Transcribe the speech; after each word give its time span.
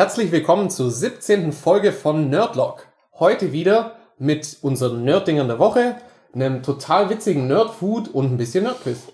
Herzlich 0.00 0.32
willkommen 0.32 0.70
zur 0.70 0.90
17. 0.90 1.52
Folge 1.52 1.92
von 1.92 2.30
Nerdlock. 2.30 2.86
Heute 3.18 3.52
wieder 3.52 3.96
mit 4.16 4.56
unseren 4.62 5.04
Nerddingern 5.04 5.46
der 5.46 5.58
Woche, 5.58 5.96
einem 6.34 6.62
total 6.62 7.10
witzigen 7.10 7.46
Nerdfood 7.48 8.08
und 8.08 8.32
ein 8.32 8.38
bisschen 8.38 8.64
Nerdquiz. 8.64 9.08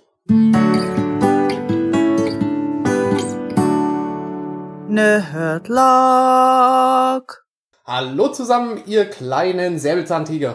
Nerdlock. 6.07 7.45
Hallo 7.85 8.29
zusammen, 8.29 8.81
ihr 8.87 9.07
kleinen 9.11 9.81
Säbelzahntiger. 9.81 10.55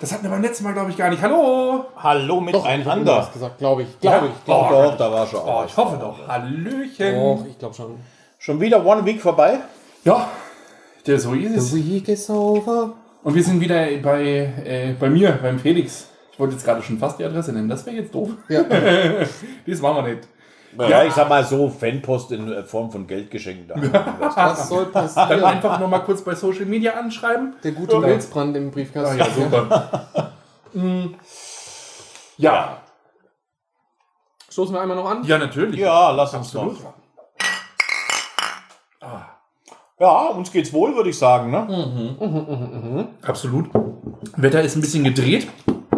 Das 0.00 0.12
hatten 0.12 0.22
wir 0.22 0.30
beim 0.30 0.40
letzten 0.40 0.64
Mal, 0.64 0.72
glaube 0.72 0.90
ich, 0.92 0.96
gar 0.96 1.10
nicht. 1.10 1.20
Hallo! 1.20 1.84
Hallo 1.96 2.36
Du 2.36 2.40
miteinander. 2.40 3.16
hast 3.16 3.34
gesagt, 3.34 3.58
glaube 3.58 3.82
ich. 3.82 4.00
Glaube 4.00 4.26
Ja? 4.28 4.32
ich. 4.32 4.44
Glaube 4.46 4.74
Doch, 4.74 4.90
doch, 4.92 4.96
da 4.96 5.12
war 5.12 5.26
schon. 5.26 5.40
Oh, 5.44 5.62
ich 5.66 5.76
hoffe 5.76 5.98
doch. 5.98 6.26
Hallöchen! 6.26 7.14
Doch, 7.16 7.44
ich 7.46 7.58
glaube 7.58 7.74
schon. 7.74 7.98
Schon 8.48 8.62
wieder 8.62 8.82
One 8.82 9.04
Week 9.04 9.20
vorbei? 9.20 9.58
Ja, 10.04 10.26
der 11.06 11.20
so 11.20 11.34
ist 11.34 11.70
The 11.70 11.78
es. 11.80 11.86
week 11.86 12.08
is 12.08 12.30
over. 12.30 12.94
Und 13.22 13.34
wir 13.34 13.42
sind 13.44 13.60
wieder 13.60 13.86
bei, 14.02 14.22
äh, 14.64 14.94
bei 14.98 15.10
mir, 15.10 15.32
beim 15.32 15.58
Felix. 15.58 16.08
Ich 16.32 16.40
wollte 16.40 16.54
jetzt 16.54 16.64
gerade 16.64 16.82
schon 16.82 16.96
fast 16.96 17.18
die 17.18 17.26
Adresse 17.26 17.52
nennen. 17.52 17.68
Das 17.68 17.84
wäre 17.84 17.96
jetzt 17.96 18.14
doof. 18.14 18.30
Ja. 18.48 18.62
Das 19.66 19.80
machen 19.82 19.96
wir 20.06 20.14
nicht. 20.14 20.28
Ja, 20.78 21.04
ich 21.04 21.12
sag 21.12 21.28
mal 21.28 21.44
so, 21.44 21.68
Fanpost 21.68 22.32
in 22.32 22.50
äh, 22.50 22.62
Form 22.62 22.90
von 22.90 23.06
Geldgeschenken 23.06 23.68
da. 23.68 23.74
Was 24.18 24.66
soll 24.70 24.84
Dann 24.84 24.92
passieren? 24.94 25.44
einfach 25.44 25.78
nur 25.78 25.88
mal 25.88 25.98
kurz 25.98 26.22
bei 26.22 26.34
Social 26.34 26.64
Media 26.64 26.92
anschreiben. 26.92 27.54
Der 27.62 27.72
gute 27.72 27.98
Milzbrand 28.00 28.56
im 28.56 28.68
Ah, 28.68 28.70
Briefkasten. 28.72 29.18
ja, 29.18 29.26
super. 29.26 30.32
Mm. 30.72 31.08
ja, 32.38 32.78
Stoßen 34.48 34.74
wir 34.74 34.80
einmal 34.80 34.96
noch 34.96 35.10
an? 35.10 35.22
ja, 35.24 35.36
natürlich. 35.36 35.78
ja, 35.80 36.12
lass 36.12 36.32
uns 36.32 36.46
Absolut. 36.46 36.78
Noch. 39.00 39.38
Ja, 40.00 40.26
uns 40.28 40.52
geht's 40.52 40.72
wohl, 40.72 40.94
würde 40.94 41.10
ich 41.10 41.18
sagen. 41.18 41.50
Ne? 41.50 43.08
Absolut. 43.22 43.66
Wetter 44.36 44.62
ist 44.62 44.76
ein 44.76 44.80
bisschen 44.80 45.02
gedreht. 45.04 45.48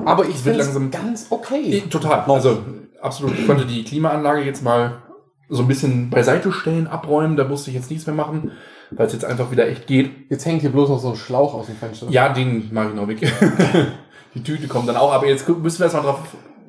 Aber 0.06 0.24
ich 0.24 0.36
finde 0.36 0.60
langsam- 0.60 0.90
ganz 0.90 1.26
okay. 1.30 1.82
Total. 1.90 2.20
Also 2.20 2.58
absolut. 3.02 3.38
Ich 3.38 3.46
konnte 3.46 3.66
die 3.66 3.84
Klimaanlage 3.84 4.42
jetzt 4.42 4.62
mal 4.62 5.02
so 5.50 5.62
ein 5.62 5.68
bisschen 5.68 6.08
beiseite 6.08 6.50
stellen, 6.52 6.86
abräumen. 6.86 7.36
Da 7.36 7.44
musste 7.44 7.70
ich 7.70 7.76
jetzt 7.76 7.90
nichts 7.90 8.06
mehr 8.06 8.14
machen, 8.14 8.52
weil 8.90 9.06
es 9.06 9.12
jetzt 9.12 9.24
einfach 9.26 9.50
wieder 9.50 9.68
echt 9.68 9.86
geht. 9.86 10.30
Jetzt 10.30 10.46
hängt 10.46 10.62
hier 10.62 10.70
bloß 10.72 10.88
noch 10.88 10.98
so 10.98 11.10
ein 11.10 11.16
Schlauch 11.16 11.52
aus 11.52 11.66
dem 11.66 11.76
Fenster. 11.76 12.06
Ja, 12.08 12.30
den 12.30 12.72
mache 12.72 12.88
ich 12.88 12.94
noch 12.94 13.06
weg. 13.08 13.20
die 14.34 14.42
Tüte 14.42 14.66
kommt 14.68 14.88
dann 14.88 14.96
auch. 14.96 15.12
Aber 15.12 15.26
jetzt 15.26 15.46
müssen 15.46 15.78
wir 15.78 15.84
erstmal 15.84 16.04
drauf 16.04 16.20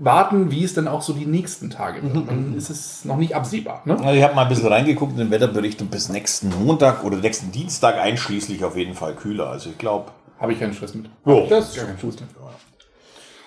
warten, 0.03 0.52
wie 0.52 0.63
es 0.63 0.73
dann 0.73 0.88
auch 0.88 1.02
so 1.02 1.13
die 1.13 1.25
nächsten 1.25 1.69
Tage 1.69 2.02
wird. 2.02 2.27
Dann 2.27 2.55
ist 2.57 2.69
es 2.69 3.05
noch 3.05 3.17
nicht 3.17 3.35
absehbar. 3.35 3.83
Ne? 3.85 3.94
Also 3.99 4.17
ich 4.17 4.23
habe 4.23 4.33
mal 4.33 4.43
ein 4.43 4.49
bisschen 4.49 4.67
reingeguckt 4.67 5.13
in 5.13 5.19
den 5.19 5.31
Wetterbericht 5.31 5.81
und 5.81 5.91
bis 5.91 6.09
nächsten 6.09 6.49
Montag 6.49 7.03
oder 7.03 7.17
nächsten 7.17 7.52
Dienstag 7.52 7.97
einschließlich 7.97 8.63
auf 8.66 8.75
jeden 8.75 8.95
Fall 8.95 9.16
kühler. 9.16 9.49
Also 9.49 9.69
ich 9.69 9.77
glaube. 9.77 10.11
Habe 10.39 10.53
ich 10.53 10.59
keinen 10.59 10.73
Stress 10.73 10.95
mit. 10.95 11.05
Das 11.49 11.69
ist 11.69 11.77
keinen 11.77 11.97
Stress 11.97 12.19
mit. 12.19 12.30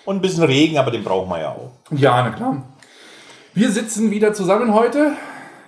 Und 0.05 0.15
ein 0.17 0.21
bisschen 0.21 0.43
Regen, 0.43 0.77
aber 0.77 0.91
den 0.91 1.03
brauchen 1.03 1.29
wir 1.29 1.39
ja 1.39 1.49
auch. 1.49 1.71
Ja, 1.91 2.23
na 2.23 2.29
klar. 2.29 2.63
Wir 3.53 3.71
sitzen 3.71 4.11
wieder 4.11 4.33
zusammen 4.33 4.73
heute 4.73 5.13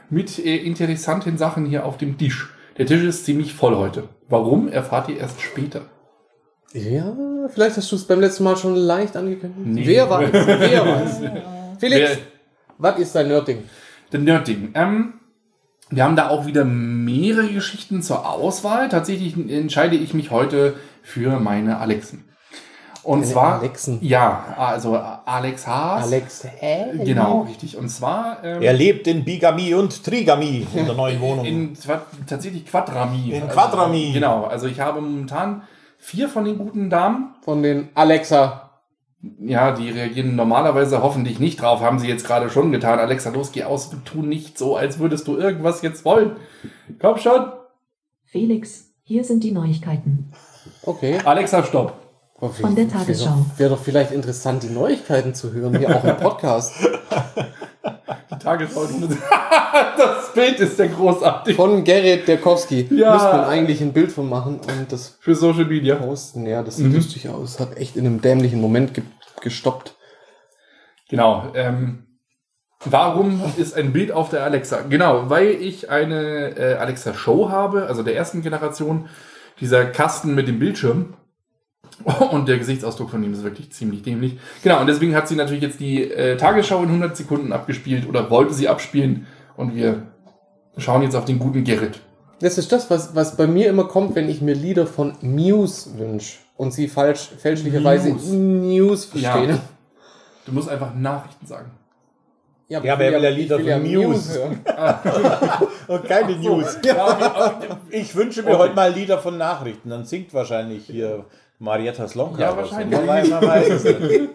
mit 0.09 0.39
äh, 0.39 0.55
interessanten 0.57 1.37
Sachen 1.37 1.65
hier 1.65 1.85
auf 1.85 1.97
dem 1.97 2.17
Tisch. 2.17 2.49
Der 2.77 2.85
Tisch 2.85 3.03
ist 3.03 3.25
ziemlich 3.25 3.53
voll 3.53 3.75
heute. 3.75 4.09
Warum, 4.29 4.67
erfahrt 4.67 5.09
ihr 5.09 5.17
erst 5.17 5.41
später. 5.41 5.81
Ja, 6.73 7.15
vielleicht 7.49 7.77
hast 7.77 7.91
du 7.91 7.95
es 7.95 8.05
beim 8.05 8.19
letzten 8.19 8.43
Mal 8.43 8.57
schon 8.57 8.75
leicht 8.75 9.15
angekündigt. 9.15 9.65
Nee. 9.65 9.85
Wer 9.87 10.09
weiß? 10.09 10.29
Wer 10.33 10.85
weiß? 10.85 11.21
Felix, 11.79 12.09
Wer- 12.11 12.17
was 12.77 12.99
ist 12.99 13.15
dein 13.15 13.27
Nerdding? 13.27 13.63
Der 14.11 14.19
Nerdding. 14.19 14.71
Ähm, 14.75 15.13
wir 15.89 16.03
haben 16.03 16.15
da 16.15 16.29
auch 16.29 16.45
wieder 16.45 16.65
mehrere 16.65 17.47
Geschichten 17.47 18.01
zur 18.01 18.27
Auswahl. 18.29 18.89
Tatsächlich 18.89 19.35
entscheide 19.49 19.95
ich 19.95 20.13
mich 20.13 20.31
heute 20.31 20.75
für 21.01 21.39
meine 21.39 21.77
Alexen. 21.79 22.23
Und 23.03 23.21
Deine 23.21 23.31
zwar. 23.31 23.59
Alexen? 23.59 23.99
Ja, 24.01 24.53
also 24.57 24.95
Alex 24.97 25.65
Haas. 25.65 26.03
Alex, 26.07 26.43
hä? 26.59 26.87
Genau, 27.05 27.43
richtig. 27.43 27.77
Und 27.77 27.87
zwar. 27.87 28.43
Ähm, 28.43 28.61
Er 28.61 28.73
lebt 28.73 29.07
in 29.07 29.23
Bigamie 29.23 29.73
und 29.75 30.03
Trigamie 30.03 30.67
in 30.75 30.85
der 30.85 30.93
neuen 30.95 31.21
Wohnung. 31.21 31.45
in 31.45 31.73
zwar 31.75 32.01
tatsächlich 32.27 32.65
Quadrami. 32.65 33.31
In 33.31 33.47
Quadrami. 33.47 34.07
Also, 34.07 34.13
genau, 34.13 34.43
also 34.43 34.67
ich 34.67 34.81
habe 34.81 34.99
momentan 34.99 35.61
vier 35.97 36.29
von 36.29 36.45
den 36.45 36.57
guten 36.57 36.89
Damen. 36.89 37.35
Von 37.41 37.63
den 37.63 37.89
Alexa. 37.93 38.71
Ja, 39.39 39.71
die 39.71 39.89
reagieren 39.89 40.35
normalerweise 40.35 41.01
hoffentlich 41.01 41.39
nicht 41.39 41.61
drauf. 41.61 41.81
Haben 41.81 41.99
sie 41.99 42.07
jetzt 42.07 42.25
gerade 42.25 42.49
schon 42.49 42.71
getan. 42.71 42.99
Alexa, 42.99 43.31
los, 43.31 43.51
geh 43.51 43.63
aus. 43.63 43.89
Tu 44.05 44.21
nicht 44.21 44.57
so, 44.57 44.75
als 44.75 44.99
würdest 44.99 45.27
du 45.27 45.37
irgendwas 45.37 45.81
jetzt 45.81 46.05
wollen. 46.05 46.37
Komm 46.99 47.17
schon. 47.17 47.51
Felix, 48.25 48.93
hier 49.03 49.23
sind 49.23 49.43
die 49.43 49.51
Neuigkeiten. 49.51 50.31
Okay. 50.83 51.19
Alexa, 51.23 51.63
stopp. 51.63 51.93
Oh, 52.39 52.49
Von 52.49 52.75
der 52.75 52.87
Tagesschau. 52.87 53.25
Wäre 53.25 53.35
doch, 53.35 53.59
wär 53.59 53.69
doch 53.69 53.79
vielleicht 53.79 54.11
interessant, 54.11 54.61
die 54.61 54.69
Neuigkeiten 54.69 55.33
zu 55.33 55.53
hören, 55.53 55.75
hier 55.77 55.95
auch 55.95 56.03
im 56.03 56.17
Podcast. 56.17 56.73
Die 58.31 58.37
Tagesschau. 58.39 58.85
das 59.97 60.33
Bild 60.33 60.59
ist 60.59 60.77
ja 60.79 60.87
großartig. 60.87 61.55
Von 61.55 61.83
Gerrit 61.83 62.27
Derkowski. 62.27 62.87
Ja. 62.91 63.13
Müsste 63.13 63.29
man 63.29 63.45
eigentlich 63.45 63.81
ein 63.81 63.93
Bild 63.93 64.11
von 64.11 64.27
machen 64.29 64.59
und 64.59 64.91
das 64.91 65.17
Für 65.19 65.35
Social 65.35 65.65
Media. 65.65 65.95
posten. 65.95 66.45
Ja, 66.45 66.63
das 66.63 66.77
Mhm. 66.77 66.85
sieht 66.85 66.93
lustig 66.95 67.29
aus. 67.29 67.59
Hat 67.59 67.77
echt 67.77 67.95
in 67.95 68.05
einem 68.05 68.21
dämlichen 68.21 68.61
Moment 68.61 68.93
ge 68.93 69.03
gestoppt. 69.41 69.95
Genau. 71.09 71.51
Ähm, 71.55 72.07
warum 72.83 73.41
ist 73.57 73.75
ein 73.75 73.93
Bild 73.93 74.11
auf 74.11 74.29
der 74.29 74.43
Alexa? 74.43 74.81
Genau, 74.89 75.29
weil 75.29 75.49
ich 75.51 75.89
eine 75.89 76.57
äh, 76.57 76.73
Alexa 76.75 77.13
Show 77.13 77.49
habe, 77.49 77.85
also 77.87 78.03
der 78.03 78.15
ersten 78.15 78.41
Generation, 78.41 79.07
dieser 79.59 79.85
Kasten 79.85 80.35
mit 80.35 80.47
dem 80.47 80.59
Bildschirm. 80.59 81.13
Und 82.31 82.47
der 82.47 82.57
Gesichtsausdruck 82.57 83.09
von 83.09 83.23
ihm 83.23 83.33
ist 83.33 83.43
wirklich 83.43 83.71
ziemlich 83.71 84.03
dämlich. 84.03 84.37
Genau, 84.63 84.81
und 84.81 84.87
deswegen 84.87 85.15
hat 85.15 85.27
sie 85.27 85.35
natürlich 85.35 85.63
jetzt 85.63 85.79
die 85.79 86.03
äh, 86.03 86.37
Tagesschau 86.37 86.83
in 86.83 86.89
100 86.89 87.17
Sekunden 87.17 87.51
abgespielt 87.51 88.07
oder 88.07 88.29
wollte 88.29 88.53
sie 88.53 88.67
abspielen. 88.67 89.25
Und 89.55 89.75
wir 89.75 90.03
schauen 90.77 91.01
jetzt 91.01 91.15
auf 91.15 91.25
den 91.25 91.39
guten 91.39 91.63
Gerrit. 91.63 91.99
Das 92.39 92.59
ist 92.59 92.71
das, 92.71 92.89
was, 92.91 93.15
was 93.15 93.35
bei 93.35 93.47
mir 93.47 93.67
immer 93.69 93.85
kommt, 93.85 94.15
wenn 94.15 94.29
ich 94.29 94.41
mir 94.41 94.53
Lieder 94.53 94.85
von 94.85 95.13
Muse 95.21 95.97
wünsche 95.97 96.37
und 96.55 96.71
sie 96.71 96.87
falsch, 96.87 97.31
fälschlicherweise 97.37 98.09
Muse. 98.09 98.35
News 98.35 99.05
verstehen. 99.05 99.49
Ja. 99.49 99.59
Du 100.45 100.51
musst 100.51 100.69
einfach 100.69 100.93
Nachrichten 100.93 101.47
sagen. 101.47 101.71
Ja, 102.69 102.79
aber 102.79 102.87
er 102.87 103.13
will 103.13 103.23
ja 103.23 103.29
Lieder 103.29 103.59
von 103.59 103.83
Muse. 103.83 104.39
hören. 104.39 104.59
Und 105.87 106.03
keine 106.03 106.35
News. 106.35 106.77
Ich 107.89 108.13
wünsche 108.13 108.43
mir 108.43 108.57
heute 108.57 108.75
mal 108.75 108.91
Lieder 108.91 109.19
von 109.19 109.37
Nachrichten. 109.37 109.89
Dann 109.89 110.03
singt 110.03 110.33
wahrscheinlich 110.33 110.85
hier 110.85 111.25
Marietta 111.59 112.07
Slomka. 112.07 112.39
Ja, 112.41 112.55
wahrscheinlich. 112.55 112.97
Man 112.97 113.07
weiß, 113.07 113.29
man 113.29 113.41
weiß 113.47 113.69
es 113.69 113.83
nicht. 113.83 114.29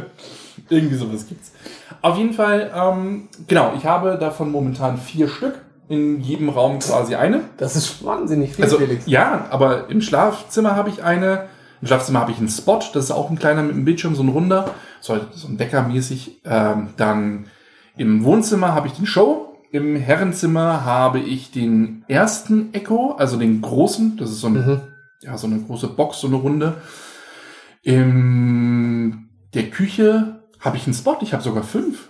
Irgendwie 0.70 0.94
sowas 0.96 1.26
gibt's. 1.26 1.52
Auf 2.02 2.16
jeden 2.16 2.32
Fall, 2.32 2.70
ähm, 2.74 3.28
genau, 3.46 3.72
ich 3.76 3.84
habe 3.84 4.16
davon 4.18 4.50
momentan 4.52 4.98
vier 4.98 5.28
Stück. 5.28 5.54
In 5.90 6.20
jedem 6.20 6.50
Raum 6.50 6.80
quasi 6.80 7.14
eine. 7.14 7.40
Das 7.56 7.74
ist 7.74 8.04
wahnsinnig 8.04 8.54
viel, 8.54 8.62
Also, 8.64 8.76
Felix. 8.76 9.06
ja, 9.06 9.46
aber 9.48 9.88
im 9.88 10.02
Schlafzimmer 10.02 10.76
habe 10.76 10.90
ich 10.90 11.02
eine. 11.02 11.46
Im 11.80 11.86
Schlafzimmer 11.88 12.20
habe 12.20 12.30
ich 12.32 12.36
einen 12.38 12.48
Spot, 12.50 12.78
das 12.92 13.04
ist 13.04 13.10
auch 13.10 13.30
ein 13.30 13.38
kleiner 13.38 13.62
mit 13.62 13.72
einem 13.72 13.86
Bildschirm, 13.86 14.14
so 14.14 14.22
ein 14.22 14.28
runder, 14.28 14.74
so, 15.00 15.16
so 15.32 15.48
ein 15.48 15.58
Wecker-mäßig. 15.58 16.42
Ähm, 16.44 16.88
dann 16.98 17.46
im 17.96 18.22
Wohnzimmer 18.24 18.74
habe 18.74 18.88
ich 18.88 18.92
den 18.94 19.06
Show. 19.06 19.56
Im 19.72 19.96
Herrenzimmer 19.96 20.84
habe 20.84 21.20
ich 21.20 21.52
den 21.52 22.04
ersten 22.06 22.74
Echo, 22.74 23.12
also 23.16 23.38
den 23.38 23.62
großen. 23.62 24.18
Das 24.18 24.28
ist 24.30 24.40
so, 24.40 24.48
ein, 24.48 24.52
Mhm. 24.54 24.80
Ja, 25.22 25.36
so 25.36 25.46
eine 25.46 25.60
große 25.60 25.88
Box, 25.88 26.20
so 26.20 26.26
eine 26.28 26.36
runde. 26.36 26.80
In 27.82 29.28
der 29.54 29.70
Küche 29.70 30.42
habe 30.60 30.76
ich 30.76 30.86
einen 30.86 30.94
Spot. 30.94 31.16
Ich 31.20 31.32
habe 31.32 31.42
sogar 31.42 31.62
fünf. 31.62 32.08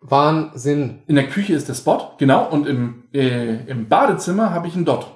Wahnsinn. 0.00 1.02
In 1.06 1.16
der 1.16 1.28
Küche 1.28 1.54
ist 1.54 1.68
der 1.68 1.74
Spot, 1.74 2.12
genau. 2.18 2.48
Und 2.48 2.66
im, 2.66 3.04
äh, 3.12 3.68
im 3.68 3.88
Badezimmer 3.88 4.52
habe 4.52 4.68
ich 4.68 4.76
einen 4.76 4.84
Dot. 4.84 5.06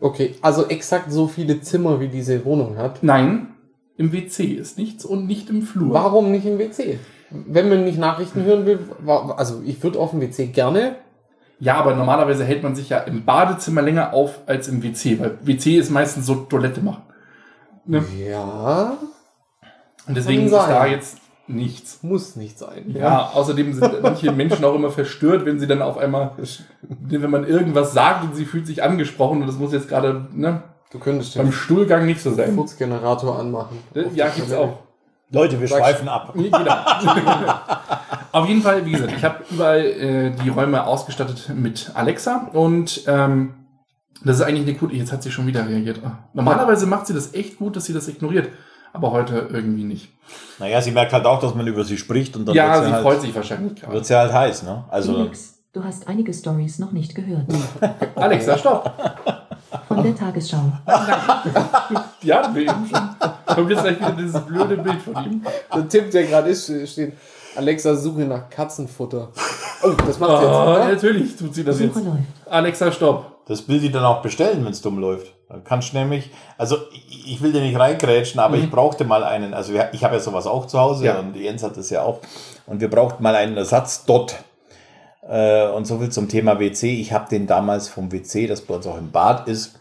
Okay, 0.00 0.34
also 0.42 0.66
exakt 0.68 1.10
so 1.10 1.28
viele 1.28 1.60
Zimmer, 1.62 2.00
wie 2.00 2.08
diese 2.08 2.44
Wohnung 2.44 2.76
hat. 2.76 3.02
Nein, 3.02 3.54
im 3.96 4.12
WC 4.12 4.44
ist 4.44 4.76
nichts 4.76 5.04
und 5.04 5.26
nicht 5.26 5.48
im 5.48 5.62
Flur. 5.62 5.94
Warum 5.94 6.30
nicht 6.30 6.44
im 6.44 6.58
WC? 6.58 6.98
Wenn 7.30 7.68
man 7.68 7.84
nicht 7.84 7.98
Nachrichten 7.98 8.44
hören 8.44 8.66
will, 8.66 8.78
also 9.06 9.62
ich 9.64 9.82
würde 9.82 9.98
auf 9.98 10.10
dem 10.10 10.20
WC 10.20 10.48
gerne. 10.48 10.96
Ja, 11.64 11.76
aber 11.76 11.94
normalerweise 11.94 12.44
hält 12.44 12.62
man 12.62 12.76
sich 12.76 12.90
ja 12.90 12.98
im 12.98 13.24
Badezimmer 13.24 13.80
länger 13.80 14.12
auf 14.12 14.40
als 14.44 14.68
im 14.68 14.82
WC, 14.82 15.18
weil 15.18 15.38
WC 15.40 15.78
ist 15.78 15.90
meistens 15.90 16.26
so 16.26 16.34
Toilette 16.34 16.82
machen. 16.82 17.04
Ne? 17.86 18.04
Ja, 18.28 18.98
Und 20.06 20.14
deswegen 20.14 20.44
ist 20.44 20.52
da 20.52 20.84
jetzt 20.84 21.16
nichts. 21.46 22.02
muss 22.02 22.36
nicht 22.36 22.58
sein. 22.58 22.90
Ja, 22.94 23.30
außerdem 23.32 23.72
sind 23.72 24.02
manche 24.02 24.30
Menschen 24.42 24.62
auch 24.62 24.74
immer 24.74 24.90
verstört, 24.90 25.46
wenn 25.46 25.58
sie 25.58 25.66
dann 25.66 25.80
auf 25.80 25.96
einmal, 25.96 26.32
wenn 26.82 27.30
man 27.30 27.46
irgendwas 27.46 27.94
sagt 27.94 28.24
und 28.24 28.36
sie 28.36 28.44
fühlt 28.44 28.66
sich 28.66 28.82
angesprochen 28.82 29.40
und 29.40 29.46
das 29.46 29.56
muss 29.56 29.72
jetzt 29.72 29.88
gerade 29.88 30.26
ne, 30.34 30.62
Du 30.90 30.98
könntest 30.98 31.34
beim 31.34 31.46
den 31.46 31.52
Stuhlgang 31.52 32.04
nicht 32.04 32.20
so 32.20 32.32
sein. 32.34 32.54
Furzgenerator 32.54 33.38
anmachen. 33.38 33.78
Auf 33.96 34.14
Ja, 34.14 34.28
gibt's 34.28 34.52
auch. 34.52 34.83
Leute, 35.34 35.60
wir 35.60 35.68
schweifen 35.68 36.08
ab. 36.08 36.34
Genau. 36.34 36.74
Auf 38.32 38.48
jeden 38.48 38.62
Fall, 38.62 38.84
wie 38.84 38.92
gesagt, 38.92 39.12
ich 39.16 39.24
habe 39.24 39.44
überall 39.50 39.80
äh, 39.84 40.30
die 40.42 40.48
Räume 40.48 40.84
ausgestattet 40.86 41.50
mit 41.54 41.92
Alexa 41.94 42.48
und 42.52 43.02
ähm, 43.06 43.54
Das 44.24 44.36
ist 44.36 44.42
eigentlich 44.42 44.66
eine 44.66 44.76
gute. 44.76 44.94
Jetzt 44.96 45.12
hat 45.12 45.22
sie 45.22 45.30
schon 45.30 45.46
wieder 45.46 45.68
reagiert. 45.68 46.00
Ah. 46.04 46.18
Normalerweise 46.32 46.86
macht 46.86 47.06
sie 47.06 47.14
das 47.14 47.34
echt 47.34 47.58
gut, 47.58 47.76
dass 47.76 47.84
sie 47.84 47.92
das 47.92 48.08
ignoriert. 48.08 48.48
Aber 48.92 49.10
heute 49.10 49.48
irgendwie 49.52 49.84
nicht. 49.84 50.08
Naja, 50.58 50.80
sie 50.80 50.92
merkt 50.92 51.12
halt 51.12 51.26
auch, 51.26 51.40
dass 51.40 51.54
man 51.54 51.66
über 51.66 51.84
sie 51.84 51.98
spricht 51.98 52.36
und 52.36 52.46
dann 52.46 52.54
ja, 52.54 52.74
wird 52.74 52.84
sie 52.84 52.90
sie, 52.90 53.02
freut 53.02 53.12
halt, 53.12 53.20
sich 53.22 53.34
wahrscheinlich 53.34 53.74
gerade. 53.80 53.92
wird 53.92 54.06
sie 54.06 54.16
halt 54.16 54.32
heiß, 54.32 54.62
ne? 54.62 54.84
Also, 54.88 55.14
Felix, 55.14 55.58
du 55.72 55.82
hast 55.84 56.06
einige 56.08 56.32
Stories 56.32 56.78
noch 56.78 56.92
nicht 56.92 57.14
gehört. 57.14 57.46
Alexa, 58.14 58.56
stopp. 58.56 58.92
Von 59.88 60.02
der 60.02 60.14
Tagesschau. 60.16 60.58
Ja, 62.22 62.38
hatten 62.42 62.54
wir 62.54 62.62
eben 62.62 62.88
schon. 62.90 63.54
Kommt 63.54 63.70
jetzt 63.70 63.82
gleich 63.82 63.98
wieder 63.98 64.12
dieses 64.12 64.40
blöde 64.46 64.76
Bild 64.78 65.02
von 65.02 65.14
ihm. 65.24 65.42
Der 65.74 65.88
Tipp, 65.88 66.10
der 66.10 66.24
gerade 66.24 66.48
ist, 66.48 66.72
steht 66.90 67.12
Alexa, 67.54 67.94
suche 67.94 68.20
nach 68.22 68.48
Katzenfutter. 68.48 69.28
Oh, 69.82 69.90
das 70.06 70.18
macht 70.18 70.40
sie 70.40 70.46
Oh, 70.46 70.76
jetzt. 70.78 71.02
natürlich 71.02 71.36
tut 71.36 71.54
sie 71.54 71.62
das 71.64 71.76
Suche 71.76 71.86
jetzt. 71.88 71.96
läuft. 71.96 72.18
Alexa, 72.48 72.90
stopp. 72.92 73.44
das 73.46 73.68
will 73.68 73.78
die 73.78 73.92
dann 73.92 74.04
auch 74.04 74.22
bestellen, 74.22 74.64
wenn 74.64 74.72
es 74.72 74.80
dumm 74.80 74.98
läuft. 74.98 75.32
Dann 75.50 75.62
kannst 75.64 75.92
du 75.92 75.98
nämlich, 75.98 76.30
also 76.56 76.78
ich, 76.92 77.32
ich 77.34 77.42
will 77.42 77.52
dir 77.52 77.60
nicht 77.60 77.78
reingrätschen, 77.78 78.40
aber 78.40 78.56
ich 78.56 78.70
brauchte 78.70 79.04
mal 79.04 79.22
einen, 79.22 79.52
also 79.52 79.74
wir- 79.74 79.90
ich 79.92 80.02
habe 80.02 80.14
ja 80.14 80.20
sowas 80.20 80.46
auch 80.46 80.66
zu 80.66 80.80
Hause 80.80 81.04
Ja. 81.04 81.18
und 81.18 81.36
Jens 81.36 81.62
hat 81.62 81.76
das 81.76 81.90
ja 81.90 82.02
auch. 82.02 82.20
Und 82.66 82.80
wir 82.80 82.88
brauchten 82.88 83.22
mal 83.22 83.34
einen 83.36 83.56
Ersatz 83.58 84.04
dort. 84.06 84.36
Und 85.76 85.86
so 85.86 85.98
viel 85.98 86.10
zum 86.10 86.28
Thema 86.28 86.58
WC. 86.60 87.00
Ich 87.00 87.12
habe 87.12 87.28
den 87.30 87.46
damals 87.46 87.88
vom 87.88 88.12
WC, 88.12 88.46
das 88.46 88.60
bei 88.60 88.74
uns 88.74 88.86
auch 88.86 88.98
im 88.98 89.10
Bad 89.10 89.48
ist, 89.48 89.78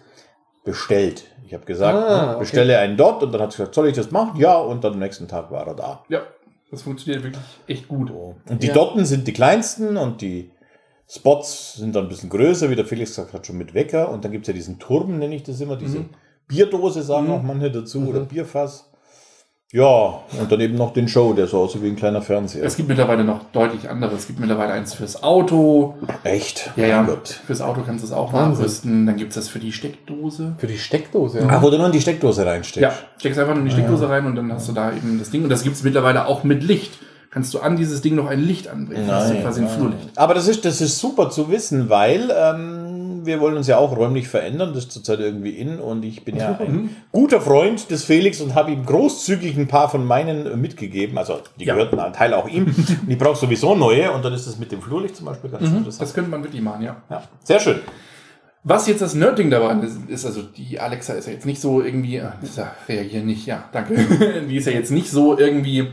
bestellt. 0.64 1.26
Ich 1.46 1.54
habe 1.54 1.66
gesagt, 1.66 1.96
Ah, 1.98 2.22
ne, 2.26 2.30
okay. 2.32 2.40
bestelle 2.40 2.78
einen 2.80 2.96
dort 2.98 3.22
und 3.24 3.32
dann 3.34 3.42
hat 3.42 3.52
sie 3.52 3.58
gesagt, 3.58 3.76
soll 3.76 3.88
ich 3.90 3.96
das 3.96 4.12
machen? 4.12 4.40
Ja, 4.40 4.58
und 4.58 4.84
dann 4.84 4.94
am 4.94 5.00
nächsten 5.00 5.28
Tag 5.28 5.52
war 5.52 5.68
er 5.68 5.76
da. 5.76 6.04
Ja, 6.10 6.22
das 6.72 6.82
funktioniert 6.84 7.24
wirklich 7.24 7.44
echt 7.68 7.88
gut. 7.88 8.10
Und 8.12 8.64
die 8.64 8.68
Ja. 8.68 8.74
Dotten 8.74 9.06
sind 9.06 9.28
die 9.28 9.34
kleinsten 9.34 9.98
und 9.98 10.22
die 10.22 10.52
Spots 11.10 11.74
sind 11.74 11.94
dann 11.96 12.04
ein 12.06 12.10
bisschen 12.10 12.30
größer, 12.30 12.70
wie 12.70 12.76
der 12.76 12.86
Felix 12.86 13.12
gesagt 13.12 13.34
hat, 13.34 13.46
schon 13.46 13.58
mit 13.58 13.74
Wecker. 13.74 14.10
Und 14.10 14.24
dann 14.24 14.32
gibt 14.32 14.46
es 14.46 14.48
ja 14.48 14.54
diesen 14.54 14.80
Turm, 14.80 15.20
nenne 15.20 15.36
ich 15.36 15.44
das 15.44 15.60
immer, 15.60 15.76
diese 15.76 16.00
Mhm. 16.00 16.10
Bierdose, 16.48 17.04
sagen 17.04 17.30
auch 17.32 17.44
manche 17.44 17.70
dazu, 17.72 18.08
oder 18.08 18.22
Bierfass. 18.22 18.90
Ja, 19.74 20.20
und 20.40 20.52
dann 20.52 20.62
eben 20.62 20.76
noch 20.76 20.94
den 20.94 21.08
Show, 21.08 21.34
der 21.34 21.48
so 21.48 21.58
aussieht 21.58 21.82
wie 21.82 21.88
ein 21.88 21.96
kleiner 21.96 22.22
Fernseher. 22.22 22.64
Es 22.64 22.78
gibt 22.78 22.90
mittlerweile 22.90 23.24
noch 23.24 23.40
deutlich 23.54 23.90
andere. 23.90 24.14
Es 24.14 24.28
gibt 24.28 24.40
mittlerweile 24.40 24.72
eins 24.72 24.94
fürs 24.94 25.24
Auto. 25.24 25.96
Echt? 26.24 26.70
Ja, 26.76 26.86
ja. 26.86 27.02
Gott. 27.02 27.40
Fürs 27.48 27.60
Auto 27.60 27.82
kannst 27.84 28.04
du 28.04 28.08
es 28.08 28.14
auch 28.14 28.32
nachrüsten. 28.32 29.08
Dann 29.08 29.16
gibt 29.16 29.32
es 29.32 29.36
das 29.36 29.48
für 29.48 29.58
die 29.58 29.72
Steckdose. 29.72 30.54
Für 30.60 30.68
die 30.68 30.78
Steckdose. 30.78 31.44
Ah, 31.50 31.60
wo 31.60 31.72
du 31.72 31.78
nur 31.78 31.88
in 31.88 31.92
die 31.92 32.02
Steckdose 32.02 32.46
reinsteckst. 32.46 32.84
Ja, 32.84 32.94
steckst 33.18 33.40
einfach 33.40 33.56
nur 33.56 33.64
in 33.64 33.70
die 33.70 33.74
Steckdose 33.74 34.08
rein 34.08 34.28
und 34.28 34.36
dann 34.36 34.54
hast 34.54 34.70
du 34.70 34.74
da 34.74 34.92
eben 34.94 35.18
das 35.18 35.32
Ding. 35.32 35.44
Und 35.44 35.50
das 35.50 35.64
gibt 35.64 35.76
es 35.76 35.82
mittlerweile 35.82 36.28
auch 36.28 36.44
mit 36.44 36.62
Licht. 36.62 36.92
Kannst 37.32 37.52
du 37.56 37.60
an 37.62 37.76
dieses 37.76 38.02
Ding 38.02 38.14
noch 38.14 38.28
ein 38.28 38.42
Licht 38.42 38.68
anbringen. 38.68 39.08
das 39.08 39.32
ist 39.32 39.42
quasi 39.42 39.62
ein 39.62 39.68
Flurlicht. 39.68 40.08
Aber 40.18 40.36
das 40.36 40.48
ist, 40.48 40.66
das 40.66 40.82
ist 40.82 41.00
super 41.00 41.32
zu 41.32 41.50
wissen, 41.50 41.90
weil 41.90 42.32
ähm, 42.32 42.83
wir 43.26 43.40
wollen 43.40 43.58
uns 43.58 43.68
ja 43.68 43.78
auch 43.78 43.96
räumlich 43.96 44.28
verändern. 44.28 44.74
Das 44.74 44.86
ist 44.86 44.92
zurzeit 44.92 45.20
irgendwie 45.20 45.52
in 45.52 45.80
und 45.80 46.04
ich 46.04 46.24
bin 46.26 46.36
ja 46.36 46.58
ein 46.60 46.96
guter 47.12 47.42
Freund 47.42 47.90
des 47.92 48.04
Felix 48.04 48.42
und 48.42 48.56
habe 48.56 48.72
ihm 48.72 48.86
großzügig 48.86 49.58
ein 49.58 49.68
paar 49.68 49.90
von 49.90 50.06
meinen 50.06 50.46
äh, 50.46 50.56
mitgegeben. 50.56 51.18
Also 51.18 51.40
die 51.60 51.66
Ja. 51.66 51.74
gehörten 51.74 52.00
ein 52.00 52.14
Teil 52.14 52.34
auch 52.34 52.48
ihm. 52.48 52.66
und 53.02 53.10
ich 53.10 53.18
brauche 53.18 53.36
sowieso 53.38 53.76
neue 53.76 54.12
und 54.12 54.24
dann 54.24 54.34
ist 54.34 54.48
das 54.48 54.58
mit 54.58 54.72
dem 54.72 54.82
Flurlicht 54.82 55.16
zum 55.16 55.26
Beispiel 55.26 55.50
ganz 55.50 55.64
interessant. 55.68 56.02
Das 56.02 56.14
könnte 56.14 56.30
man 56.32 56.44
wirklich 56.44 56.62
machen, 56.62 56.84
ja. 56.84 56.98
Ja, 57.10 57.24
sehr 57.44 57.60
schön. 57.60 57.80
Was 58.66 58.88
jetzt 58.88 59.02
das 59.02 59.14
Nerdding 59.14 59.50
dabei 59.50 59.74
ist, 59.86 59.98
ist, 60.08 60.26
also 60.26 60.42
die 60.42 60.80
Alexa 60.80 61.14
ist 61.14 61.28
ja 61.28 61.34
jetzt 61.34 61.46
nicht 61.46 61.60
so 61.60 61.82
irgendwie, 61.82 62.22
ah, 62.22 62.36
ja, 62.56 62.72
reagieren 62.88 63.26
nicht, 63.26 63.46
ja, 63.46 63.66
danke. 63.74 63.96
die 64.50 64.56
ist 64.56 64.66
ja 64.68 64.72
jetzt 64.72 64.90
nicht 64.92 65.10
so 65.12 65.38
irgendwie, 65.38 65.90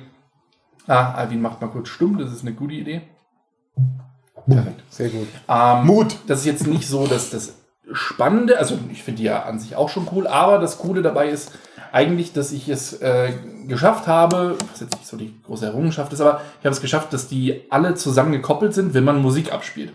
ah, 0.86 1.12
Alvin 1.14 1.40
macht 1.42 1.60
mal 1.60 1.66
kurz 1.66 1.88
stumm, 1.88 2.16
das 2.18 2.30
ist 2.32 2.42
eine 2.42 2.52
gute 2.54 2.74
Idee. 2.74 3.02
Perfekt. 4.48 4.82
Sehr 4.90 5.08
gut. 5.08 5.28
Ähm, 5.48 5.86
Mut. 5.86 6.16
Das 6.26 6.40
ist 6.40 6.46
jetzt 6.46 6.66
nicht 6.66 6.88
so, 6.88 7.06
dass 7.06 7.30
das 7.30 7.54
Spannende, 7.92 8.58
also 8.58 8.78
ich 8.92 9.02
finde 9.02 9.18
die 9.18 9.24
ja 9.24 9.42
an 9.42 9.58
sich 9.58 9.76
auch 9.76 9.88
schon 9.88 10.08
cool, 10.12 10.26
aber 10.26 10.58
das 10.58 10.78
Coole 10.78 11.02
dabei 11.02 11.28
ist 11.28 11.52
eigentlich, 11.92 12.32
dass 12.32 12.52
ich 12.52 12.68
es 12.68 13.00
äh, 13.00 13.32
geschafft 13.66 14.06
habe, 14.06 14.56
was 14.70 14.80
jetzt 14.80 14.92
nicht 14.92 15.06
so 15.06 15.16
die 15.16 15.34
große 15.42 15.66
Errungenschaft 15.66 16.12
ist, 16.12 16.20
aber 16.20 16.40
ich 16.60 16.66
habe 16.66 16.74
es 16.74 16.80
geschafft, 16.80 17.12
dass 17.12 17.26
die 17.26 17.62
alle 17.70 17.94
zusammen 17.94 18.30
gekoppelt 18.30 18.74
sind, 18.74 18.94
wenn 18.94 19.02
man 19.02 19.20
Musik 19.20 19.52
abspielt. 19.52 19.92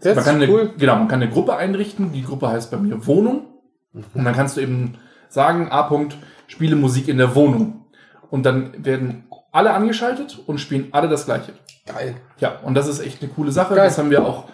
Das 0.00 0.16
Man 0.16 0.24
kann, 0.24 0.42
ist 0.42 0.48
eine, 0.48 0.52
cool. 0.52 0.70
genau, 0.78 0.96
man 0.96 1.08
kann 1.08 1.20
eine 1.20 1.30
Gruppe 1.30 1.56
einrichten. 1.56 2.12
Die 2.12 2.22
Gruppe 2.22 2.48
heißt 2.48 2.70
bei 2.70 2.76
mir 2.76 3.06
Wohnung. 3.06 3.46
Und 3.92 4.24
dann 4.24 4.34
kannst 4.34 4.56
du 4.56 4.60
eben 4.60 4.94
sagen, 5.28 5.70
A. 5.70 5.82
Punkt, 5.82 6.16
spiele 6.46 6.76
Musik 6.76 7.08
in 7.08 7.18
der 7.18 7.34
Wohnung. 7.34 7.86
Und 8.30 8.44
dann 8.44 8.84
werden 8.84 9.24
alle 9.50 9.72
angeschaltet 9.72 10.38
und 10.46 10.60
spielen 10.60 10.88
alle 10.92 11.08
das 11.08 11.24
Gleiche. 11.24 11.52
Geil. 11.88 12.16
Ja, 12.38 12.58
und 12.62 12.74
das 12.74 12.86
ist 12.88 13.00
echt 13.00 13.22
eine 13.22 13.30
coole 13.30 13.52
Sache. 13.52 13.74
Geil. 13.74 13.86
Das 13.88 13.98
haben 13.98 14.10
wir 14.10 14.24
auch, 14.24 14.44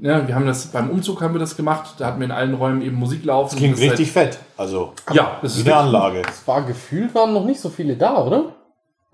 ja, 0.00 0.26
wir 0.26 0.34
haben 0.34 0.46
das 0.46 0.66
beim 0.66 0.90
Umzug 0.90 1.22
haben 1.22 1.34
wir 1.34 1.38
das 1.38 1.56
gemacht. 1.56 1.94
Da 1.98 2.06
hatten 2.06 2.20
wir 2.20 2.26
in 2.26 2.32
allen 2.32 2.54
Räumen 2.54 2.82
eben 2.82 2.96
Musik 2.96 3.24
laufen. 3.24 3.50
Das 3.50 3.58
klingt 3.58 3.74
Das 3.76 3.82
richtig 3.82 4.12
fett. 4.12 4.38
Also, 4.56 4.92
Halt, 5.06 5.16
ja, 5.16 5.38
das 5.42 5.56
ist 5.56 5.66
eine 5.66 5.76
Anlage. 5.76 6.22
Es 6.28 6.46
war 6.46 6.62
gefühlt, 6.62 7.14
waren 7.14 7.32
noch 7.32 7.44
nicht 7.44 7.60
so 7.60 7.68
viele 7.68 7.96
da, 7.96 8.22
oder? 8.22 8.54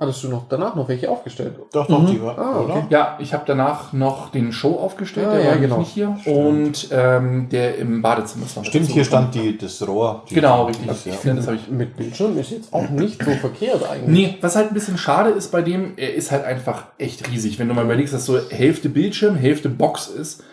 Hattest 0.00 0.24
du 0.24 0.28
noch 0.28 0.46
danach 0.48 0.74
noch 0.74 0.88
welche 0.88 1.08
aufgestellt? 1.08 1.54
Doch, 1.72 1.86
doch, 1.86 2.04
die 2.10 2.20
war, 2.20 2.36
Ah, 2.36 2.58
okay. 2.58 2.64
oder? 2.72 2.86
Ja, 2.90 3.18
ich 3.20 3.32
habe 3.32 3.44
danach 3.46 3.92
noch 3.92 4.30
den 4.30 4.50
Show 4.52 4.72
aufgestellt, 4.76 5.28
Ah, 5.30 5.34
der 5.34 5.44
ja, 5.44 5.50
war 5.52 5.58
genau. 5.58 5.78
nicht 5.78 5.90
hier. 5.92 6.16
Und 6.26 6.88
ähm, 6.90 7.48
der 7.50 7.76
im 7.78 8.02
Badezimmer 8.02 8.46
noch 8.56 8.64
Stimmt, 8.64 8.86
dazu 8.86 8.94
hier 8.94 9.04
stand 9.04 9.34
die, 9.34 9.56
das 9.56 9.86
Rohr. 9.86 10.24
Die 10.28 10.34
Genau, 10.34 10.64
richtig. 10.64 10.86
Das, 10.88 11.04
ja. 11.04 11.12
Ja, 11.22 11.34
das 11.34 11.46
habe 11.46 11.56
ich 11.56 11.68
Mit 11.70 11.96
Bildschirm 11.96 12.36
ist 12.36 12.50
jetzt 12.50 12.72
auch 12.72 12.88
nicht 12.88 13.22
so 13.22 13.30
verkehrt 13.32 13.88
eigentlich. 13.88 14.08
Nee, 14.08 14.38
was 14.40 14.56
halt 14.56 14.68
ein 14.72 14.74
bisschen 14.74 14.98
schade 14.98 15.30
ist 15.30 15.52
bei 15.52 15.62
dem, 15.62 15.92
er 15.96 16.14
ist 16.14 16.32
halt 16.32 16.44
einfach 16.44 16.84
echt 16.98 17.30
riesig. 17.30 17.60
Wenn 17.60 17.68
du 17.68 17.74
mal 17.74 17.84
überlegst, 17.84 18.12
dass 18.12 18.24
so 18.26 18.38
Hälfte 18.50 18.88
Bildschirm, 18.88 19.36
Hälfte 19.36 19.68
Box 19.68 20.08
ist, 20.08 20.40
äh, 20.40 20.44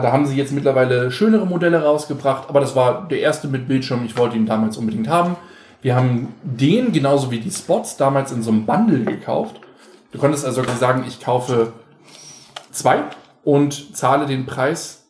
da 0.00 0.10
haben 0.12 0.24
sie 0.24 0.36
jetzt 0.36 0.52
mittlerweile 0.52 1.10
schönere 1.10 1.44
Modelle 1.46 1.82
rausgebracht, 1.82 2.48
aber 2.48 2.60
das 2.60 2.74
war 2.76 3.06
der 3.08 3.20
erste 3.20 3.46
mit 3.48 3.68
Bildschirm. 3.68 4.06
Ich 4.06 4.16
wollte 4.16 4.36
ihn 4.36 4.46
damals 4.46 4.78
unbedingt 4.78 5.08
haben. 5.08 5.36
Wir 5.82 5.96
haben 5.96 6.34
den, 6.42 6.92
genauso 6.92 7.30
wie 7.30 7.40
die 7.40 7.50
Spots, 7.50 7.96
damals 7.96 8.32
in 8.32 8.42
so 8.42 8.50
einem 8.50 8.66
Bundle 8.66 9.04
gekauft. 9.04 9.60
Du 10.12 10.18
konntest 10.18 10.44
also 10.44 10.62
sagen, 10.78 11.04
ich 11.06 11.20
kaufe 11.20 11.72
zwei 12.70 13.04
und 13.44 13.96
zahle 13.96 14.26
den 14.26 14.44
Preis. 14.44 15.04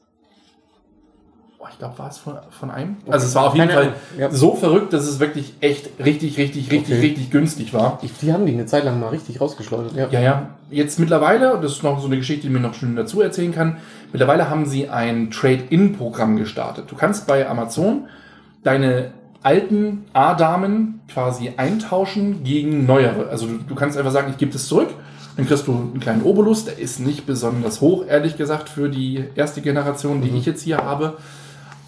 Boah, 1.58 1.68
ich 1.70 1.78
glaube, 1.78 1.98
war 1.98 2.08
es 2.08 2.18
von, 2.18 2.34
von 2.50 2.70
einem? 2.70 2.96
Also 3.08 3.26
es 3.26 3.34
war 3.34 3.48
auf 3.48 3.54
jeden 3.54 3.68
Keine 3.68 3.80
Fall 3.80 3.94
ja. 4.16 4.30
so 4.30 4.54
verrückt, 4.54 4.92
dass 4.92 5.06
es 5.06 5.18
wirklich 5.18 5.54
echt 5.60 5.90
richtig, 5.98 6.38
richtig, 6.38 6.70
richtig, 6.70 6.94
Okay. 6.96 7.00
richtig 7.00 7.30
günstig 7.30 7.74
war. 7.74 7.98
Ich, 8.02 8.12
die 8.18 8.32
haben 8.32 8.46
die 8.46 8.52
eine 8.52 8.66
Zeit 8.66 8.84
lang 8.84 9.00
mal 9.00 9.08
richtig 9.08 9.40
rausgeschleudert. 9.40 9.94
Ja. 9.94 10.08
Ja, 10.10 10.20
ja. 10.20 10.50
Jetzt 10.70 11.00
mittlerweile, 11.00 11.54
und 11.54 11.64
das 11.64 11.72
ist 11.72 11.82
noch 11.82 12.00
so 12.00 12.06
eine 12.06 12.16
Geschichte, 12.16 12.46
die 12.46 12.52
mir 12.52 12.60
noch 12.60 12.74
schön 12.74 12.94
dazu 12.94 13.20
erzählen 13.20 13.52
kann, 13.52 13.78
mittlerweile 14.12 14.48
haben 14.48 14.66
sie 14.66 14.88
ein 14.88 15.30
Trade-In-Programm 15.30 16.36
gestartet. 16.36 16.84
Du 16.90 16.96
kannst 16.96 17.26
bei 17.26 17.48
Amazon 17.48 18.08
deine 18.62 19.12
alten 19.42 20.04
A-Damen 20.12 21.00
quasi 21.08 21.52
eintauschen 21.56 22.44
gegen 22.44 22.86
neuere. 22.86 23.28
Also 23.30 23.46
du, 23.46 23.58
du 23.58 23.74
kannst 23.74 23.96
einfach 23.96 24.12
sagen, 24.12 24.30
ich 24.30 24.38
gebe 24.38 24.52
das 24.52 24.66
zurück, 24.66 24.88
dann 25.36 25.46
kriegst 25.46 25.66
du 25.66 25.72
einen 25.72 26.00
kleinen 26.00 26.22
Obolus, 26.22 26.64
der 26.66 26.78
ist 26.78 27.00
nicht 27.00 27.26
besonders 27.26 27.80
hoch, 27.80 28.04
ehrlich 28.06 28.36
gesagt, 28.36 28.68
für 28.68 28.88
die 28.88 29.24
erste 29.34 29.62
Generation, 29.62 30.20
die 30.20 30.28
ich 30.28 30.44
jetzt 30.46 30.62
hier 30.62 30.78
habe. 30.78 31.16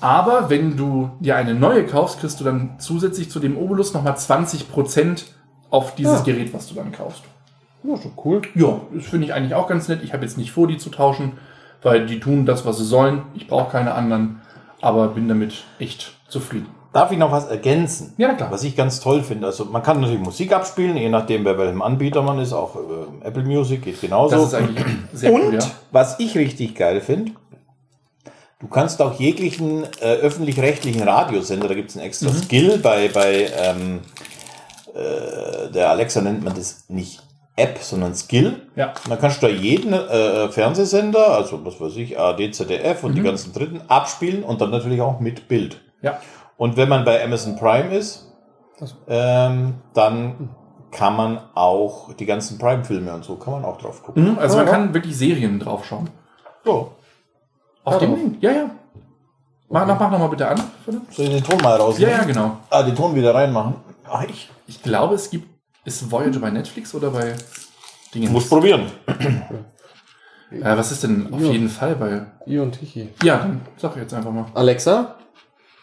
Aber 0.01 0.51
wenn 0.51 0.77
du 0.77 1.11
dir 1.21 1.37
eine 1.37 1.55
neue 1.55 1.87
kaufst, 1.87 2.21
kriegst 2.21 2.41
du 2.41 2.45
dann 2.45 2.77
zusätzlich 2.79 3.31
zu 3.31 3.39
dem 3.39 3.57
Obolus 3.57 3.95
nochmal 3.95 4.15
20% 4.15 5.25
auf 5.71 5.95
dieses 5.95 6.21
Ah. 6.21 6.23
Gerät, 6.25 6.53
was 6.53 6.69
du 6.69 6.75
dann 6.75 6.91
kaufst. 6.93 7.23
Ja, 7.85 7.97
schon 7.97 8.13
cool. 8.25 8.43
Ja, 8.55 8.81
das 8.95 9.07
finde 9.07 9.27
ich 9.27 9.35
eigentlich 9.35 9.55
auch 9.55 9.69
ganz 9.69 9.89
nett. 9.89 10.03
Ich 10.03 10.13
habe 10.13 10.25
jetzt 10.25 10.39
nicht 10.39 10.53
vor, 10.53 10.67
die 10.67 10.79
zu 10.79 10.91
tauschen, 10.91 11.33
weil 11.83 12.07
die 12.07 12.21
tun 12.21 12.47
das, 12.47 12.65
was 12.65 12.79
sie 12.79 12.85
sollen. 12.85 13.23
Ich 13.35 13.49
brauche 13.49 13.71
keine 13.73 13.95
anderen, 13.95 14.41
aber 14.81 15.09
bin 15.09 15.29
damit 15.29 15.65
echt 15.79 16.15
zufrieden. 16.29 16.67
Darf 16.93 17.11
ich 17.11 17.17
noch 17.19 17.33
was 17.33 17.47
ergänzen? 17.47 18.13
Ja, 18.19 18.35
klar. 18.35 18.51
Was 18.51 18.65
ich 18.65 18.77
ganz 18.77 19.01
toll 19.01 19.23
finde, 19.23 19.47
also 19.47 19.65
man 19.65 19.83
kann 19.83 20.01
natürlich 20.01 20.21
Musik 20.21 20.53
abspielen, 20.53 20.97
je 20.97 21.09
nachdem, 21.09 21.43
bei 21.43 21.57
welchem 21.57 21.81
Anbieter 21.81 22.21
man 22.23 22.39
ist, 22.39 22.53
auch 22.53 22.77
äh, 22.77 23.27
Apple 23.27 23.45
Music 23.45 23.83
geht 23.83 24.01
genauso. 24.01 24.37
Das 24.37 24.47
ist 24.49 24.55
eigentlich 24.55 24.85
sehr 25.15 25.33
Und 25.33 25.43
cool, 25.43 25.55
ja. 25.55 25.61
was 25.91 26.21
ich 26.21 26.37
richtig 26.37 26.75
geil 26.75 27.01
finde, 27.01 27.33
du 28.61 28.67
kannst 28.69 29.01
auch 29.01 29.19
jeglichen 29.19 29.85
äh, 30.01 30.17
öffentlich-rechtlichen 30.17 31.03
Radiosender, 31.03 31.67
da 31.69 31.75
gibt 31.75 31.91
es 31.91 31.97
einen 31.97 32.05
extra 32.07 32.31
Mhm. 32.31 32.37
Skill, 32.43 32.79
bei, 32.79 33.09
bei 33.09 33.51
ähm, 33.57 34.01
äh, 34.95 35.71
der 35.73 35.91
Alexa 35.91 36.21
nennt 36.21 36.45
man 36.45 36.55
das 36.55 36.85
nicht 36.89 37.23
App, 37.57 37.79
sondern 37.83 38.15
Skill. 38.15 38.63
Ja. 38.77 38.89
Und 39.05 39.11
dann 39.11 39.19
kannst 39.21 39.43
du 39.43 39.47
da 39.47 39.53
jeden 39.53 39.93
äh, 39.93 40.49
Fernsehsender, 40.51 41.29
also 41.37 41.65
was 41.65 41.81
weiß 41.81 41.97
ich, 41.97 42.19
AD, 42.19 42.51
ZDF 42.51 43.05
und 43.05 43.15
die 43.15 43.21
Mhm. 43.21 43.25
ganzen 43.25 43.53
Dritten 43.53 43.81
abspielen 43.89 44.43
und 44.43 44.61
dann 44.61 44.71
natürlich 44.71 45.01
auch 45.01 45.21
mit 45.21 45.49
Bild. 45.49 45.81
Ja. 46.03 46.19
Und 46.63 46.77
wenn 46.77 46.89
man 46.89 47.05
bei 47.05 47.25
Amazon 47.25 47.57
Prime 47.57 47.93
ist, 47.93 48.31
ähm, 49.09 49.75
dann 49.95 50.51
kann 50.93 51.17
man 51.17 51.41
auch 51.55 52.13
die 52.13 52.25
ganzen 52.25 52.57
Prime-Filme 52.57 53.13
und 53.13 53.25
so 53.25 53.35
kann 53.35 53.55
man 53.55 53.65
auch 53.65 53.79
drauf 53.79 54.01
gucken. 54.05 54.23
Mhm, 54.33 54.39
also 54.39 54.59
Ja, 54.59 54.63
man 54.63 54.73
ja. 54.73 54.79
kann 54.79 54.95
wirklich 54.95 55.17
Serien 55.17 55.59
draufschauen. 55.59 56.09
So, 56.65 56.93
Auf 57.83 57.95
Ja, 57.95 57.99
dem 57.99 58.11
drauf. 58.11 58.19
Ding. 58.21 58.37
Ja, 58.41 58.53
ja. 58.53 58.71
Mach, 59.71 59.87
mach, 59.89 59.99
mach 59.99 60.11
noch 60.13 60.21
mal 60.21 60.29
bitte 60.29 60.47
an. 60.47 60.63
Soll 60.87 61.01
ich 61.27 61.31
den 61.31 61.43
Ton 61.43 61.61
mal 61.65 61.75
raus? 61.81 61.99
Ja, 61.99 62.11
ja, 62.11 62.23
genau. 62.23 62.59
Ah, 62.71 62.85
den 62.85 62.95
Ton 62.95 63.13
wieder 63.17 63.35
reinmachen. 63.35 63.75
Ah, 64.09 64.23
ich 64.29 64.49
Ich 64.69 64.81
glaube, 64.85 65.17
es 65.17 65.31
gibt. 65.31 65.49
Ist 65.85 66.09
Voyager 66.13 66.39
bei 66.39 66.51
Netflix 66.51 66.95
oder 66.95 67.11
bei 67.11 67.35
Dingen? 68.15 68.31
muss 68.31 68.49
probieren. 68.49 68.83
Äh, 70.53 70.61
was 70.77 70.93
ist 70.93 71.03
denn 71.03 71.33
auf 71.35 71.41
jeden 71.41 71.69
Fall 71.69 71.97
bei. 71.97 72.25
Ihr 72.47 72.63
und 72.63 72.73
Tichy. 72.79 73.09
Ja, 73.25 73.39
dann 73.39 73.63
sag 73.79 73.97
jetzt 73.97 74.15
einfach 74.15 74.31
mal. 74.31 74.45
Alexa, 74.55 75.17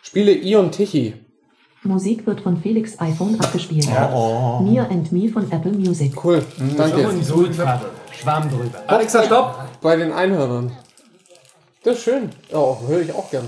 Spiele 0.10 0.32
Ion 0.32 0.72
Tichy. 0.72 1.14
Musik 1.84 2.26
wird 2.26 2.42
von 2.42 2.58
Felix 2.58 3.00
iPhone 3.00 3.40
abgespielt. 3.40 3.88
Oh. 4.12 4.60
Mia 4.60 4.88
and 4.90 5.12
Me 5.12 5.30
von 5.30 5.52
Apple 5.52 5.72
Music. 5.72 6.14
Cool, 6.24 6.44
danke. 6.76 7.08
So 7.22 7.46
Schwamm 8.20 8.50
drüber. 8.50 8.80
Alexa, 8.88 9.24
stopp! 9.24 9.66
Bei 9.84 9.96
den 9.98 10.12
Einhörnern. 10.12 10.72
Das 11.84 11.98
ist 11.98 12.06
schön. 12.06 12.32
Oh, 12.52 12.78
höre 12.88 13.02
ich 13.02 13.14
auch 13.14 13.30
gern. 13.30 13.46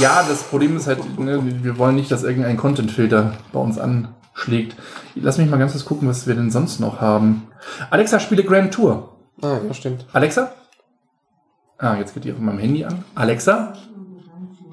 Ja, 0.00 0.24
das 0.28 0.44
Problem 0.44 0.76
ist 0.76 0.86
halt, 0.86 1.18
ne, 1.18 1.42
wir 1.64 1.76
wollen 1.76 1.96
nicht, 1.96 2.12
dass 2.12 2.22
irgendein 2.22 2.56
Content-Filter 2.56 3.32
bei 3.52 3.58
uns 3.58 3.76
anschlägt. 3.76 4.76
Lass 5.16 5.38
mich 5.38 5.50
mal 5.50 5.56
ganz 5.56 5.72
kurz 5.72 5.84
gucken, 5.86 6.08
was 6.08 6.28
wir 6.28 6.36
denn 6.36 6.52
sonst 6.52 6.78
noch 6.78 7.00
haben. 7.00 7.48
Alexa, 7.90 8.20
spiele 8.20 8.44
Grand 8.44 8.72
Tour. 8.72 9.16
Ah, 9.42 9.58
ja, 9.66 9.74
stimmt. 9.74 10.06
Alexa? 10.12 10.52
Ah, 11.78 11.96
jetzt 11.96 12.14
geht 12.14 12.22
die 12.22 12.32
auf 12.32 12.38
meinem 12.38 12.60
Handy 12.60 12.84
an. 12.84 13.04
Alexa, 13.16 13.72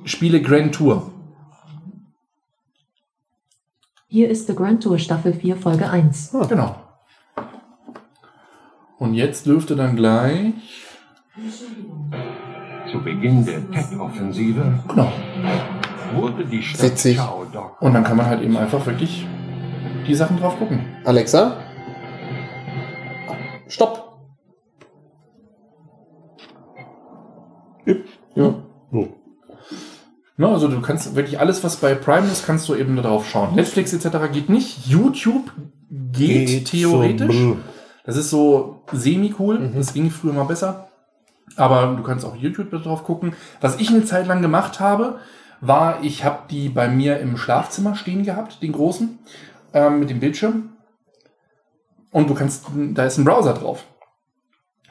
spiele 0.06 0.44
Grand 0.44 0.76
Tour. 0.76 1.10
Hier 4.14 4.30
ist 4.30 4.46
The 4.46 4.54
Grand 4.54 4.84
Tour 4.84 5.00
Staffel 5.00 5.34
4 5.34 5.56
Folge 5.56 5.90
1. 5.90 6.36
Genau. 6.48 6.76
Und 9.00 9.16
jetzt 9.16 9.48
dürfte 9.48 9.76
dann 9.76 9.96
gleich. 9.96 10.54
Zu 12.92 13.00
Beginn 13.04 13.44
der 13.44 13.72
Tech-Offensive 13.72 14.84
Genau. 14.88 15.12
wurde 16.14 16.46
die 16.46 16.62
Stadt 16.62 16.92
Witzig. 16.92 17.20
Und 17.80 17.96
dann 17.96 18.04
kann 18.04 18.16
man 18.18 18.28
halt 18.28 18.44
eben 18.44 18.56
einfach 18.56 18.86
wirklich 18.86 19.26
die 20.08 20.14
Sachen 20.14 20.38
drauf 20.38 20.60
gucken. 20.60 20.86
Alexa? 21.06 21.58
Stopp. 23.68 24.20
Ja. 28.36 28.54
Ne, 30.36 30.48
also 30.48 30.68
du 30.68 30.82
kannst 30.82 31.16
wirklich 31.16 31.40
alles, 31.40 31.64
was 31.64 31.76
bei 31.76 31.94
Prime 31.94 32.28
ist, 32.28 32.46
kannst 32.46 32.68
du 32.68 32.76
eben 32.76 32.96
da 32.96 33.04
drauf 33.04 33.30
schauen. 33.30 33.54
Netflix 33.56 33.94
etc. 33.94 34.18
geht 34.32 34.50
nicht. 34.50 34.88
YouTube 34.88 35.52
geht, 35.90 36.48
Geht 36.48 36.66
theoretisch. 36.70 37.36
so, 37.36 37.58
das 38.04 38.18
ist 38.18 38.30
so 38.32 38.82
semi-cool. 38.92 39.72
Das 39.76 39.94
ging 39.94 40.10
früher 40.10 40.34
mal 40.34 40.46
besser. 40.46 40.88
Aber 41.56 41.94
du 41.96 42.02
kannst 42.02 42.26
auch 42.26 42.36
YouTube 42.36 42.72
drauf 42.72 43.04
gucken. 43.04 43.34
Was 43.62 43.80
ich 43.80 43.90
eine 43.90 44.06
Zeit 44.06 44.26
lang 44.26 44.42
gemacht 44.42 44.80
habe, 44.80 45.20
war, 45.62 46.04
ich 46.04 46.26
habe 46.26 46.40
die 46.50 46.70
bei 46.70 46.88
mir 46.88 47.20
im 47.20 47.38
Schlafzimmer 47.38 47.96
stehen 47.96 48.24
gehabt, 48.24 48.62
den 48.64 48.72
großen, 48.72 49.20
ähm, 49.74 50.00
mit 50.00 50.10
dem 50.10 50.20
Bildschirm. 50.20 50.70
Und 52.12 52.30
du 52.30 52.34
kannst, 52.34 52.66
da 52.94 53.06
ist 53.06 53.18
ein 53.18 53.24
Browser 53.26 53.54
drauf. 53.54 53.86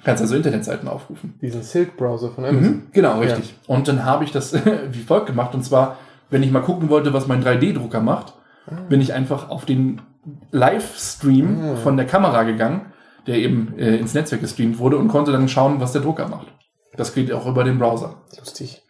Kannst 0.05 0.21
also 0.23 0.35
Internetseiten 0.35 0.89
aufrufen. 0.89 1.39
Diesen 1.41 1.63
Silk-Browser 1.63 2.31
von 2.31 2.45
Amazon. 2.45 2.71
Mhm, 2.73 2.83
genau, 2.93 3.21
richtig. 3.21 3.55
Und 3.69 3.87
dann 3.89 4.05
habe 4.05 4.25
ich 4.25 4.33
das 4.33 4.53
wie 4.91 5.01
folgt 5.03 5.27
gemacht. 5.27 5.55
Und 5.55 5.63
zwar, 5.65 5.97
wenn 6.31 6.43
ich 6.43 6.51
mal 6.51 6.61
gucken 6.63 6.89
wollte, 6.89 7.13
was 7.13 7.29
mein 7.29 7.43
3D-Drucker 7.45 8.01
macht, 8.01 8.35
bin 8.89 9.01
ich 9.01 9.13
einfach 9.13 9.49
auf 9.49 9.65
den 9.65 10.01
Livestream 10.51 11.77
von 11.83 11.97
der 11.97 12.07
Kamera 12.07 12.43
gegangen, 12.45 12.93
der 13.27 13.37
eben 13.37 13.75
äh, 13.79 13.97
ins 13.97 14.15
Netzwerk 14.15 14.41
gestreamt 14.41 14.79
wurde 14.79 14.97
und 14.99 15.09
konnte 15.09 15.33
dann 15.33 15.49
schauen, 15.49 15.81
was 15.81 15.93
der 15.93 16.03
Drucker 16.03 16.29
macht. 16.29 16.47
Das 16.97 17.15
geht 17.15 17.33
auch 17.33 17.47
über 17.47 17.65
den 17.65 17.79
Browser. 17.79 18.17
Lustig. 18.39 18.83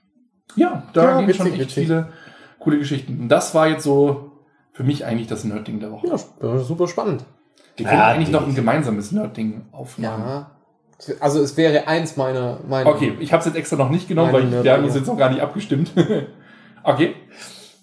Ja, 0.57 0.83
da 0.93 1.05
Ja, 1.05 1.19
gehen 1.19 1.29
witzig, 1.29 1.37
schon 1.43 1.47
echt 1.53 1.61
witzig. 1.61 1.75
viele 1.87 2.09
coole 2.59 2.79
Geschichten. 2.79 3.19
Und 3.21 3.29
das 3.29 3.55
war 3.55 3.69
jetzt 3.69 3.85
so 3.85 4.33
für 4.73 4.85
mich 4.85 5.05
eigentlich 5.05 5.29
das 5.29 5.45
Nerd-Ding 5.45 5.81
der 5.81 5.91
Woche. 5.93 6.09
Ja, 6.09 6.59
super 6.59 6.87
spannend. 6.89 7.25
Wir 7.77 7.87
können 7.87 7.99
Ja, 7.99 8.07
eigentlich 8.09 8.31
noch 8.31 8.47
ein 8.47 8.55
gemeinsames 8.55 9.13
Nerd-Ding 9.13 9.67
aufmachen. 9.73 10.23
Ja. 10.25 10.51
Also 11.21 11.41
es 11.41 11.57
wäre 11.57 11.89
eins 11.89 12.17
meiner... 12.17 12.59
meiner 12.69 12.91
Okay, 12.91 13.15
ich 13.21 13.33
habe 13.33 13.41
es 13.41 13.47
jetzt 13.47 13.57
extra 13.57 13.77
noch 13.77 13.91
nicht 13.91 14.09
genommen, 14.09 14.33
weil 14.33 14.45
ich, 14.45 14.63
wir 14.63 14.73
haben 14.73 14.85
uns 14.85 14.95
jetzt 14.95 15.07
noch 15.07 15.17
gar 15.19 15.31
nicht 15.31 15.41
abgestimmt. 15.43 15.93
okay. 16.85 17.15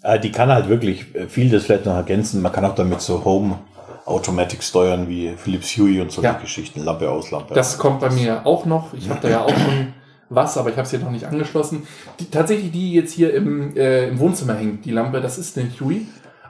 Äh, 0.01 0.19
die 0.19 0.31
kann 0.31 0.49
halt 0.49 0.69
wirklich 0.69 1.13
äh, 1.15 1.27
viel 1.27 1.49
das 1.49 1.65
vielleicht 1.65 1.85
noch 1.85 1.95
ergänzen. 1.95 2.41
Man 2.41 2.51
kann 2.51 2.63
auch 2.65 2.75
damit 2.75 3.01
so 3.01 3.23
Home 3.25 3.59
Automatic 4.05 4.63
steuern 4.63 5.07
wie 5.07 5.33
Philips 5.37 5.77
Hue 5.77 6.01
und 6.01 6.11
so 6.11 6.21
Ja. 6.21 6.33
die 6.33 6.41
Geschichten. 6.41 6.83
Lampe 6.83 7.09
aus, 7.09 7.29
Lampe 7.31 7.53
Das 7.53 7.73
aus. 7.73 7.77
kommt 7.79 7.99
bei 7.99 8.09
mir 8.09 8.45
auch 8.45 8.65
noch. 8.65 8.93
Ich 8.93 9.09
habe 9.09 9.19
da 9.21 9.29
ja 9.29 9.41
auch 9.43 9.49
schon 9.49 9.93
was, 10.29 10.57
aber 10.57 10.69
ich 10.69 10.75
habe 10.75 10.83
es 10.85 10.89
hier 10.91 10.99
noch 10.99 11.11
nicht 11.11 11.25
angeschlossen. 11.25 11.87
Die, 12.19 12.25
tatsächlich 12.29 12.71
die 12.71 12.93
jetzt 12.93 13.11
hier 13.13 13.33
im, 13.33 13.75
äh, 13.75 14.07
im 14.07 14.19
Wohnzimmer 14.19 14.55
hängt, 14.55 14.85
die 14.85 14.91
Lampe, 14.91 15.21
das 15.21 15.37
ist 15.37 15.57
eine 15.57 15.69
Huey. 15.79 16.07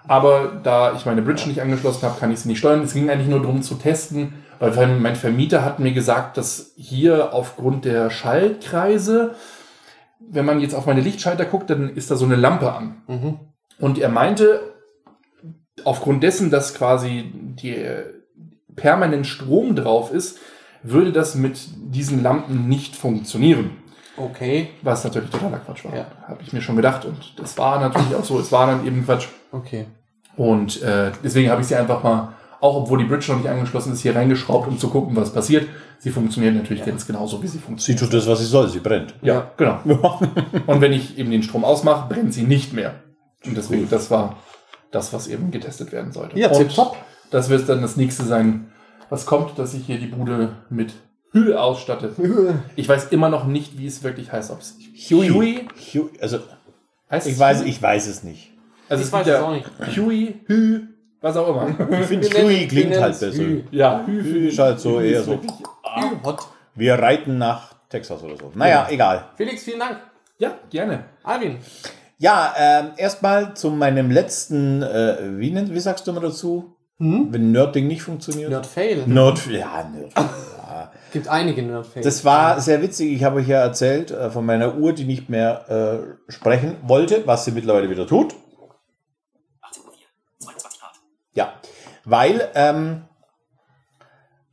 Aber 0.07 0.59
da 0.63 0.93
ich 0.93 1.05
meine 1.05 1.21
Bridge 1.21 1.47
nicht 1.47 1.61
angeschlossen 1.61 2.03
habe, 2.03 2.19
kann 2.19 2.31
ich 2.31 2.39
sie 2.39 2.49
nicht 2.49 2.59
steuern. 2.59 2.81
Es 2.81 2.93
ging 2.93 3.09
eigentlich 3.09 3.27
nur 3.27 3.41
darum 3.41 3.61
zu 3.61 3.75
testen, 3.75 4.33
weil 4.59 4.99
mein 4.99 5.15
Vermieter 5.15 5.63
hat 5.63 5.79
mir 5.79 5.93
gesagt, 5.93 6.37
dass 6.37 6.73
hier 6.75 7.33
aufgrund 7.33 7.85
der 7.85 8.09
Schaltkreise, 8.09 9.35
wenn 10.19 10.45
man 10.45 10.59
jetzt 10.59 10.75
auf 10.75 10.85
meine 10.85 11.01
Lichtschalter 11.01 11.45
guckt, 11.45 11.69
dann 11.69 11.89
ist 11.89 12.11
da 12.11 12.15
so 12.15 12.25
eine 12.25 12.35
Lampe 12.35 12.73
an. 12.73 13.01
Mhm. 13.07 13.39
Und 13.79 13.97
er 13.97 14.09
meinte, 14.09 14.61
aufgrund 15.85 16.23
dessen, 16.23 16.51
dass 16.51 16.73
quasi 16.73 17.31
die 17.33 17.85
permanent 18.75 19.27
Strom 19.27 19.75
drauf 19.75 20.11
ist, 20.13 20.39
würde 20.83 21.11
das 21.11 21.35
mit 21.35 21.59
diesen 21.77 22.23
Lampen 22.23 22.67
nicht 22.67 22.95
funktionieren. 22.95 23.71
Okay, 24.17 24.69
Was 24.81 25.05
natürlich 25.05 25.29
totaler 25.29 25.59
Quatsch 25.59 25.85
war. 25.85 25.95
Ja. 25.95 26.05
Habe 26.27 26.41
ich 26.41 26.51
mir 26.51 26.61
schon 26.61 26.75
gedacht. 26.75 27.05
Und 27.05 27.39
das 27.39 27.57
war 27.57 27.79
natürlich 27.79 28.13
auch 28.15 28.23
so. 28.23 28.39
Es 28.39 28.51
war 28.51 28.67
dann 28.67 28.85
eben 28.85 29.05
Quatsch. 29.05 29.27
okay. 29.51 29.85
Und 30.35 30.81
äh, 30.83 31.11
deswegen 31.21 31.49
habe 31.49 31.61
ich 31.61 31.67
sie 31.67 31.75
einfach 31.75 32.01
mal, 32.01 32.33
auch 32.61 32.75
obwohl 32.75 32.97
die 32.99 33.05
Bridge 33.05 33.31
noch 33.31 33.37
nicht 33.39 33.49
angeschlossen 33.49 33.93
ist, 33.93 34.01
hier 34.01 34.15
reingeschraubt, 34.15 34.67
um 34.67 34.77
zu 34.77 34.89
gucken, 34.89 35.15
was 35.15 35.31
passiert. 35.33 35.67
Sie 35.99 36.09
funktioniert 36.11 36.55
natürlich 36.55 36.85
ganz 36.85 37.05
genauso, 37.07 37.41
wie 37.43 37.47
sie 37.47 37.53
Sie 37.53 37.59
funktioniert. 37.59 37.99
tut 38.03 38.13
das, 38.13 38.27
was 38.27 38.39
sie 38.39 38.45
soll. 38.45 38.69
Sie 38.69 38.79
brennt. 38.79 39.13
Ja, 39.21 39.51
genau. 39.57 39.79
Und 40.67 40.81
wenn 40.81 40.93
ich 40.93 41.17
eben 41.17 41.31
den 41.31 41.43
Strom 41.43 41.63
ausmache, 41.65 42.07
brennt 42.13 42.33
sie 42.33 42.43
nicht 42.43 42.73
mehr. 42.73 42.95
Und 43.45 43.55
deswegen, 43.57 43.89
das 43.89 44.09
war 44.11 44.37
das, 44.91 45.13
was 45.13 45.27
eben 45.27 45.51
getestet 45.51 45.91
werden 45.91 46.11
sollte. 46.11 46.37
Ja, 46.39 46.49
Und 46.49 46.57
tipptopp. 46.57 46.95
Das 47.31 47.49
wird 47.49 47.67
dann 47.69 47.81
das 47.81 47.95
nächste 47.95 48.23
sein, 48.23 48.71
was 49.09 49.25
kommt, 49.25 49.57
dass 49.59 49.73
ich 49.73 49.85
hier 49.85 49.99
die 49.99 50.07
Bude 50.07 50.53
mit 50.69 50.93
Hülle 51.31 51.61
ausstatte. 51.61 52.13
Ich 52.75 52.89
weiß 52.89 53.09
immer 53.11 53.29
noch 53.29 53.45
nicht, 53.45 53.77
wie 53.77 53.85
es 53.85 54.03
wirklich 54.03 54.31
heißt. 54.31 54.49
Ob 54.51 54.61
es 54.61 54.75
Huey. 55.11 55.29
Huey 55.29 55.67
Hue, 55.93 56.09
also 56.21 56.39
heißt. 57.11 57.27
ich 57.27 57.33
es 57.33 57.39
weiß, 57.39 57.59
Huey? 57.61 57.69
ich 57.69 57.81
weiß 57.81 58.07
es 58.07 58.23
nicht. 58.23 58.51
Also 58.89 59.01
Ich 59.01 59.07
es 59.07 59.13
weiß 59.13 59.27
es 59.27 59.33
ja 59.33 59.43
auch 59.43 59.51
nicht. 59.51 59.67
Huey, 59.95 60.41
Hü, 60.47 60.81
was 61.21 61.35
auch 61.35 61.49
immer. 61.49 61.67
Ich 61.99 62.07
finde, 62.07 62.29
wir 62.31 62.67
klingt 62.67 62.99
halt 62.99 63.13
es 63.13 63.19
besser. 63.19 63.37
Hü. 63.37 63.63
ja, 63.71 64.03
Hü, 64.05 64.23
Hü 64.23 64.47
ist 64.47 64.59
halt 64.59 64.79
so 64.79 64.99
eher 65.01 65.23
so. 65.23 65.39
Hot. 66.23 66.39
Wir 66.75 66.95
reiten 66.95 67.37
nach 67.37 67.73
Texas 67.89 68.23
oder 68.23 68.37
so. 68.37 68.51
Naja, 68.55 68.87
egal. 68.89 69.25
Felix, 69.35 69.63
vielen 69.63 69.79
Dank. 69.79 69.97
Ja, 70.37 70.53
gerne. 70.69 71.05
Alvin. 71.23 71.57
Ja, 72.17 72.53
ähm, 72.57 72.91
erstmal 72.97 73.53
zu 73.55 73.69
meinem 73.71 74.11
letzten, 74.11 74.81
äh, 74.81 75.17
wie, 75.37 75.51
nennt, 75.51 75.73
wie 75.73 75.79
sagst 75.79 76.05
du 76.07 76.13
mal 76.13 76.21
dazu? 76.21 76.75
Wenn 77.01 77.53
Nerdding 77.53 77.87
nicht 77.87 78.01
funktioniert? 78.01 78.49
Nerd 78.49 78.65
Fail. 78.65 79.03
Nerd, 79.07 79.47
ja, 79.47 79.89
Nerd. 79.89 80.11
Gibt 81.13 81.29
einige 81.29 81.63
Nerd 81.63 81.87
Fails. 81.87 82.05
Das 82.05 82.25
war 82.25 82.59
sehr 82.59 82.81
witzig. 82.81 83.13
Ich 83.13 83.23
habe 83.23 83.37
euch 83.37 83.47
ja 83.47 83.61
erzählt 83.61 84.11
äh, 84.11 84.29
von 84.29 84.45
meiner 84.45 84.75
Uhr, 84.75 84.91
die 84.91 85.05
nicht 85.05 85.29
mehr 85.29 85.69
äh, 85.69 86.31
sprechen 86.31 86.75
wollte, 86.83 87.23
was 87.25 87.45
sie 87.45 87.51
mittlerweile 87.51 87.89
wieder 87.89 88.05
tut. 88.05 88.35
Ja, 91.33 91.53
weil 92.05 92.49
ähm, 92.55 93.05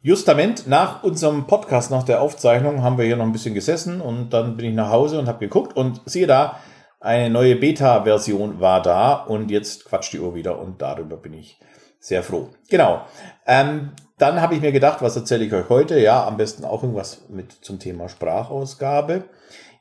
justament 0.02 0.66
nach 0.66 1.02
unserem 1.02 1.46
Podcast, 1.46 1.90
nach 1.90 2.04
der 2.04 2.20
Aufzeichnung, 2.20 2.82
haben 2.82 2.98
wir 2.98 3.04
hier 3.04 3.16
noch 3.16 3.24
ein 3.24 3.32
bisschen 3.32 3.54
gesessen 3.54 4.00
und 4.00 4.30
dann 4.30 4.56
bin 4.56 4.66
ich 4.66 4.74
nach 4.74 4.90
Hause 4.90 5.18
und 5.18 5.26
habe 5.26 5.40
geguckt 5.40 5.76
und 5.76 6.00
siehe 6.04 6.26
da, 6.26 6.60
eine 7.00 7.30
neue 7.30 7.56
Beta-Version 7.56 8.60
war 8.60 8.82
da 8.82 9.14
und 9.14 9.50
jetzt 9.50 9.84
quatscht 9.84 10.12
die 10.12 10.20
Uhr 10.20 10.34
wieder 10.34 10.58
und 10.58 10.80
darüber 10.80 11.16
bin 11.16 11.34
ich 11.34 11.58
sehr 11.98 12.22
froh. 12.22 12.50
Genau. 12.68 13.04
Ähm, 13.46 13.92
dann 14.18 14.40
habe 14.40 14.54
ich 14.54 14.60
mir 14.60 14.72
gedacht, 14.72 15.02
was 15.02 15.16
erzähle 15.16 15.44
ich 15.44 15.52
euch 15.52 15.68
heute? 15.68 15.98
Ja, 15.98 16.26
am 16.26 16.36
besten 16.36 16.64
auch 16.64 16.82
irgendwas 16.82 17.28
mit 17.28 17.52
zum 17.52 17.78
Thema 17.78 18.08
Sprachausgabe. 18.08 19.24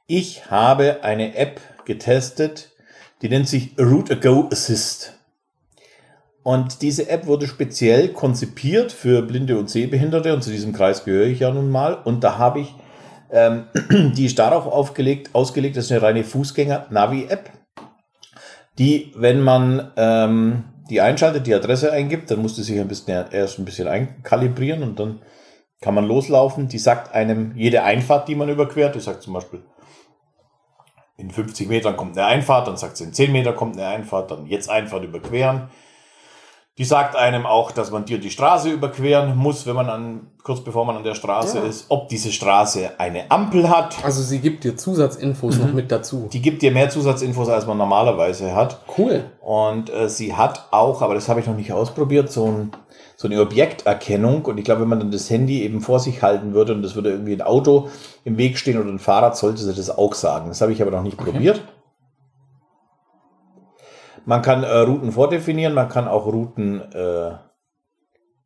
Ich 0.08 0.52
habe 0.52 1.04
eine 1.04 1.36
App 1.36 1.62
getestet, 1.86 2.72
die 3.22 3.30
nennt 3.30 3.48
sich 3.48 3.76
Root 3.80 4.12
Ago 4.12 4.50
Assist. 4.52 5.14
Und 6.46 6.84
diese 6.84 7.10
App 7.10 7.26
wurde 7.26 7.48
speziell 7.48 8.10
konzipiert 8.10 8.92
für 8.92 9.24
Blinde 9.24 9.58
und 9.58 9.68
Sehbehinderte 9.68 10.32
und 10.32 10.44
zu 10.44 10.52
diesem 10.52 10.74
Kreis 10.74 11.04
gehöre 11.04 11.26
ich 11.26 11.40
ja 11.40 11.50
nun 11.50 11.72
mal. 11.72 11.96
Und 11.96 12.24
da 12.24 12.38
habe 12.38 12.60
ich, 12.60 12.76
ähm, 13.32 13.64
die 14.16 14.28
ist 14.28 14.38
darauf 14.38 14.68
aufgelegt, 14.68 15.34
ausgelegt, 15.34 15.76
das 15.76 15.86
ist 15.86 15.92
eine 15.92 16.04
reine 16.04 16.24
Fußgänger-Navi-App, 16.24 17.50
die, 18.78 19.12
wenn 19.16 19.42
man 19.42 19.92
ähm, 19.98 20.66
die 20.88 21.02
einschaltet, 21.02 21.48
die 21.48 21.56
Adresse 21.56 21.92
eingibt, 21.92 22.30
dann 22.30 22.44
musste 22.44 22.62
sich 22.62 22.80
ein 22.80 22.88
bisschen, 22.88 23.26
erst 23.32 23.58
ein 23.58 23.66
bisschen 23.66 23.88
einkalibrieren 23.88 24.84
und 24.84 25.00
dann 25.00 25.24
kann 25.82 25.96
man 25.96 26.06
loslaufen. 26.06 26.68
Die 26.68 26.78
sagt 26.78 27.12
einem 27.16 27.54
jede 27.56 27.82
Einfahrt, 27.82 28.28
die 28.28 28.36
man 28.36 28.50
überquert, 28.50 28.94
die 28.94 29.00
sagt 29.00 29.24
zum 29.24 29.34
Beispiel, 29.34 29.64
in 31.18 31.32
50 31.32 31.68
Metern 31.70 31.98
kommt 31.98 32.16
eine 32.16 32.28
Einfahrt, 32.28 32.68
dann 32.68 32.78
sagt 32.78 32.98
sie, 32.98 33.06
in 33.06 33.14
10 33.14 33.32
Meter 33.32 33.54
kommt 33.54 33.78
eine 33.78 33.88
Einfahrt, 33.88 34.30
dann 34.30 34.46
jetzt 34.46 34.70
Einfahrt 34.70 35.04
überqueren. 35.04 35.70
Die 36.78 36.84
sagt 36.84 37.16
einem 37.16 37.46
auch, 37.46 37.72
dass 37.72 37.90
man 37.90 38.04
dir 38.04 38.18
die 38.18 38.30
Straße 38.30 38.70
überqueren 38.70 39.38
muss, 39.38 39.66
wenn 39.66 39.78
man 39.78 39.90
an, 39.90 40.28
kurz 40.44 40.60
bevor 40.60 40.84
man 40.84 40.98
an 40.98 41.06
der 41.06 41.16
Straße 41.16 41.60
Ja. 41.60 41.64
ist, 41.64 41.86
ob 41.88 42.10
diese 42.10 42.34
Straße 42.34 42.92
eine 43.00 43.32
Ampel 43.32 43.70
hat. 43.70 44.04
Also 44.04 44.22
sie 44.22 44.40
gibt 44.40 44.66
dir 44.66 44.76
Zusatzinfos 44.76 45.58
noch 45.58 45.72
mit 45.72 45.90
dazu. 45.90 46.28
Die 46.34 46.42
gibt 46.42 46.62
dir 46.62 46.72
mehr 46.72 46.90
Zusatzinfos, 46.90 47.48
als 47.48 47.66
man 47.66 47.78
normalerweise 47.78 48.54
hat. 48.54 48.82
Cool. 48.98 49.24
Und 49.40 49.90
äh, 49.90 50.10
sie 50.10 50.34
hat 50.36 50.68
auch, 50.72 51.02
aber 51.02 51.14
das 51.16 51.30
habe 51.30 51.40
ich 51.40 51.48
noch 51.48 51.56
nicht 51.56 51.72
ausprobiert, 51.72 52.30
so, 52.30 52.46
ein, 52.48 52.72
so 53.16 53.30
eine 53.30 53.40
Objekterkennung. 53.40 54.44
Und 54.44 54.58
ich 54.58 54.66
glaube, 54.66 54.82
wenn 54.82 54.90
man 54.90 55.00
dann 55.00 55.12
das 55.12 55.30
Handy 55.30 55.64
eben 55.64 55.80
vor 55.80 56.02
sich 56.02 56.22
halten 56.24 56.54
würde 56.54 56.74
und 56.74 56.82
das 56.82 56.96
würde 56.96 57.12
irgendwie 57.12 57.34
ein 57.36 57.42
Auto 57.42 57.88
im 58.26 58.38
Weg 58.38 58.58
stehen 58.58 58.78
oder 58.78 58.90
ein 58.90 59.00
Fahrrad, 59.00 59.38
sollte 59.38 59.62
sie 59.64 59.74
das 59.74 59.98
auch 59.98 60.14
sagen. 60.14 60.50
Das 60.50 60.60
habe 60.60 60.74
ich 60.74 60.82
aber 60.82 60.92
noch 60.92 61.04
nicht 61.04 61.16
probiert. 61.16 61.62
Man 64.26 64.42
kann 64.42 64.64
äh, 64.64 64.78
Routen 64.78 65.12
vordefinieren, 65.12 65.74
man 65.74 65.90
kann 65.90 66.08
auch 66.08 66.26
Routen 66.26 66.82
äh, 66.92 67.32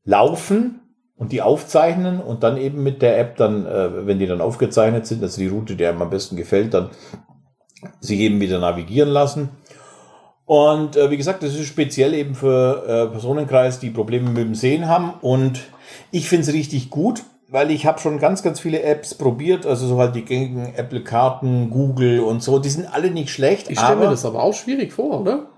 laufen 0.03 0.81
und 1.15 1.31
die 1.31 1.41
aufzeichnen 1.41 2.21
und 2.21 2.43
dann 2.43 2.57
eben 2.57 2.83
mit 2.83 3.01
der 3.01 3.19
App 3.19 3.38
dann, 3.38 3.65
äh, 3.65 4.05
wenn 4.05 4.19
die 4.19 4.27
dann 4.27 4.41
aufgezeichnet 4.41 5.07
sind, 5.07 5.24
also 5.24 5.39
die 5.39 5.48
Route, 5.48 5.75
die 5.75 5.86
einem 5.86 6.01
am 6.01 6.09
besten 6.09 6.36
gefällt, 6.36 6.74
dann 6.74 6.89
sich 8.00 8.19
eben 8.19 8.41
wieder 8.41 8.59
navigieren 8.59 9.09
lassen. 9.09 9.50
Und 10.45 10.98
äh, 10.98 11.12
wie 11.12 11.17
gesagt, 11.17 11.43
das 11.43 11.53
ist 11.53 11.67
speziell 11.67 12.13
eben 12.13 12.33
für 12.33 12.83
äh, 12.88 13.12
Personenkreis, 13.12 13.79
die 13.79 13.91
Probleme 13.91 14.29
mit 14.29 14.38
dem 14.39 14.55
Sehen 14.55 14.88
haben. 14.88 15.13
Und 15.21 15.62
ich 16.12 16.27
finde 16.27 16.48
es 16.48 16.53
richtig 16.53 16.89
gut, 16.89 17.21
weil 17.50 17.69
ich 17.69 17.86
habe 17.86 18.00
schon 18.00 18.17
ganz, 18.17 18.41
ganz 18.41 18.59
viele 18.59 18.81
Apps 18.81 19.13
probiert. 19.13 19.67
Also 19.67 19.88
so 19.88 20.00
halt 20.00 20.15
die 20.15 20.25
gängigen 20.25 20.74
Apple-Karten, 20.74 21.69
Google 21.69 22.21
und 22.21 22.41
so. 22.41 22.57
Die 22.57 22.69
sind 22.69 22.91
alle 22.91 23.12
nicht 23.12 23.29
schlecht, 23.29 23.69
Ich 23.69 23.79
stelle 23.79 23.98
mir 23.98 24.09
das 24.09 24.25
aber 24.25 24.41
auch 24.41 24.55
schwierig 24.55 24.91
vor, 24.91 25.21
oder? 25.21 25.50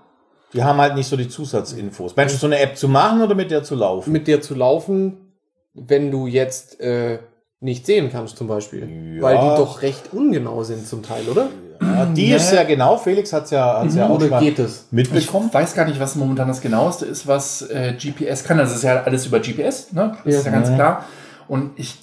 Die 0.52 0.62
haben 0.62 0.80
halt 0.80 0.94
nicht 0.94 1.08
so 1.08 1.16
die 1.16 1.28
Zusatzinfos. 1.28 2.16
Meinst 2.16 2.34
du, 2.34 2.38
so 2.38 2.46
eine 2.46 2.58
App 2.58 2.76
zu 2.76 2.88
machen 2.88 3.22
oder 3.22 3.34
mit 3.34 3.50
der 3.50 3.62
zu 3.62 3.74
laufen? 3.74 4.12
Mit 4.12 4.26
dir 4.26 4.40
zu 4.40 4.54
laufen, 4.54 5.32
wenn 5.74 6.10
du 6.10 6.26
jetzt 6.26 6.80
äh, 6.80 7.18
nicht 7.60 7.86
sehen 7.86 8.10
kannst 8.10 8.36
zum 8.36 8.48
Beispiel. 8.48 9.16
Ja. 9.16 9.22
Weil 9.22 9.36
die 9.36 9.56
doch 9.56 9.82
recht 9.82 10.12
ungenau 10.12 10.62
sind 10.64 10.86
zum 10.86 11.02
Teil, 11.02 11.28
oder? 11.28 11.48
Ja, 11.80 12.06
die 12.06 12.32
ist 12.32 12.50
sehr 12.50 12.64
genau. 12.64 12.96
Felix 12.96 13.32
hat 13.32 13.44
es 13.44 13.50
ja, 13.50 13.80
hat's 13.80 13.94
ja 13.94 14.08
auch 14.08 14.16
Oder 14.16 14.38
geht 14.38 14.58
es? 14.58 14.86
mitbekommen. 14.90 15.46
Ich 15.48 15.54
weiß 15.54 15.74
gar 15.74 15.84
nicht, 15.86 15.98
was 15.98 16.14
momentan 16.16 16.48
das 16.48 16.60
genaueste 16.60 17.06
ist, 17.06 17.26
was 17.26 17.62
äh, 17.62 17.94
GPS 17.94 18.44
kann. 18.44 18.58
Also 18.60 18.72
es 18.72 18.78
ist 18.78 18.84
ja 18.84 19.02
alles 19.02 19.26
über 19.26 19.40
GPS, 19.40 19.92
ne? 19.92 20.16
Das 20.24 20.34
ist 20.34 20.46
ja 20.46 20.52
ganz 20.52 20.72
klar. 20.72 21.04
Und 21.52 21.72
ich 21.76 21.98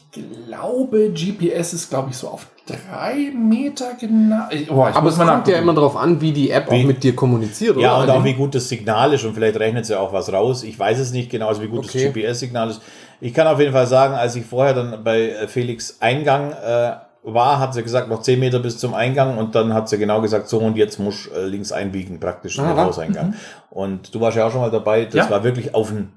glaube, 0.47 1.09
GPS 1.09 1.73
ist, 1.73 1.89
glaube 1.89 2.11
ich, 2.11 2.17
so 2.17 2.27
auf 2.27 2.45
drei 2.67 3.31
Meter 3.35 3.93
genau. 3.99 4.43
Oh, 4.69 4.83
Aber 4.83 5.09
es 5.09 5.17
kommt 5.17 5.47
ja 5.47 5.57
immer 5.57 5.73
darauf 5.73 5.97
an, 5.97 6.21
wie 6.21 6.31
die 6.31 6.51
App 6.51 6.69
Wie- 6.69 6.83
auch 6.83 6.85
mit 6.85 7.01
dir 7.03 7.15
kommuniziert, 7.15 7.75
oder? 7.75 7.81
Ja, 7.83 7.95
und 7.97 8.09
auch 8.11 8.13
Also- 8.17 8.25
wie 8.25 8.33
gut 8.35 8.53
das 8.53 8.69
Signal 8.69 9.11
ist 9.11 9.25
und 9.25 9.33
vielleicht 9.33 9.59
rechnet 9.59 9.87
sie 9.87 9.99
auch 9.99 10.13
was 10.13 10.31
raus. 10.31 10.61
Ich 10.61 10.77
weiß 10.77 10.99
es 10.99 11.11
nicht 11.13 11.31
genau, 11.31 11.47
also 11.47 11.63
wie 11.63 11.67
gut 11.67 11.79
Okay. 11.85 12.03
das 12.05 12.13
GPS-Signal 12.13 12.69
ist. 12.69 12.81
Ich 13.21 13.33
kann 13.33 13.47
auf 13.47 13.59
jeden 13.59 13.73
Fall 13.73 13.87
sagen, 13.87 14.13
als 14.13 14.35
ich 14.35 14.45
vorher 14.45 14.75
dann 14.75 15.03
bei 15.03 15.29
äh, 15.31 15.47
Felix 15.47 15.97
Eingang 15.99 16.51
äh, 16.51 16.91
war, 17.23 17.57
hat 17.57 17.73
sie 17.73 17.81
gesagt, 17.81 18.07
noch 18.07 18.21
10 18.21 18.39
Meter 18.39 18.59
bis 18.59 18.77
zum 18.77 18.93
Eingang 18.93 19.39
und 19.39 19.55
dann 19.55 19.73
hat 19.73 19.89
sie 19.89 19.97
genau 19.97 20.21
gesagt, 20.21 20.47
so 20.47 20.59
und 20.59 20.77
jetzt 20.77 20.99
muss 20.99 21.25
äh, 21.25 21.45
links 21.47 21.71
einbiegen, 21.71 22.19
praktisch 22.19 22.59
in 22.59 22.65
den. 22.67 22.77
Hauseingang. 22.77 23.33
Und 23.71 24.13
du 24.13 24.21
warst 24.21 24.37
ja 24.37 24.45
auch 24.45 24.51
schon 24.51 24.61
mal 24.61 24.69
dabei, 24.69 25.05
das 25.05 25.15
Ja. 25.25 25.29
war 25.31 25.43
wirklich 25.43 25.73
auf 25.73 25.89
einen 25.89 26.13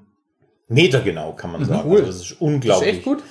Meter 0.73 1.01
genau, 1.01 1.33
kann 1.33 1.51
man 1.51 1.65
sagen. 1.65 1.89
Cool. 1.89 1.99
Also 1.99 2.07
das 2.07 2.15
ist 2.15 2.23
das 2.23 2.31
ist 2.31 2.41
unglaublich 2.41 2.89
echt 2.89 3.03
gut. 3.03 3.23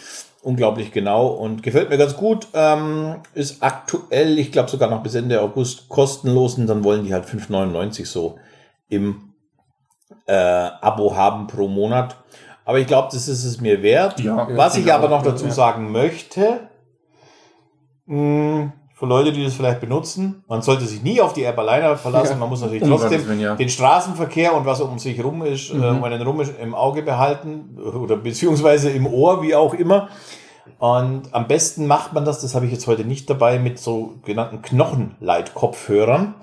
unglaublich 0.42 0.92
genau 0.92 1.26
und 1.28 1.62
gefällt 1.62 1.90
mir 1.90 1.98
ganz 1.98 2.16
gut. 2.16 2.48
Ähm, 2.54 3.16
ist 3.34 3.62
aktuell, 3.62 4.38
ich 4.38 4.52
glaube 4.52 4.70
sogar 4.70 4.90
noch 4.90 5.02
bis 5.02 5.14
Ende 5.14 5.40
August 5.40 5.88
kostenlos 5.88 6.58
und 6.58 6.66
dann 6.66 6.84
wollen 6.84 7.04
die 7.04 7.12
halt 7.12 7.26
5,99 7.26 8.06
so 8.06 8.38
im 8.88 9.32
äh, 10.26 10.32
Abo 10.34 11.16
haben 11.16 11.46
pro 11.46 11.68
Monat. 11.68 12.16
Aber 12.64 12.78
ich 12.78 12.86
glaube, 12.86 13.08
das 13.12 13.26
ist 13.28 13.44
es 13.44 13.60
mir 13.60 13.82
wert. 13.82 14.20
Ja, 14.20 14.46
Was 14.56 14.76
ich 14.76 14.92
aber 14.92 15.08
noch 15.08 15.22
dazu 15.22 15.46
ja. 15.46 15.50
sagen 15.50 15.90
möchte, 15.90 16.60
mh, 18.06 18.72
für 19.02 19.08
Leute, 19.08 19.32
die 19.32 19.42
das 19.42 19.54
vielleicht 19.54 19.80
benutzen, 19.80 20.44
man 20.46 20.62
sollte 20.62 20.84
sich 20.84 21.02
nie 21.02 21.20
auf 21.20 21.32
die 21.32 21.42
App 21.42 21.58
alleine 21.58 21.96
verlassen. 21.96 22.34
Ja. 22.34 22.38
Man 22.38 22.48
muss 22.48 22.60
natürlich 22.60 22.84
trotzdem 22.84 23.40
ja. 23.40 23.56
den 23.56 23.68
Straßenverkehr 23.68 24.54
und 24.54 24.64
was 24.64 24.80
um 24.80 24.96
sich 25.00 25.24
rum 25.24 25.44
ist, 25.44 25.70
äh, 25.70 25.74
um 25.74 26.04
einen 26.04 26.22
rum 26.22 26.40
ist, 26.40 26.52
im 26.60 26.72
Auge 26.72 27.02
behalten 27.02 27.76
oder 27.80 28.16
beziehungsweise 28.16 28.92
im 28.92 29.08
Ohr, 29.08 29.42
wie 29.42 29.56
auch 29.56 29.74
immer. 29.74 30.08
Und 30.78 31.22
am 31.32 31.48
besten 31.48 31.88
macht 31.88 32.12
man 32.12 32.24
das, 32.24 32.42
das 32.42 32.54
habe 32.54 32.66
ich 32.66 32.70
jetzt 32.70 32.86
heute 32.86 33.04
nicht 33.04 33.28
dabei, 33.28 33.58
mit 33.58 33.80
so 33.80 34.20
genannten 34.24 34.62
Knochenleitkopfhörern. 34.62 36.36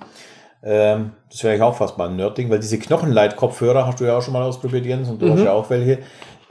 Ähm, 0.62 1.12
das 1.32 1.42
wäre 1.46 1.56
ich 1.56 1.62
auch 1.62 1.78
fast 1.78 1.98
mal 1.98 2.10
ein 2.10 2.18
Nerdding, 2.18 2.50
weil 2.50 2.60
diese 2.60 2.78
Knochenleitkopfhörer 2.78 3.88
hast 3.88 4.02
du 4.02 4.04
ja 4.04 4.18
auch 4.18 4.22
schon 4.22 4.34
mal 4.34 4.44
ausprobiert, 4.44 4.86
Jens, 4.86 5.08
und 5.08 5.22
du 5.22 5.32
hast 5.32 5.44
ja 5.44 5.54
auch 5.54 5.70
welche. 5.70 6.00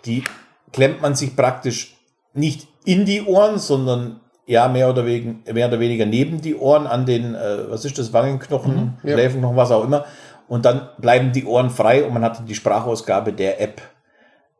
Die 0.07 0.25
klemmt 0.73 1.03
man 1.03 1.15
sich 1.15 1.37
praktisch 1.37 1.99
nicht 2.33 2.67
in 2.87 3.05
die 3.05 3.27
Ohren, 3.27 3.59
sondern 3.59 4.21
ja, 4.49 4.67
mehr 4.67 4.89
oder, 4.89 5.05
wegen, 5.05 5.45
mehr 5.53 5.69
oder 5.69 5.79
weniger 5.79 6.07
neben 6.07 6.41
die 6.41 6.57
Ohren 6.57 6.87
an 6.87 7.05
den, 7.05 7.35
äh, 7.35 7.71
was 7.71 7.85
ist 7.85 7.99
das, 7.99 8.15
Wangenknochen, 8.15 8.95
ja. 9.03 9.13
Schläfenknochen, 9.13 9.57
was 9.57 9.71
auch 9.71 9.85
immer. 9.85 10.07
Und 10.49 10.65
dann 10.65 10.89
bleiben 10.97 11.33
die 11.33 11.45
Ohren 11.45 11.69
frei 11.69 12.03
und 12.05 12.15
man 12.15 12.25
hat 12.25 12.49
die 12.49 12.55
Sprachausgabe 12.55 13.35
der 13.35 13.61
App 13.61 13.83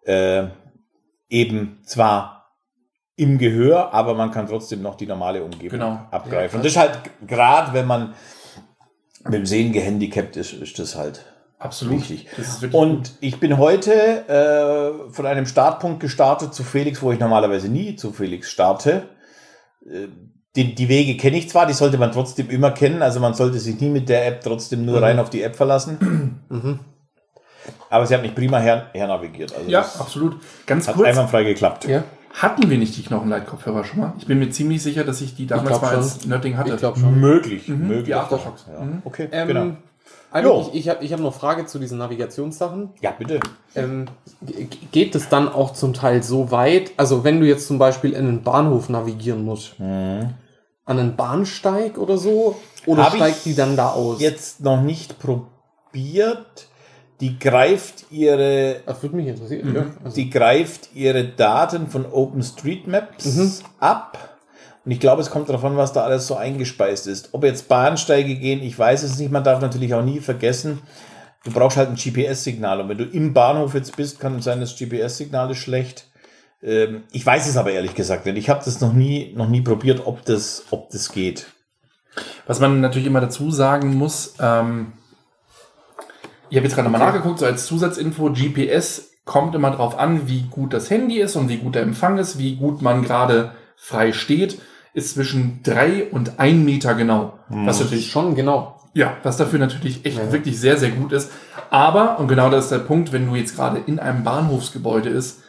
äh, 0.05 0.45
eben 1.31 1.79
zwar 1.87 2.53
im 3.17 3.39
Gehör, 3.39 3.95
aber 3.95 4.13
man 4.15 4.31
kann 4.31 4.47
trotzdem 4.47 4.83
noch 4.83 4.95
die 4.95 5.07
normale 5.07 5.43
Umgebung 5.43 5.79
Genau. 5.81 6.01
abgreifen. 6.11 6.59
und 6.59 6.65
das 6.67 6.73
ist 6.73 6.79
halt 6.79 7.01
gerade, 7.27 7.73
wenn 7.73 7.87
man 7.87 8.15
mit 9.25 9.35
dem 9.35 9.47
Sehen 9.47 9.73
gehandicapt 9.73 10.37
ist, 10.37 10.53
ist 10.53 10.79
das 10.79 10.97
halt 10.97 11.25
Absolut. 11.59 12.09
wirklich 12.09 12.29
Und 12.73 13.13
ich 13.21 13.41
bin 13.41 13.57
heute 13.57 13.93
äh, 14.29 15.13
von 15.13 15.25
einem 15.25 15.47
Startpunkt 15.47 16.01
gestartet 16.01 16.53
zu 16.53 16.63
Felix, 16.63 17.01
wo 17.01 17.11
ich 17.11 17.19
normalerweise 17.19 17.69
nie 17.71 17.97
zu 17.97 18.13
Felix 18.13 18.51
starte. 18.51 19.09
Äh, 19.91 20.09
Die, 20.57 20.75
die 20.75 20.89
Wege 20.89 21.17
kenne 21.17 21.37
ich 21.39 21.49
zwar, 21.49 21.67
die 21.67 21.73
sollte 21.75 21.99
man 21.99 22.11
trotzdem 22.11 22.51
immer 22.51 22.71
kennen. 22.73 23.03
Also 23.03 23.21
man 23.21 23.35
sollte 23.35 23.59
sich 23.59 23.81
nie 23.81 23.91
mit 23.91 24.09
der 24.09 24.27
App 24.27 24.41
trotzdem 24.43 24.85
nur 24.85 25.01
rein 25.01 25.19
auf 25.19 25.31
die 25.31 25.43
App 25.43 25.55
verlassen. 25.57 26.41
Aber 27.91 28.07
sie 28.07 28.15
hat 28.15 28.23
mich 28.23 28.35
prima 28.35 28.59
her, 28.59 28.91
hernavigiert. 28.93 29.55
Also 29.55 29.69
ja, 29.71 29.81
absolut. 29.81 30.37
Ganz 30.67 30.89
hat 30.89 30.95
kurz, 30.97 31.09
einwandfrei 31.09 31.45
geklappt. 31.45 31.87
Ja, 31.87 32.05
hatten 32.35 32.69
wir 32.71 32.79
nicht 32.79 32.97
die 32.97 33.03
Knochenleitkopfhörer 33.03 33.85
schon 33.85 34.01
mal? 34.01 34.13
Ich 34.19 34.27
bin 34.27 34.39
mir 34.39 34.51
ziemlich 34.51 34.83
sicher, 34.83 35.05
dass 35.05 35.21
ich 35.21 35.35
die 35.37 35.47
damals 35.47 35.69
glaub 35.69 35.83
mal 35.83 35.89
schon. 35.91 35.99
als 36.03 36.27
Nerding 36.27 36.57
hatte. 36.57 36.73
ich 36.75 36.77
glaube 36.79 36.99
schon. 36.99 37.19
Möglich, 37.21 37.69
möglich. 37.69 38.05
die 38.05 38.15
Aftershocks. 38.15 38.67
Ja. 38.69 38.87
Okay, 39.05 39.29
Ähm, 39.31 39.49
genau. 39.49 39.77
Jo. 40.45 40.69
ich 40.75 40.81
ich 40.81 40.89
habe 40.91 41.05
ich 41.05 41.13
hab 41.13 41.21
noch 41.21 41.33
Frage 41.35 41.65
zu 41.67 41.79
diesen 41.79 41.99
Navigationssachen. 41.99 42.91
Ja, 43.01 43.13
bitte. 43.19 43.41
Ähm, 43.75 44.07
ge- 44.43 44.69
geht 44.93 45.15
es 45.15 45.29
dann 45.31 45.49
auch 45.49 45.73
zum 45.73 45.95
Teil 45.95 46.23
so 46.23 46.51
weit, 46.51 46.93
also 46.99 47.25
wenn 47.25 47.41
du 47.41 47.47
jetzt 47.47 47.67
zum 47.67 47.79
Beispiel 47.79 48.13
in 48.13 48.27
einen 48.29 48.43
Bahnhof 48.43 48.89
navigieren 48.91 49.43
musst, 49.45 49.79
Mhm. 49.81 50.35
an 50.85 50.99
einen 50.99 51.17
Bahnsteig 51.17 51.97
oder 51.99 52.19
so, 52.19 52.57
oder 52.87 53.05
Hab 53.05 53.15
steigt 53.17 53.45
die 53.47 53.55
dann 53.55 53.77
da 53.77 53.91
aus? 53.91 54.21
Jetzt 54.21 54.61
noch 54.61 54.83
nicht 54.83 55.19
probiert. 55.19 56.67
Die 57.21 57.39
greift 57.39 58.05
ihre 58.13 58.81
Das 58.87 59.03
würde 59.03 59.17
mich 59.17 59.27
interessieren. 59.27 59.71
Mhm. 59.71 59.77
Ja. 59.77 59.87
Also, 60.05 60.15
Die 60.15 60.31
greift 60.31 60.91
ihre 60.95 61.25
Daten 61.25 61.89
von 61.89 62.05
OpenStreetMaps 62.07 63.63
ab. 63.81 64.38
Und 64.89 64.93
ich 64.93 65.01
glaube, 65.01 65.21
es 65.21 65.29
kommt 65.29 65.51
darauf 65.51 65.67
an, 65.67 65.77
was 65.77 65.93
da 65.93 66.03
alles 66.03 66.27
so 66.27 66.35
eingespeist 66.35 67.09
ist. 67.09 67.29
Ob 67.33 67.45
jetzt 67.45 67.69
Bahnsteige 67.69 68.37
gehen, 68.37 68.63
ich 68.63 68.79
weiß 68.79 69.03
es 69.03 69.19
nicht. 69.19 69.31
Man 69.31 69.45
darf 69.45 69.61
natürlich 69.61 69.93
auch 69.93 70.03
nie 70.03 70.19
vergessen, 70.19 70.79
du 71.45 71.51
brauchst 71.51 71.77
halt 71.77 71.91
ein 71.91 71.97
GPS-Signal. 71.97 72.81
Und 72.81 72.89
wenn 72.89 72.97
du 72.97 73.05
im 73.05 73.35
Bahnhof 73.35 73.75
jetzt 73.75 73.99
bist, 73.99 74.19
kann 74.19 74.37
es 74.37 74.45
sein, 74.45 74.61
das 74.61 74.79
GPS-Signal 74.79 75.51
ist 75.51 75.59
schlecht. 75.59 76.07
Ähm, 76.63 77.03
ich 77.13 77.27
weiß 77.27 77.47
es 77.47 77.59
aber 77.59 77.71
ehrlich 77.71 77.95
gesagt 77.95 78.25
nicht. 78.25 78.39
Ich 78.39 78.49
habe 78.49 78.65
das 78.65 78.81
noch 78.81 78.95
nie, 78.95 79.35
noch 79.37 79.51
nie 79.51 79.61
probiert, 79.61 80.07
ob 80.07 80.25
das, 80.25 80.65
ob 80.71 80.89
das 80.89 81.13
geht. 81.13 81.49
Was 82.47 82.59
man 82.59 82.81
natürlich 82.81 83.09
immer 83.09 83.21
dazu 83.21 83.51
sagen 83.51 83.95
muss, 83.95 84.37
ähm, 84.41 84.95
ich 86.49 86.57
habe 86.57 86.67
jetzt 86.67 86.77
gerade 86.77 86.89
nochmal 86.89 87.07
nachgeguckt, 87.07 87.41
so 87.41 87.45
als 87.45 87.67
Zusatzinfo, 87.67 88.33
GPS 88.33 89.11
kommt 89.27 89.55
immer 89.55 89.71
drauf 89.71 89.99
an, 89.99 90.29
wie 90.29 90.45
gut 90.51 90.73
das 90.73 90.89
Handy 90.89 91.21
ist 91.21 91.37
und 91.37 91.51
wie 91.51 91.59
gut 91.59 91.75
der 91.75 91.83
Empfang 91.83 92.17
ist, 92.17 92.39
wie 92.39 92.57
gut 92.57 92.81
man 92.81 93.03
gerade 93.03 93.53
frei 93.77 94.15
steht, 94.15 94.59
ist 94.99 95.15
zwischen 95.15 95.61
drei 95.63 96.05
und 96.11 96.39
ein 96.39 96.65
Meter 96.65 96.95
genau. 96.95 97.35
Was 97.49 97.81
natürlich 97.81 98.11
schon 98.11 98.35
genau. 98.35 98.79
ja, 98.95 99.17
was 99.23 99.37
dafür 99.37 99.59
natürlich 99.59 100.05
echt 100.05 100.33
wirklich 100.33 100.59
sehr, 100.61 100.77
sehr 100.77 100.91
gut 100.91 101.13
ist. 101.13 101.31
Aber, 101.71 102.19
und 102.19 102.29
genau 102.29 102.51
das 102.51 102.65
ist 102.65 102.73
der 102.73 102.79
Punkt, 102.79 103.13
wenn 103.13 103.27
du 103.29 103.37
jetzt 103.37 103.57
gerade 103.57 103.81
in 103.87 103.99
einem 103.99 104.25
Bahnhofsgebäude 104.25 105.09
ist, 105.09 105.43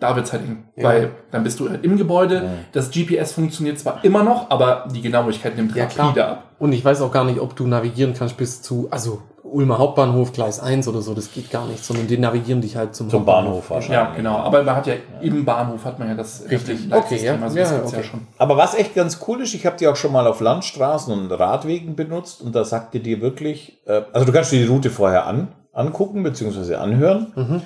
da 0.00 0.14
wird's 0.14 0.32
halt 0.32 0.42
eng. 0.42 0.64
Weil 0.76 1.12
dann 1.30 1.42
bist 1.42 1.58
du 1.60 1.70
halt 1.70 1.84
im 1.84 1.96
Gebäude, 1.96 2.50
das 2.72 2.90
GPS 2.90 3.32
funktioniert 3.32 3.78
zwar 3.78 4.04
immer 4.04 4.22
noch, 4.22 4.50
aber 4.50 4.88
die 4.92 5.00
Genauigkeit 5.00 5.56
nimmt 5.56 5.74
Ja, 5.74 5.84
rapide 5.84 6.26
ab. 6.26 6.50
Und 6.58 6.72
ich 6.72 6.84
weiß 6.84 7.00
auch 7.00 7.12
gar 7.12 7.24
nicht, 7.24 7.40
ob 7.40 7.56
du 7.56 7.66
navigieren 7.66 8.14
kannst 8.14 8.36
bis 8.36 8.60
zu, 8.62 8.88
also 8.90 9.22
Ulmer 9.50 9.78
Hauptbahnhof, 9.78 10.32
Gleis 10.32 10.60
1 10.60 10.88
oder 10.88 11.02
so, 11.02 11.14
das 11.14 11.32
geht 11.32 11.50
gar 11.50 11.66
nicht, 11.66 11.84
sondern 11.84 12.06
die 12.06 12.18
navigieren 12.18 12.60
dich 12.60 12.76
halt 12.76 12.94
zum, 12.94 13.08
Zum 13.08 13.24
Bahnhof 13.24 13.70
wahrscheinlich. 13.70 13.96
Ja, 13.96 14.14
genau. 14.14 14.36
Aber 14.36 14.62
man 14.62 14.76
hat 14.76 14.86
ja 14.86 14.94
im 15.20 15.44
Bahnhof 15.44 15.84
hat 15.84 15.98
man 15.98 16.08
ja 16.08 16.14
das 16.14 16.44
Richtig. 16.50 16.92
Okay, 16.92 17.24
ja. 17.24 17.36
Also 17.40 17.56
Ja, 17.56 17.64
das 17.64 17.72
gibt's 17.72 17.88
okay. 17.88 17.96
ja 17.98 18.02
schon. 18.02 18.20
Aber 18.38 18.56
was 18.56 18.74
echt 18.74 18.94
ganz 18.94 19.20
cool 19.26 19.40
ist, 19.40 19.54
ich 19.54 19.64
habe 19.66 19.76
die 19.76 19.86
auch 19.88 19.96
schon 19.96 20.12
mal 20.12 20.26
auf 20.26 20.40
Landstraßen 20.40 21.12
und 21.12 21.30
Radwegen 21.32 21.96
benutzt 21.96 22.42
und 22.42 22.54
da 22.54 22.64
sagt 22.64 22.94
die 22.94 23.00
dir 23.00 23.20
wirklich, 23.20 23.80
äh, 23.86 24.02
also 24.12 24.26
du 24.26 24.32
kannst 24.32 24.52
dir 24.52 24.60
die 24.60 24.68
Route 24.68 24.90
vorher 24.90 25.26
an, 25.26 25.48
angucken 25.72 26.22
bzw. 26.22 26.74
anhören. 26.74 27.62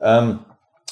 Ähm, 0.00 0.38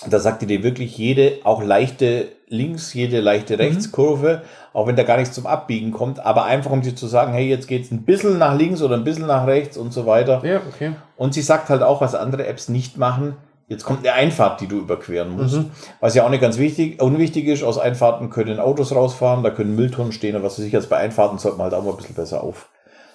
da 0.09 0.19
sagt 0.19 0.43
ihr 0.43 0.49
dir 0.49 0.63
wirklich 0.63 0.97
jede, 0.99 1.39
auch 1.45 1.63
leichte 1.63 2.29
Links, 2.49 2.95
jede 2.95 3.21
leichte 3.21 3.59
Rechtskurve, 3.59 4.43
auch 4.73 4.87
wenn 4.87 4.95
da 4.95 5.03
gar 5.03 5.17
nichts 5.17 5.35
zum 5.35 5.47
Abbiegen 5.47 5.91
kommt, 5.91 6.21
aber 6.25 6.45
einfach 6.45 6.71
um 6.71 6.81
dir 6.83 6.95
zu 6.95 7.07
sagen, 7.09 7.33
hey, 7.33 7.49
jetzt 7.49 7.67
geht's 7.67 7.91
ein 7.91 8.03
bisschen 8.05 8.39
nach 8.39 8.57
links 8.57 8.83
oder 8.83 8.95
ein 8.97 9.05
bisschen 9.05 9.27
nach 9.27 9.47
rechts 9.47 9.77
und 9.77 9.93
so 9.93 10.07
weiter. 10.07 10.43
Ja, 10.45 10.61
okay. 10.69 10.93
Und 11.17 11.35
sie 11.35 11.43
sagt 11.43 11.71
halt 11.71 11.83
auch, 11.83 12.01
was 12.01 12.15
andere 12.15 12.47
Apps 12.47 12.69
nicht 12.69 12.99
machen. 12.99 13.37
Jetzt 13.69 13.83
kommt 13.85 14.07
eine 14.07 14.13
Einfahrt, 14.15 14.61
die 14.61 14.69
du 14.69 14.79
überqueren 14.79 15.31
musst. 15.31 15.59
Was 15.99 16.15
ja 16.15 16.25
auch 16.25 16.31
nicht 16.31 16.41
ganz 16.41 16.57
wichtig, 16.57 17.03
unwichtig 17.03 17.49
ist. 17.49 17.65
Aus 17.65 17.79
Einfahrten 17.79 18.31
können 18.31 18.61
Autos 18.61 18.95
rausfahren, 18.95 19.43
da 19.43 19.51
können 19.51 19.75
Mülltonnen 19.75 20.13
stehen 20.13 20.37
und 20.37 20.45
was 20.45 20.57
weiß 20.57 20.67
ich. 20.67 20.75
Also 20.77 20.89
bei 20.89 20.99
Einfahrten 20.99 21.39
sollte 21.39 21.59
man 21.59 21.65
halt 21.65 21.75
auch 21.75 21.83
mal 21.83 21.91
ein 21.91 21.97
bisschen 21.97 22.15
besser 22.15 22.45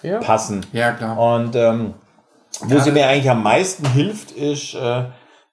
Ja. 0.01 0.17
aufpassen. 0.17 0.65
Ja, 0.73 0.91
klar. 0.91 1.17
Und 1.17 1.55
ähm, 1.55 1.93
wo 2.63 2.79
sie 2.79 2.91
mir 2.91 3.07
eigentlich 3.07 3.29
am 3.29 3.43
meisten 3.43 3.85
hilft, 3.93 4.31
ist, 4.31 4.73
äh, 4.75 5.03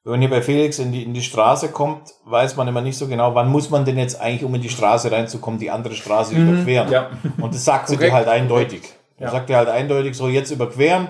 wenn 0.09 0.13
man 0.13 0.21
hier 0.23 0.31
bei 0.31 0.41
Felix 0.43 0.79
in 0.79 0.91
die, 0.91 1.03
in 1.03 1.13
die 1.13 1.23
Straße 1.23 1.69
kommt, 1.69 2.15
weiß 2.25 2.57
man 2.57 2.67
immer 2.67 2.81
nicht 2.81 2.97
so 2.97 3.09
genau, 3.09 3.35
wann 3.35 3.51
muss 3.51 3.69
man 3.69 3.85
denn 3.85 3.99
jetzt 3.99 4.19
eigentlich, 4.19 4.43
um 4.43 4.55
in 4.55 4.63
die 4.63 4.71
Straße 4.71 5.13
reinzukommen, 5.13 5.61
die 5.61 5.71
andere 5.71 5.95
Straße 5.95 6.35
überqueren. 6.35 6.91
ja. 6.91 7.11
Und 7.39 7.53
das 7.55 7.65
sagt 7.65 7.89
sie 7.89 7.99
dir 7.99 8.13
halt 8.13 8.27
eindeutig. 8.27 8.83
Ja. 9.19 9.31
Sagt 9.31 9.51
dir 9.51 9.59
halt 9.59 9.69
eindeutig, 9.69 10.15
so 10.17 10.29
jetzt 10.29 10.51
überqueren, 10.51 11.09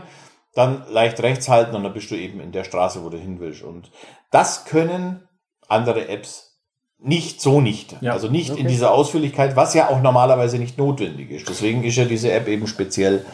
dann 0.54 0.82
leicht 0.90 1.20
rechts 1.22 1.48
halten 1.48 1.76
und 1.76 1.84
dann 1.84 1.92
bist 1.92 2.10
du 2.10 2.16
eben 2.16 2.40
in 2.40 2.50
der 2.50 2.64
Straße, 2.64 3.04
wo 3.04 3.08
du 3.08 3.18
hin 3.18 3.38
willst. 3.38 3.62
Und 3.62 3.92
das 4.32 4.64
können 4.64 5.28
andere 5.68 6.08
Apps 6.08 6.56
nicht 6.98 7.40
so 7.40 7.60
nicht. 7.60 7.94
Ja. 8.00 8.14
Also 8.14 8.26
nicht 8.28 8.48
in 8.50 8.54
Okay. 8.56 8.66
dieser 8.66 8.90
Ausführlichkeit, 8.90 9.54
was 9.54 9.74
ja 9.74 9.90
auch 9.90 10.02
normalerweise 10.02 10.58
nicht 10.58 10.76
notwendig 10.76 11.30
ist. 11.30 11.48
Deswegen 11.48 11.84
ist 11.84 11.94
ja 11.96 12.04
diese 12.04 12.32
App 12.32 12.48
eben 12.48 12.66
speziell 12.66 13.24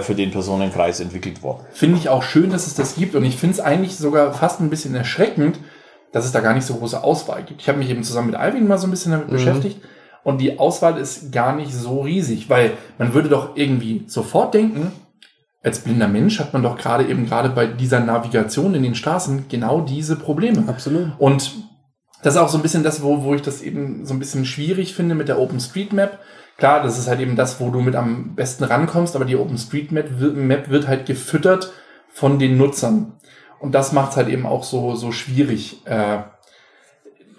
für 0.00 0.14
den 0.14 0.30
Personenkreis 0.30 1.00
entwickelt 1.00 1.42
worden. 1.42 1.64
Finde 1.72 1.98
ich 1.98 2.08
auch 2.08 2.22
schön, 2.22 2.50
dass 2.50 2.66
es 2.66 2.74
das 2.74 2.96
gibt. 2.96 3.14
Und 3.14 3.24
ich 3.24 3.36
finde 3.36 3.54
es 3.54 3.60
eigentlich 3.60 3.96
sogar 3.96 4.32
fast 4.32 4.60
ein 4.60 4.70
bisschen 4.70 4.94
erschreckend, 4.94 5.58
dass 6.12 6.24
es 6.24 6.32
da 6.32 6.40
gar 6.40 6.54
nicht 6.54 6.66
so 6.66 6.74
große 6.74 7.04
Auswahl 7.04 7.42
gibt. 7.44 7.60
Ich 7.60 7.68
habe 7.68 7.78
mich 7.78 7.90
eben 7.90 8.02
zusammen 8.02 8.28
mit 8.28 8.36
Alvin 8.36 8.66
mal 8.66 8.78
so 8.78 8.86
ein 8.86 8.90
bisschen 8.90 9.12
damit 9.12 9.28
beschäftigt. 9.28 9.80
Und 10.24 10.38
die 10.38 10.58
Auswahl 10.58 10.98
ist 10.98 11.30
gar 11.30 11.54
nicht 11.54 11.72
so 11.72 12.00
riesig, 12.00 12.50
weil 12.50 12.72
man 12.98 13.14
würde 13.14 13.28
doch 13.28 13.50
irgendwie 13.54 14.04
sofort 14.08 14.54
denken, 14.54 14.90
als 15.62 15.80
blinder 15.80 16.08
Mensch 16.08 16.40
hat 16.40 16.52
man 16.52 16.62
doch 16.62 16.76
gerade 16.78 17.04
eben 17.06 17.26
gerade 17.26 17.48
bei 17.48 17.66
dieser 17.66 18.00
Navigation 18.00 18.74
in 18.74 18.82
den 18.82 18.94
Straßen 18.94 19.46
genau 19.48 19.82
diese 19.82 20.16
Probleme. 20.16 20.64
Absolut. 20.68 21.12
Und 21.18 21.52
das 22.22 22.34
ist 22.34 22.40
auch 22.40 22.48
so 22.48 22.58
ein 22.58 22.62
bisschen 22.62 22.82
das, 22.82 23.02
wo, 23.02 23.22
wo 23.22 23.34
ich 23.34 23.42
das 23.42 23.62
eben 23.62 24.06
so 24.06 24.14
ein 24.14 24.18
bisschen 24.18 24.46
schwierig 24.46 24.94
finde 24.94 25.14
mit 25.14 25.28
der 25.28 25.38
OpenStreetMap. 25.38 26.18
Klar, 26.58 26.82
das 26.82 26.98
ist 26.98 27.06
halt 27.08 27.20
eben 27.20 27.36
das, 27.36 27.60
wo 27.60 27.70
du 27.70 27.80
mit 27.80 27.94
am 27.96 28.34
besten 28.34 28.64
rankommst, 28.64 29.14
aber 29.14 29.26
die 29.26 29.36
OpenStreetMap 29.36 30.18
wird, 30.18 30.36
Map 30.36 30.70
wird 30.70 30.88
halt 30.88 31.04
gefüttert 31.06 31.72
von 32.08 32.38
den 32.38 32.56
Nutzern. 32.56 33.12
Und 33.58 33.74
das 33.74 33.92
macht 33.92 34.12
es 34.12 34.16
halt 34.16 34.28
eben 34.28 34.46
auch 34.46 34.64
so, 34.64 34.94
so 34.94 35.12
schwierig. 35.12 35.86
Äh, 35.86 36.18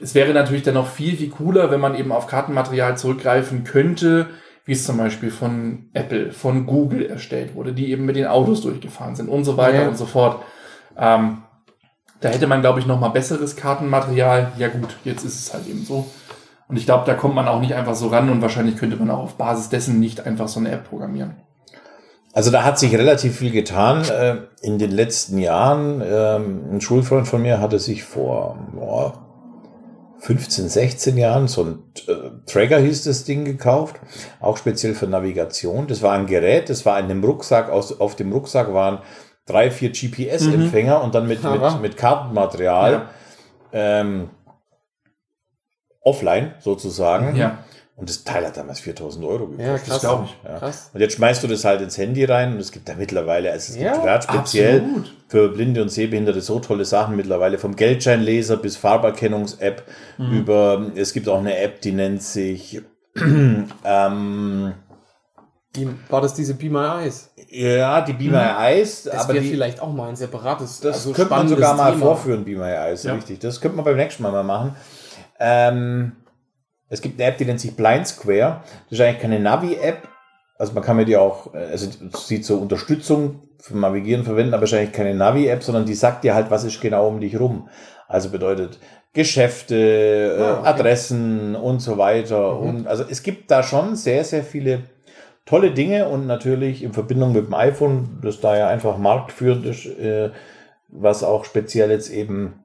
es 0.02 0.14
wäre 0.14 0.34
natürlich 0.34 0.62
dann 0.64 0.76
noch 0.76 0.88
viel, 0.88 1.18
viel 1.18 1.30
cooler, 1.30 1.72
wenn 1.72 1.80
man 1.80 1.96
eben 1.96 2.12
auf 2.12 2.28
Kartenmaterial 2.28 2.98
zurückgreifen 2.98 3.64
könnte, 3.64 4.28
wie 4.66 4.74
es 4.74 4.84
zum 4.86 4.98
Beispiel 4.98 5.32
von 5.32 5.90
Apple, 5.94 6.32
von 6.32 6.68
Google 6.68 7.06
erstellt 7.06 7.56
wurde, 7.56 7.74
die 7.74 7.90
eben 7.92 8.06
mit 8.06 8.16
den 8.18 8.28
Autos 8.28 8.62
durchgefahren 8.62 9.16
sind 9.16 9.30
und 9.30 9.46
so 9.46 9.58
weiter 9.58 9.84
Ja. 9.84 9.88
und 9.88 9.98
so 9.98 10.06
fort. 10.06 10.44
Ähm, 10.96 11.40
da 12.20 12.30
hätte 12.30 12.48
man, 12.48 12.62
glaube 12.62 12.80
ich, 12.80 12.86
noch 12.86 13.00
mal 13.00 13.10
besseres 13.10 13.56
Kartenmaterial. 13.56 14.52
Ja 14.58 14.68
gut, 14.68 14.96
jetzt 15.04 15.24
ist 15.24 15.40
es 15.40 15.54
halt 15.54 15.68
eben 15.68 15.84
so. 15.86 16.08
Und 16.68 16.78
ich 16.78 16.86
glaube, 16.86 17.06
da 17.06 17.14
kommt 17.14 17.36
man 17.36 17.48
auch 17.48 17.62
nicht 17.62 17.74
einfach 17.76 17.96
so 17.96 18.08
ran 18.08 18.30
und 18.30 18.42
wahrscheinlich 18.42 18.78
könnte 18.78 18.98
man 18.98 19.10
auch 19.10 19.24
auf 19.24 19.36
Basis 19.36 19.70
dessen 19.70 20.00
nicht 20.00 20.26
einfach 20.26 20.48
so 20.48 20.60
eine 20.60 20.72
App 20.72 20.90
programmieren. 20.90 21.36
Also 22.34 22.52
da 22.52 22.64
hat 22.64 22.78
sich 22.78 22.94
relativ 22.96 23.38
viel 23.38 23.52
getan 23.52 24.04
äh, 24.04 24.36
in 24.62 24.78
den 24.78 24.92
letzten 24.92 25.38
Jahren. 25.40 26.04
Ähm, 26.06 26.66
ein 26.74 26.82
Schulfreund 26.82 27.28
von 27.28 27.42
mir 27.42 27.60
hatte 27.60 27.80
sich 27.80 28.04
vor 28.04 28.58
boah, 28.74 29.14
15, 30.20 30.68
16 30.68 31.18
Jahren 31.18 31.48
so 31.48 31.64
ein 31.64 31.80
äh, 32.08 32.32
Tracker 32.46 32.80
hieß 32.80 33.06
das 33.06 33.24
Ding 33.24 33.46
gekauft, 33.46 33.96
auch 34.40 34.58
speziell 34.58 34.94
für 34.94 35.08
Navigation. 35.08 35.88
Das 35.88 36.02
war 36.02 36.14
ein 36.14 36.26
Gerät, 36.28 36.70
das 36.70 36.86
war 36.86 37.00
in 37.00 37.08
dem 37.08 37.24
Rucksack, 37.24 37.70
aus, 37.70 38.00
auf 38.00 38.16
dem 38.16 38.32
Rucksack 38.32 38.74
waren 38.74 39.00
drei, 39.46 39.72
vier 39.72 39.92
GPS-Empfänger 39.92 41.02
und 41.02 41.16
dann 41.16 41.28
mit, 41.28 41.44
mit, 41.50 41.82
mit 41.82 41.98
Kartenmaterial 41.98 42.92
Ja. 42.92 43.10
ähm, 43.72 44.30
offline 46.08 46.54
sozusagen. 46.60 47.36
Ja, 47.36 47.60
Und 47.96 48.10
das 48.10 48.24
Teil 48.24 48.46
hat 48.46 48.56
damals 48.58 48.80
4000 48.80 49.26
Euro 49.26 49.48
gekostet. 49.48 49.66
Ja, 49.66 49.74
das 49.74 49.84
krass. 49.86 50.00
glaube 50.02 50.26
ich. 50.26 50.38
Ja. 50.48 50.60
Krass. 50.60 50.92
Und 50.94 51.02
jetzt 51.02 51.16
schmeißt 51.16 51.44
du 51.44 51.48
das 51.48 51.66
halt 51.66 51.82
ins 51.82 51.98
Handy 51.98 52.26
rein 52.26 52.54
und 52.54 52.60
es 52.60 52.72
gibt 52.72 52.88
da 52.88 52.94
mittlerweile, 52.96 53.52
also 53.52 53.74
es 53.74 53.80
Ja, 53.80 53.94
gibt 53.94 54.04
gerade 54.06 54.22
speziell 54.24 54.82
absolut. 54.82 55.14
für 55.28 55.50
Blinde 55.50 55.82
und 55.82 55.90
Sehbehinderte 55.90 56.42
so 56.42 56.60
tolle 56.60 56.86
Sachen 56.86 57.16
mittlerweile, 57.16 57.58
vom 57.58 57.76
Geldscheinleser 57.76 58.58
bis 58.58 58.78
Farberkennungs-App 58.78 59.84
Mhm. 60.20 60.32
über, 60.38 60.92
es 60.96 61.12
gibt 61.14 61.28
auch 61.28 61.40
eine 61.40 61.58
App, 61.58 61.82
die 61.82 61.92
nennt 61.92 62.22
sich, 62.22 62.82
ähm, 63.84 64.74
Die, 65.76 65.88
war 66.10 66.22
das 66.22 66.34
diese 66.34 66.54
Be 66.56 66.70
My 66.70 67.04
Eyes? 67.04 67.32
ja, 67.50 68.02
die 68.02 68.14
Be 68.14 68.26
My 68.26 68.38
Eyes, 68.60 69.04
Das 69.04 69.24
aber 69.26 69.34
wäre 69.36 69.44
die, 69.44 69.50
vielleicht 69.52 69.80
auch 69.80 69.92
mal 69.92 70.10
ein 70.10 70.16
separates, 70.16 70.80
das 70.82 70.96
also 70.98 71.12
könnte 71.14 71.32
man 71.32 71.48
sogar 71.48 71.76
mal 71.76 71.92
Thema. 71.92 72.06
vorführen, 72.06 72.44
Be 72.46 72.52
My 72.56 72.72
Eyes, 72.72 73.04
Ja. 73.04 73.14
richtig. 73.14 73.40
Das 73.40 73.60
könnte 73.62 73.76
man 73.78 73.86
beim 73.86 73.96
nächsten 73.98 74.24
Mal 74.24 74.32
mal 74.32 74.44
machen. 74.44 74.76
Ähm, 75.40 76.14
es 76.90 77.02
gibt 77.02 77.20
eine 77.20 77.30
App, 77.30 77.38
die 77.38 77.46
nennt 77.46 77.60
sich 77.60 77.76
Blind 77.76 78.08
Square. 78.08 78.62
Das 78.90 79.00
ist 79.00 79.02
eigentlich 79.02 79.22
keine 79.22 79.40
Navi-App. 79.40 80.08
Also 80.58 80.74
man 80.74 80.84
kann 80.84 80.96
mir 80.96 81.06
die 81.06 81.18
auch, 81.18 81.54
äh, 81.54 81.58
also 81.72 81.90
sie 82.18 82.42
zur 82.42 82.62
Unterstützung 82.62 83.42
für 83.60 83.78
Navigieren 83.78 84.24
verwenden, 84.24 84.54
aber 84.54 84.62
wahrscheinlich 84.62 84.92
keine 84.92 85.14
Navi-App, 85.16 85.64
sondern 85.64 85.86
die 85.86 85.94
sagt 85.94 86.24
dir 86.24 86.36
halt, 86.36 86.50
was 86.50 86.64
ist 86.64 86.80
genau 86.82 87.08
um 87.08 87.20
dich 87.20 87.40
rum. 87.40 87.70
Also 88.08 88.30
bedeutet 88.30 88.80
Geschäfte, 89.14 90.36
Ah, 90.40 90.42
äh, 90.42 90.52
okay. 90.60 90.68
Adressen 90.68 91.56
und 91.56 91.80
so 91.80 91.98
weiter. 91.98 92.60
Und 92.60 92.88
also 92.88 93.04
es 93.10 93.24
gibt 93.24 93.52
da 93.52 93.64
schon 93.64 93.96
sehr, 93.96 94.24
sehr 94.24 94.44
viele 94.44 94.84
tolle 95.46 95.72
Dinge 95.72 96.08
und 96.08 96.28
natürlich 96.28 96.84
in 96.84 96.94
Verbindung 96.94 97.34
mit 97.34 97.48
dem 97.48 97.54
iPhone, 97.54 98.20
das 98.22 98.42
da 98.42 98.58
ja 98.58 98.68
einfach 98.68 98.98
marktführend 98.98 99.66
ist, 99.66 99.86
äh, 99.86 100.30
was 100.90 101.24
auch 101.24 101.46
speziell 101.46 101.90
jetzt 101.90 102.10
eben 102.10 102.64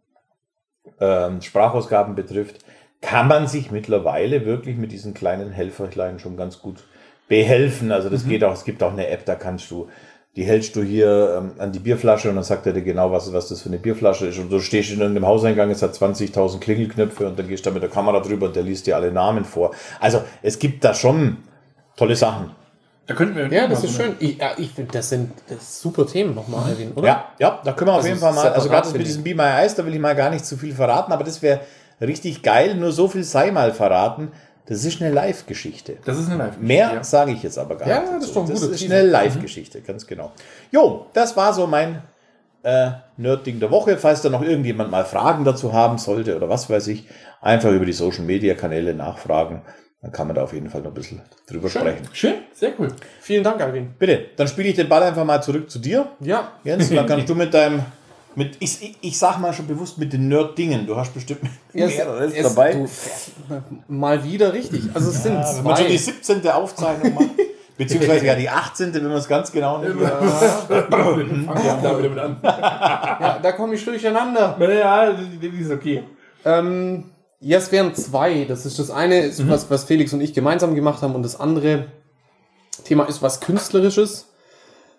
ähm, 1.02 1.42
Sprachausgaben 1.42 2.14
betrifft, 2.14 2.64
kann 3.00 3.26
man 3.26 3.48
sich 3.48 3.70
mittlerweile 3.72 4.46
wirklich 4.46 4.76
mit 4.76 4.92
diesen 4.92 5.12
kleinen 5.12 5.50
Helferlein 5.50 6.20
schon 6.20 6.36
ganz 6.36 6.60
gut 6.60 6.84
behelfen. 7.28 7.90
Also 7.90 8.08
das 8.08 8.26
geht 8.26 8.44
auch, 8.44 8.52
es 8.52 8.64
gibt 8.64 8.82
auch 8.82 8.92
eine 8.92 9.08
App, 9.08 9.24
da 9.24 9.34
kannst 9.34 9.70
du, 9.70 9.88
die 10.36 10.44
hältst 10.44 10.76
du 10.76 10.82
hier 10.82 11.38
ähm, 11.38 11.52
an 11.58 11.72
die 11.72 11.80
Bierflasche 11.80 12.28
und 12.28 12.36
dann 12.36 12.44
sagt 12.44 12.66
er 12.66 12.72
dir 12.72 12.82
genau, 12.82 13.10
was, 13.10 13.32
was 13.32 13.48
das 13.48 13.62
für 13.62 13.68
eine 13.68 13.78
Bierflasche 13.78 14.28
ist. 14.28 14.38
Und 14.38 14.50
du 14.50 14.60
stehst 14.60 14.92
in 14.92 15.00
irgendeinem 15.00 15.26
Hauseingang, 15.26 15.70
es 15.70 15.82
hat 15.82 15.92
20.000 15.92 16.60
Klingelknöpfe 16.60 17.26
und 17.26 17.36
dann 17.38 17.48
gehst 17.48 17.66
du 17.66 17.70
da 17.70 17.74
mit 17.74 17.82
der 17.82 17.90
Kamera 17.90 18.20
drüber 18.20 18.46
und 18.46 18.56
der 18.56 18.62
liest 18.62 18.86
dir 18.86 18.94
alle 18.94 19.10
Namen 19.10 19.44
vor. 19.44 19.72
Also 19.98 20.22
es 20.42 20.58
gibt 20.58 20.84
da 20.84 20.94
schon 20.94 21.38
tolle 21.96 22.14
Sachen. 22.14 22.61
Da 23.06 23.14
könnten 23.14 23.34
wir 23.36 23.46
Ja, 23.52 23.66
das 23.66 23.82
ist 23.84 23.96
schön. 23.96 24.14
Ich, 24.20 24.38
ja, 24.38 24.52
ich 24.56 24.70
finde, 24.70 24.92
das 24.92 25.08
sind 25.08 25.32
das 25.48 25.80
super 25.80 26.06
Themen 26.06 26.34
nochmal, 26.34 26.70
Alvin, 26.70 26.92
oder? 26.92 27.06
Ja, 27.06 27.24
ja, 27.38 27.60
da 27.64 27.72
können 27.72 27.88
wir 27.88 27.92
auf 27.94 27.98
Also 27.98 28.08
jeden 28.08 28.20
Fall 28.20 28.32
mal, 28.32 28.48
also 28.52 28.68
gerade 28.68 28.84
das 28.84 28.92
mit 28.92 29.06
diesem 29.06 29.24
Be 29.24 29.34
My 29.34 29.42
Eyes, 29.42 29.74
da 29.74 29.84
will 29.84 29.92
ich 29.94 30.00
mal 30.00 30.14
gar 30.14 30.30
nicht 30.30 30.46
zu 30.46 30.56
viel 30.56 30.72
verraten, 30.74 31.12
aber 31.12 31.24
das 31.24 31.42
wäre 31.42 31.60
richtig 32.00 32.42
geil. 32.42 32.74
Nur 32.76 32.92
so 32.92 33.08
viel 33.08 33.24
sei 33.24 33.50
mal 33.50 33.72
verraten. 33.72 34.30
Das 34.66 34.84
ist 34.84 35.02
eine 35.02 35.10
Live-Geschichte. 35.10 35.96
Das 36.04 36.16
ist 36.18 36.28
eine 36.30 36.36
live 36.44 36.58
Mehr 36.58 36.92
Ja. 36.94 37.04
sage 37.04 37.32
ich 37.32 37.42
jetzt 37.42 37.58
aber 37.58 37.74
gar 37.74 37.88
Ja, 37.88 38.00
nicht. 38.00 38.12
das 38.12 38.20
dazu. 38.20 38.24
ist 38.28 38.36
doch 38.36 38.42
ein 38.44 38.70
Das 38.70 38.80
ist 38.80 38.90
eine 38.90 39.02
Live-Geschichte, 39.02 39.80
ganz 39.80 40.06
genau. 40.06 40.30
Jo, 40.70 41.06
das 41.12 41.36
war 41.36 41.52
so 41.52 41.66
mein 41.66 42.02
äh, 42.62 42.90
Nerd-Ding 43.16 43.58
der 43.58 43.72
Woche. 43.72 43.98
Falls 43.98 44.22
da 44.22 44.28
noch 44.30 44.42
irgendjemand 44.42 44.92
mal 44.92 45.04
Fragen 45.04 45.44
dazu 45.44 45.72
haben 45.72 45.98
sollte 45.98 46.36
oder 46.36 46.48
was 46.48 46.70
weiß 46.70 46.86
ich, 46.86 47.08
einfach 47.40 47.72
über 47.72 47.84
die 47.84 47.92
Social-Media-Kanäle 47.92 48.94
nachfragen. 48.94 49.62
Dann 50.02 50.10
kann 50.10 50.26
man 50.26 50.34
da 50.34 50.42
auf 50.42 50.52
jeden 50.52 50.68
Fall 50.68 50.80
noch 50.80 50.90
ein 50.90 50.94
bisschen 50.94 51.22
drüber 51.48 51.68
sprechen. 51.70 52.08
Schön, 52.12 52.34
sehr 52.52 52.72
cool. 52.78 52.88
Vielen 53.20 53.44
Dank, 53.44 53.60
Alvin. 53.60 53.94
Bitte, 53.98 54.26
dann 54.36 54.48
spiele 54.48 54.68
ich 54.68 54.74
den 54.74 54.88
Ball 54.88 55.02
einfach 55.04 55.24
mal 55.24 55.40
zurück 55.40 55.70
zu 55.70 55.78
dir. 55.78 56.08
Ja. 56.18 56.50
Jens, 56.64 56.90
dann 56.90 57.06
kannst 57.06 57.28
du 57.28 57.36
mit 57.36 57.54
deinem, 57.54 57.82
mit, 58.34 58.56
ich, 58.58 58.96
ich, 59.00 59.16
sag 59.16 59.38
mal 59.38 59.52
schon 59.52 59.68
bewusst 59.68 59.98
mit 59.98 60.12
den 60.12 60.26
Nerd-Dingen. 60.26 60.88
Du 60.88 60.96
hast 60.96 61.14
bestimmt 61.14 61.42
Ja, 61.72 61.86
mehreres 61.86 62.32
es- 62.34 62.42
dabei. 62.42 62.72
Du, 62.72 62.88
mal 63.86 64.24
wieder 64.24 64.52
richtig. 64.52 64.82
Also 64.92 65.10
es 65.10 65.22
sind 65.22 65.34
Wenn 65.36 65.62
man 65.62 65.76
schon 65.76 65.86
die 65.86 65.96
zwei. 65.98 66.12
17. 66.34 66.48
Aufzeichnung 66.50 67.14
macht, 67.14 67.28
beziehungsweise 67.78 68.26
ja 68.26 68.34
die 68.34 68.48
18., 68.48 68.92
wenn 68.94 69.04
man 69.04 69.12
es 69.18 69.28
ganz 69.28 69.52
genau 69.52 69.78
nimmt. 69.78 70.00
Fangen 70.00 71.46
wir 71.46 71.78
da 71.80 71.96
wieder 71.98 72.08
mit 72.08 72.18
an. 72.18 72.36
Ja, 72.42 73.38
da 73.40 73.52
komme 73.52 73.74
ich 73.76 73.84
durcheinander. 73.84 74.56
Ja, 74.58 75.12
die 75.12 75.46
ist 75.60 75.70
okay. 75.70 76.02
Ähm, 76.44 77.04
ja, 77.42 77.58
es 77.58 77.72
wären 77.72 77.94
zwei. 77.94 78.44
Das 78.44 78.64
ist 78.64 78.78
das 78.78 78.90
eine, 78.90 79.20
ist 79.20 79.48
was, 79.48 79.70
was 79.70 79.84
Felix 79.84 80.12
und 80.12 80.20
ich 80.20 80.32
gemeinsam 80.32 80.74
gemacht 80.74 81.02
haben, 81.02 81.14
und 81.14 81.22
das 81.22 81.38
andere 81.38 81.86
Thema 82.84 83.04
ist 83.04 83.20
was 83.20 83.40
Künstlerisches, 83.40 84.28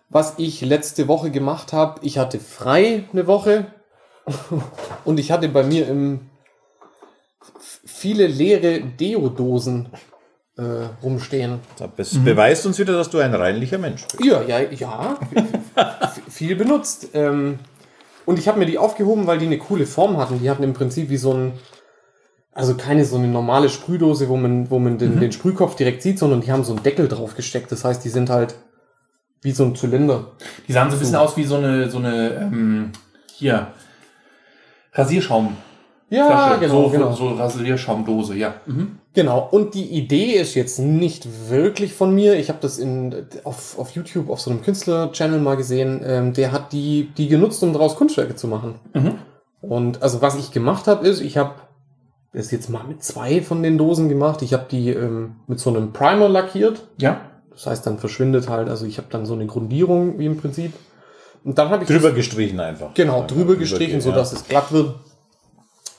was 0.10 0.34
ich 0.38 0.62
letzte 0.62 1.08
Woche 1.08 1.32
gemacht 1.32 1.74
habe. 1.74 2.00
Ich 2.04 2.18
hatte 2.18 2.40
frei 2.40 3.06
eine 3.12 3.28
Woche 3.28 3.68
und 5.06 5.20
ich 5.20 5.32
hatte 5.32 5.50
bei 5.50 5.64
mir 5.64 5.88
im 5.88 6.30
viele 7.86 8.28
leere 8.28 8.82
Deodosen 8.82 9.90
äh, 10.58 10.62
rumstehen. 11.02 11.60
Das 11.98 12.18
beweist 12.24 12.66
uns 12.66 12.78
wieder, 12.78 12.94
dass 12.94 13.10
du 13.10 13.20
ein 13.20 13.34
reinlicher 13.34 13.78
Mensch 13.78 14.06
bist. 14.08 14.24
Ja, 14.24 14.42
ja, 14.44 14.60
ja. 14.60 15.18
viel 16.30 16.56
benutzt. 16.56 17.10
Ähm, 17.14 17.60
Und 18.26 18.40
ich 18.40 18.48
habe 18.48 18.60
mir 18.60 18.66
die 18.66 18.78
aufgehoben, 18.78 19.28
weil 19.28 19.40
die 19.40 19.48
eine 19.48 19.58
coole 19.58 19.86
Form 19.86 20.18
hatten. 20.18 20.40
Die 20.40 20.50
hatten 20.50 20.64
im 20.64 20.74
Prinzip 20.74 21.10
wie 21.10 21.18
so 21.18 21.34
ein, 21.34 21.54
also 22.54 22.76
keine 22.76 23.06
so 23.06 23.18
eine 23.18 23.28
normale 23.28 23.70
Sprühdose, 23.70 24.30
wo 24.30 24.38
man, 24.38 24.70
wo 24.70 24.80
man 24.80 24.98
den, 24.98 25.20
den 25.20 25.32
Sprühkopf 25.32 25.76
direkt 25.76 26.02
sieht, 26.02 26.20
sondern 26.20 26.42
die 26.42 26.52
haben 26.52 26.64
so 26.64 26.74
einen 26.74 26.84
Deckel 26.84 27.08
drauf 27.08 27.36
gesteckt. 27.36 27.72
Das 27.72 27.84
heißt, 27.84 28.04
die 28.04 28.10
sind 28.10 28.30
halt 28.30 28.56
wie 29.42 29.52
so 29.52 29.64
ein 29.64 29.76
Zylinder. 29.76 30.28
Die 30.68 30.72
sahen 30.72 30.90
so 30.90 30.96
ein 30.96 31.00
bisschen 31.00 31.16
aus 31.16 31.36
wie 31.36 31.44
so 31.44 31.56
eine, 31.56 31.90
so 31.90 31.98
eine, 31.98 32.36
ähm, 32.36 32.92
hier, 33.34 33.68
Rasierschaum. 34.94 35.58
Ja, 36.10 36.58
genau, 36.58 36.84
so, 36.84 36.90
genau. 36.90 37.12
so 37.14 37.30
Rasierschaumdose, 37.30 38.36
ja. 38.36 38.56
Mhm. 38.68 39.00
Genau, 39.16 39.48
und 39.52 39.74
die 39.74 39.86
Idee 39.86 40.34
ist 40.34 40.54
jetzt 40.54 40.78
nicht 40.78 41.50
wirklich 41.50 41.94
von 41.94 42.14
mir. 42.14 42.36
Ich 42.36 42.50
habe 42.50 42.60
das 42.62 42.78
in, 42.78 43.26
auf, 43.44 43.80
auf 43.80 43.92
YouTube 43.92 44.30
auf 44.30 44.40
so 44.40 44.52
einem 44.52 44.62
Künstler-Channel 44.62 45.40
mal 45.40 45.58
gesehen. 45.58 46.02
Ähm, 46.06 46.34
der 46.34 46.52
hat 46.52 46.72
die, 46.72 47.10
die 47.18 47.28
genutzt, 47.28 47.64
um 47.64 47.74
daraus 47.74 47.96
Kunstwerke 47.96 48.36
zu 48.36 48.48
machen. 48.48 48.76
Mhm. 48.94 49.16
Und 49.62 50.04
also 50.04 50.22
was 50.22 50.38
ich 50.38 50.52
gemacht 50.52 50.88
habe, 50.88 51.08
ist, 51.08 51.22
ich 51.22 51.38
habe 51.38 51.54
das 52.34 52.52
jetzt 52.52 52.70
mal 52.70 52.84
mit 52.84 53.04
zwei 53.04 53.42
von 53.42 53.62
den 53.64 53.78
Dosen 53.78 54.10
gemacht. 54.10 54.42
Ich 54.42 54.54
habe 54.54 54.66
die 54.70 54.90
ähm, 54.90 55.36
mit 55.48 55.60
so 55.60 55.70
einem 55.70 55.94
Primer 55.94 56.28
lackiert. 56.30 56.84
Ja. 56.98 57.22
Das 57.52 57.68
heißt, 57.68 57.86
dann 57.86 58.00
verschwindet 58.00 58.50
halt, 58.50 58.68
also 58.70 58.86
ich 58.86 58.98
habe 58.98 59.08
dann 59.12 59.26
so 59.28 59.34
eine 59.36 59.46
Grundierung 59.46 60.18
wie 60.18 60.26
im 60.26 60.38
Prinzip. 60.38 60.74
Und 61.44 61.58
dann 61.58 61.70
habe 61.70 61.84
ich 61.84 61.90
Drüber 61.90 62.08
das- 62.10 62.16
gestrichen 62.16 62.60
einfach. 62.60 62.94
Genau, 62.96 63.22
Einfach 63.22 63.28
drüber 63.36 63.56
gestrichen, 63.56 64.02
so 64.02 64.10
ja. 64.10 64.16
dass 64.16 64.34
es 64.34 64.46
glatt 64.48 64.72
wird. 64.72 64.96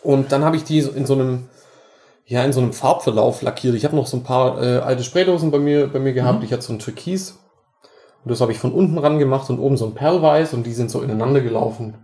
Und 0.02 0.32
dann 0.32 0.44
habe 0.44 0.56
ich 0.56 0.64
die 0.64 0.78
in 0.80 1.06
so 1.06 1.14
einem, 1.14 1.44
ja, 2.26 2.42
in 2.44 2.52
so 2.52 2.60
einem 2.60 2.72
Farbverlauf 2.72 3.42
lackiert. 3.42 3.74
Ich 3.74 3.84
habe 3.84 3.94
noch 3.94 4.06
so 4.06 4.16
ein 4.16 4.22
paar 4.24 4.60
äh, 4.60 4.78
alte 4.78 5.04
Spraydosen 5.04 5.50
bei 5.50 5.58
mir, 5.58 5.86
bei 5.86 5.98
mir 6.00 6.12
gehabt. 6.14 6.40
Mhm. 6.40 6.44
Ich 6.46 6.52
hatte 6.52 6.62
so 6.62 6.72
ein 6.72 6.78
Türkis. 6.78 7.38
Und 8.24 8.30
das 8.30 8.40
habe 8.40 8.52
ich 8.52 8.58
von 8.58 8.72
unten 8.72 8.98
ran 8.98 9.18
gemacht 9.18 9.50
und 9.50 9.58
oben 9.58 9.76
so 9.76 9.84
ein 9.86 9.94
Perlweiß 9.94 10.54
und 10.54 10.64
die 10.64 10.72
sind 10.72 10.90
so 10.90 11.02
ineinander 11.02 11.40
gelaufen. 11.42 11.94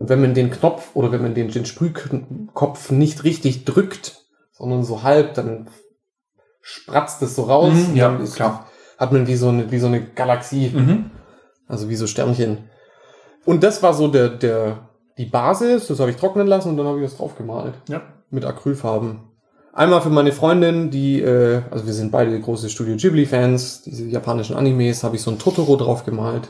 Und 0.00 0.08
wenn 0.08 0.22
man 0.22 0.32
den 0.32 0.50
Knopf 0.50 0.92
oder 0.94 1.12
wenn 1.12 1.20
man 1.20 1.34
den, 1.34 1.50
den 1.50 1.66
Sprühkopf 1.66 2.90
nicht 2.90 3.22
richtig 3.22 3.66
drückt, 3.66 4.16
sondern 4.50 4.82
so 4.82 5.02
halb, 5.02 5.34
dann 5.34 5.68
spratzt 6.62 7.20
es 7.20 7.36
so 7.36 7.42
raus. 7.42 7.74
Mhm, 7.74 7.96
ja, 7.96 8.16
ist, 8.16 8.36
klar. 8.36 8.66
hat 8.96 9.12
man 9.12 9.26
wie 9.26 9.36
so 9.36 9.50
eine, 9.50 9.70
wie 9.70 9.78
so 9.78 9.88
eine 9.88 10.02
Galaxie. 10.02 10.70
Mhm. 10.70 11.10
Also 11.68 11.90
wie 11.90 11.96
so 11.96 12.06
Sternchen. 12.06 12.70
Und 13.44 13.62
das 13.62 13.82
war 13.82 13.92
so 13.92 14.08
der, 14.08 14.30
der, 14.30 14.88
die 15.18 15.26
Basis, 15.26 15.86
das 15.86 16.00
habe 16.00 16.10
ich 16.10 16.16
trocknen 16.16 16.46
lassen 16.46 16.70
und 16.70 16.78
dann 16.78 16.86
habe 16.86 16.98
ich 16.98 17.04
das 17.04 17.18
drauf 17.18 17.36
gemalt. 17.36 17.74
Ja. 17.86 18.00
Mit 18.30 18.46
Acrylfarben. 18.46 19.20
Einmal 19.74 20.00
für 20.00 20.08
meine 20.08 20.32
Freundin, 20.32 20.90
die, 20.90 21.20
äh, 21.20 21.60
also 21.70 21.86
wir 21.86 21.92
sind 21.92 22.10
beide 22.10 22.40
große 22.40 22.70
Studio 22.70 22.96
Ghibli-Fans, 22.96 23.82
diese 23.82 24.06
japanischen 24.06 24.56
Animes, 24.56 25.04
habe 25.04 25.16
ich 25.16 25.22
so 25.22 25.30
ein 25.30 25.38
Totoro 25.38 25.76
drauf 25.76 26.06
gemalt. 26.06 26.48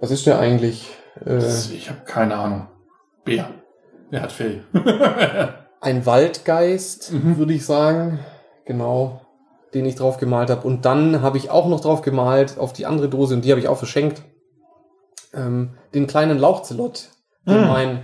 Was 0.00 0.10
ist 0.10 0.26
der 0.26 0.40
eigentlich? 0.40 0.90
Äh, 1.24 1.38
Ich 1.38 1.88
habe 1.90 2.00
keine 2.04 2.36
Ahnung. 2.36 2.66
Bär. 3.24 3.48
Der 4.10 4.22
hat 4.22 4.32
Fell. 4.32 4.64
ein 5.80 6.06
Waldgeist, 6.06 7.12
Mhm. 7.12 7.36
würde 7.38 7.52
ich 7.54 7.64
sagen. 7.66 8.18
Genau. 8.64 9.20
Den 9.74 9.86
ich 9.86 9.96
drauf 9.96 10.18
gemalt 10.18 10.50
habe. 10.50 10.66
Und 10.66 10.84
dann 10.84 11.20
habe 11.22 11.36
ich 11.38 11.50
auch 11.50 11.68
noch 11.68 11.80
drauf 11.80 12.02
gemalt 12.02 12.58
auf 12.58 12.72
die 12.72 12.86
andere 12.86 13.08
Dose 13.08 13.34
und 13.34 13.44
die 13.44 13.50
habe 13.50 13.60
ich 13.60 13.68
auch 13.68 13.76
verschenkt. 13.78 14.22
Ähm, 15.32 15.70
den 15.94 16.06
kleinen 16.06 16.38
Lauchzelot, 16.38 17.08
den 17.46 17.62
Mhm. 17.62 17.66
mein 17.68 18.02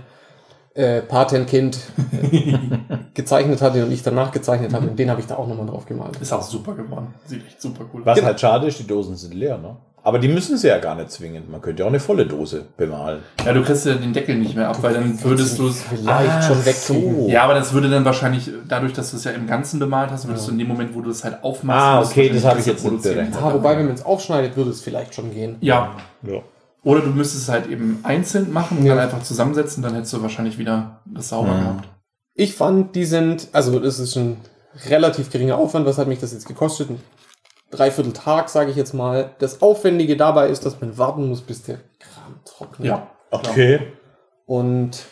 äh, 0.73 1.01
Patenkind 1.01 1.77
äh, 2.21 2.47
gezeichnet 3.13 3.61
hatte 3.61 3.83
und 3.85 3.91
ich 3.91 4.03
danach 4.03 4.31
gezeichnet 4.31 4.71
Mhm. 4.71 4.75
habe. 4.75 4.87
Und 4.89 4.99
den 4.99 5.09
habe 5.09 5.19
ich 5.21 5.27
da 5.27 5.35
auch 5.35 5.47
nochmal 5.47 5.65
drauf 5.67 5.85
gemalt. 5.85 6.17
Ist 6.21 6.31
auch 6.33 6.41
super 6.41 6.73
geworden. 6.75 7.13
Sieht 7.25 7.45
echt 7.45 7.61
super 7.61 7.85
cool 7.93 8.05
Was 8.05 8.15
Genau. 8.15 8.27
halt 8.27 8.39
schade 8.39 8.67
ist, 8.67 8.79
die 8.79 8.87
Dosen 8.87 9.15
sind 9.15 9.33
leer, 9.33 9.57
ne? 9.57 9.77
Aber 10.03 10.17
die 10.17 10.27
müssen 10.27 10.57
sie 10.57 10.67
ja 10.67 10.79
gar 10.79 10.95
nicht 10.95 11.11
zwingend. 11.11 11.49
Man 11.51 11.61
könnte 11.61 11.81
ja 11.81 11.85
auch 11.85 11.91
eine 11.91 11.99
volle 11.99 12.25
Dose 12.25 12.65
bemalen. 12.75 13.19
Ja, 13.45 13.53
du 13.53 13.61
kriegst 13.63 13.85
ja 13.85 13.93
den 13.93 14.13
Deckel 14.13 14.35
nicht 14.35 14.55
mehr 14.55 14.67
ab, 14.69 14.77
weil 14.81 14.95
dann 14.95 15.23
würdest 15.23 15.59
du 15.59 15.67
es. 15.67 15.83
vielleicht 15.83 16.43
schon 16.45 16.65
wegkriegen. 16.65 17.27
Ja, 17.29 17.43
aber 17.43 17.53
das 17.53 17.71
würde 17.73 17.87
dann 17.89 18.03
wahrscheinlich, 18.03 18.49
dadurch, 18.67 18.93
dass 18.93 19.11
du 19.11 19.17
es 19.17 19.23
ja 19.25 19.31
im 19.31 19.45
Ganzen 19.45 19.79
bemalt 19.79 20.09
hast, 20.09 20.27
würdest 20.27 20.47
du 20.47 20.51
in 20.53 20.57
dem 20.57 20.67
Moment, 20.67 20.95
wo 20.95 21.01
du 21.01 21.11
es 21.11 21.23
halt 21.23 21.43
aufmachst. 21.43 21.79
Ah, 21.85 22.01
okay, 22.01 22.29
das 22.33 22.43
habe 22.45 22.59
ich 22.59 22.65
jetzt 22.65 22.83
nicht 22.83 23.03
berechnet. 23.03 23.35
Ah, 23.39 23.53
wobei, 23.53 23.77
wenn 23.77 23.85
man 23.85 23.93
es 23.93 24.03
aufschneidet, 24.03 24.57
würde 24.57 24.71
es 24.71 24.81
vielleicht 24.81 25.13
schon 25.13 25.31
gehen. 25.31 25.57
Ja. 25.61 25.95
Ja. 26.23 26.41
Oder 26.83 27.01
du 27.01 27.09
müsstest 27.11 27.43
es 27.43 27.49
halt 27.49 27.67
eben 27.69 27.99
einzeln 28.01 28.51
machen 28.51 28.79
und 28.79 28.85
Ja. 28.85 28.95
dann 28.95 29.03
einfach 29.03 29.21
zusammensetzen, 29.21 29.83
dann 29.83 29.93
hättest 29.93 30.13
du 30.13 30.21
wahrscheinlich 30.23 30.57
wieder 30.57 31.01
das 31.05 31.29
sauber 31.29 31.53
Mhm. 31.53 31.59
gehabt. 31.59 31.89
Ich 32.33 32.55
fand, 32.55 32.95
die 32.95 33.05
sind, 33.05 33.49
also 33.51 33.79
das 33.79 33.99
ist 33.99 34.15
ein 34.15 34.37
relativ 34.89 35.29
geringer 35.29 35.57
Aufwand. 35.57 35.85
Was 35.85 35.99
hat 35.99 36.07
mich 36.07 36.19
das 36.19 36.33
jetzt 36.33 36.47
gekostet? 36.47 36.89
Dreiviertel 37.71 38.13
Tag, 38.13 38.49
sage 38.49 38.69
ich 38.71 38.75
jetzt 38.77 38.93
mal. 38.93 39.31
Das 39.39 39.61
Aufwendige 39.61 40.17
dabei 40.17 40.49
ist, 40.49 40.65
dass 40.65 40.79
man 40.81 40.97
warten 40.97 41.27
muss, 41.29 41.41
bis 41.41 41.63
der 41.63 41.77
Kram 41.99 42.39
trocknet. 42.45 42.87
Ja. 42.87 43.07
Okay. 43.31 43.93
Und 44.45 45.05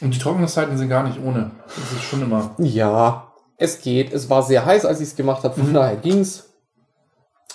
Und 0.00 0.14
die 0.14 0.18
Trocknungszeiten 0.18 0.78
sind 0.78 0.88
gar 0.88 1.02
nicht 1.02 1.18
ohne. 1.22 1.50
Das 1.66 1.92
ist 1.92 2.04
schon 2.04 2.22
immer. 2.22 2.54
ja, 2.58 3.32
es 3.58 3.80
geht. 3.80 4.12
Es 4.12 4.30
war 4.30 4.42
sehr 4.42 4.64
heiß, 4.64 4.84
als 4.84 5.00
ich 5.00 5.08
es 5.08 5.16
gemacht 5.16 5.42
habe. 5.42 5.54
Von 5.54 5.74
daher 5.74 5.96
ging's. 5.96 6.50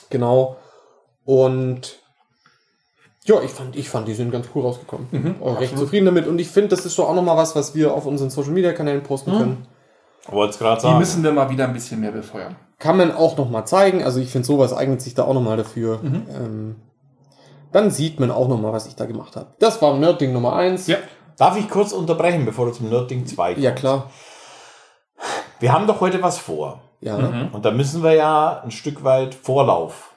Genau. 0.09 0.57
Und 1.23 1.99
ja, 3.23 3.39
ich 3.41 3.51
fand, 3.51 3.75
ich 3.75 3.87
fand, 3.89 4.07
die 4.07 4.15
sind 4.15 4.31
ganz 4.31 4.47
cool 4.55 4.63
rausgekommen. 4.63 5.07
Mhm, 5.11 5.35
War 5.39 5.59
recht 5.59 5.77
zufrieden 5.77 6.05
damit. 6.07 6.25
Und 6.27 6.39
ich 6.39 6.49
finde, 6.49 6.69
das 6.69 6.85
ist 6.85 6.95
so 6.95 7.05
auch 7.05 7.13
nochmal 7.13 7.37
was, 7.37 7.55
was 7.55 7.75
wir 7.75 7.93
auf 7.93 8.05
unseren 8.07 8.31
Social 8.31 8.51
Media 8.51 8.73
Kanälen 8.73 9.03
posten 9.03 9.31
können. 9.31 9.67
Wollte 10.27 10.53
es 10.53 10.59
gerade 10.59 10.81
Die 10.81 10.93
müssen 10.95 11.23
wir 11.23 11.31
mal 11.31 11.49
wieder 11.49 11.65
ein 11.65 11.73
bisschen 11.73 11.99
mehr 12.01 12.11
befeuern. 12.11 12.55
Kann 12.81 12.97
man 12.97 13.11
auch 13.13 13.37
noch 13.37 13.49
mal 13.49 13.63
zeigen. 13.65 14.03
Also 14.03 14.19
ich 14.19 14.29
finde, 14.31 14.45
sowas 14.47 14.73
eignet 14.73 15.01
sich 15.01 15.13
da 15.13 15.23
auch 15.23 15.33
noch 15.33 15.41
mal 15.41 15.55
dafür. 15.55 15.99
Mhm. 16.01 16.25
Ähm, 16.35 16.75
dann 17.71 17.91
sieht 17.91 18.19
man 18.19 18.31
auch 18.31 18.47
noch 18.49 18.59
mal, 18.59 18.73
was 18.73 18.87
ich 18.87 18.95
da 18.95 19.05
gemacht 19.05 19.35
habe. 19.35 19.47
Das 19.59 19.81
war 19.81 19.95
Nerdding 19.95 20.33
Nummer 20.33 20.55
eins. 20.55 20.87
Ja. 20.87 20.97
Darf 21.37 21.57
ich 21.57 21.69
kurz 21.69 21.93
unterbrechen, 21.93 22.43
bevor 22.45 22.65
du 22.65 22.71
zum 22.73 22.89
Nerdding 22.89 23.25
2 23.25 23.53
kommst? 23.53 23.63
Ja, 23.63 23.71
klar. 23.71 24.09
Wir 25.59 25.71
haben 25.71 25.87
doch 25.87 26.01
heute 26.01 26.21
was 26.21 26.37
vor. 26.39 26.81
Ja. 26.99 27.17
Mhm. 27.17 27.49
Und 27.53 27.63
da 27.65 27.71
müssen 27.71 28.03
wir 28.03 28.13
ja 28.13 28.61
ein 28.63 28.71
Stück 28.71 29.03
weit 29.03 29.33
Vorlauf 29.35 30.11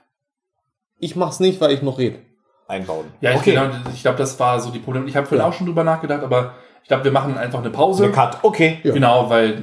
Ich 0.99 1.17
mach's 1.17 1.39
nicht, 1.41 1.61
weil 1.61 1.71
ich 1.73 1.83
noch 1.83 1.99
rede. 1.99 2.19
einbauen. 2.67 3.05
Ja, 3.21 3.33
ich, 3.33 3.37
okay. 3.37 3.51
genau, 3.53 3.67
ich 3.93 4.01
glaube, 4.03 4.17
das 4.19 4.41
war 4.41 4.59
so 4.59 4.71
die 4.71 4.79
Probleme. 4.79 5.07
Ich 5.07 5.17
habe 5.17 5.27
vorhin 5.27 5.45
Ja. 5.45 5.49
auch 5.49 5.53
schon 5.53 5.67
drüber 5.67 5.85
nachgedacht, 5.85 6.23
aber 6.23 6.55
ich 6.83 6.89
glaube, 6.89 7.05
wir 7.05 7.13
machen 7.13 7.37
einfach 7.37 7.59
eine 7.61 7.71
Pause. 7.71 8.05
Eine 8.05 8.13
Cut. 8.13 8.39
Okay. 8.43 8.81
Ja. 8.83 8.93
Genau, 8.95 9.29
weil 9.29 9.63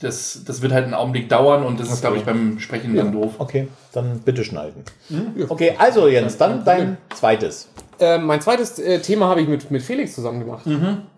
das, 0.00 0.42
das 0.46 0.62
wird 0.62 0.72
halt 0.72 0.84
einen 0.84 0.94
Augenblick 0.94 1.28
dauern 1.28 1.64
und 1.64 1.78
das 1.78 1.88
ist, 1.88 1.92
Okay. 1.94 2.00
glaube 2.02 2.16
ich, 2.18 2.24
beim 2.24 2.58
Sprechen 2.58 2.94
Ja. 2.94 3.02
dann 3.04 3.12
doof. 3.12 3.34
Okay, 3.38 3.68
dann 3.92 4.20
bitte 4.20 4.44
schneiden. 4.44 4.82
Ja. 5.08 5.46
Okay, 5.48 5.74
also 5.78 6.08
Jens, 6.08 6.36
dann 6.36 6.64
dein 6.64 6.96
zweites. 7.14 7.68
Äh, 7.98 8.16
mein 8.18 8.40
zweites 8.40 8.78
äh, 8.78 9.00
Thema 9.00 9.28
habe 9.28 9.42
ich 9.42 9.48
mit, 9.48 9.70
mit 9.70 9.82
Felix 9.82 10.14
zusammen 10.14 10.40
gemacht. 10.40 10.64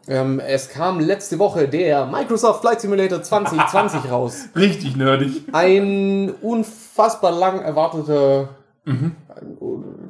Ähm, 0.09 0.41
es 0.41 0.69
kam 0.69 0.99
letzte 0.99 1.39
Woche 1.39 1.69
der 1.69 2.07
Microsoft 2.07 2.63
Flight 2.63 2.81
Simulator 2.81 3.23
2020 3.23 4.01
raus. 4.11 4.37
Richtig 4.57 4.97
nerdig. 4.97 5.43
Ein 5.53 6.33
unfassbar 6.43 7.31
lang 7.31 7.61
erwarteter, 7.63 8.49
Mhm. 8.85 9.13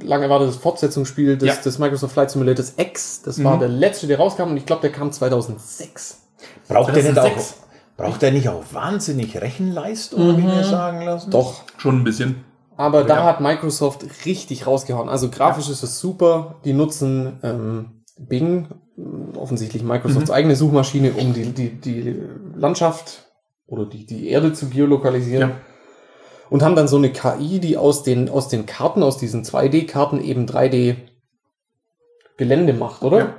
lang 0.03 0.23
erwartetes 0.23 0.57
Fortsetzungsspiel 0.57 1.37
des, 1.37 1.47
Ja. 1.47 1.55
des 1.57 1.79
Microsoft 1.79 2.15
Flight 2.15 2.31
Simulators 2.31 2.73
X. 2.79 3.21
Das 3.23 3.45
war 3.45 3.57
Mhm. 3.57 3.61
der 3.61 3.69
letzte, 3.69 4.07
der 4.07 4.17
rauskam 4.17 4.45
und 4.45 4.57
ich 4.57 4.65
glaube, 4.65 4.81
der 4.81 4.93
kam 4.93 5.13
2006. 5.13 6.23
Braucht 6.69 6.97
der 6.97 7.03
nicht 7.03 7.19
auch, 7.19 7.23
2006? 7.25 7.55
Braucht 7.97 8.23
der 8.23 8.33
nicht 8.33 8.49
auch 8.49 8.63
wahnsinnig 8.73 9.41
Rechenleistung, 9.41 10.21
habe 10.29 10.41
ich 10.41 10.45
mir 10.47 10.65
sagen 10.65 11.03
lassen? 11.03 11.31
Doch. 11.31 11.63
Schon 11.79 12.01
ein 12.01 12.05
bisschen. 12.05 12.45
Aber 12.77 13.05
da 13.05 13.17
Ja. 13.17 13.25
hat 13.25 13.41
Microsoft 13.41 14.05
richtig 14.25 14.67
rausgehauen. 14.67 15.09
Also 15.09 15.29
grafisch 15.31 15.69
ist 15.69 15.83
es 15.83 15.99
super. 16.01 16.61
Die 16.65 16.73
nutzen 16.73 17.39
ähm, 17.43 18.03
Bing, 18.19 18.69
offensichtlich 19.37 19.83
Microsofts 19.83 20.31
Mhm. 20.31 20.35
eigene 20.35 20.57
Suchmaschine, 20.57 21.13
um 21.13 21.35
die, 21.35 21.53
die, 21.53 21.71
die 21.81 22.23
Landschaft 22.55 23.27
oder 23.67 23.85
die, 23.87 24.07
die 24.07 24.29
Erde 24.29 24.53
zu 24.53 24.69
geolokalisieren. 24.69 25.51
Ja. 25.51 25.57
Und 26.51 26.63
haben 26.63 26.77
dann 26.77 26.89
so 26.89 26.97
eine 26.97 27.11
KI, 27.13 27.61
die 27.61 27.77
aus 27.79 28.03
den, 28.03 28.29
aus 28.29 28.49
den 28.49 28.67
Karten, 28.67 29.03
aus 29.03 29.17
diesen 29.19 29.45
2D-Karten 29.45 30.21
eben 30.21 30.47
3D-Gelände 30.47 32.75
macht, 32.75 33.03
oder? 33.03 33.19
Ja. 33.19 33.35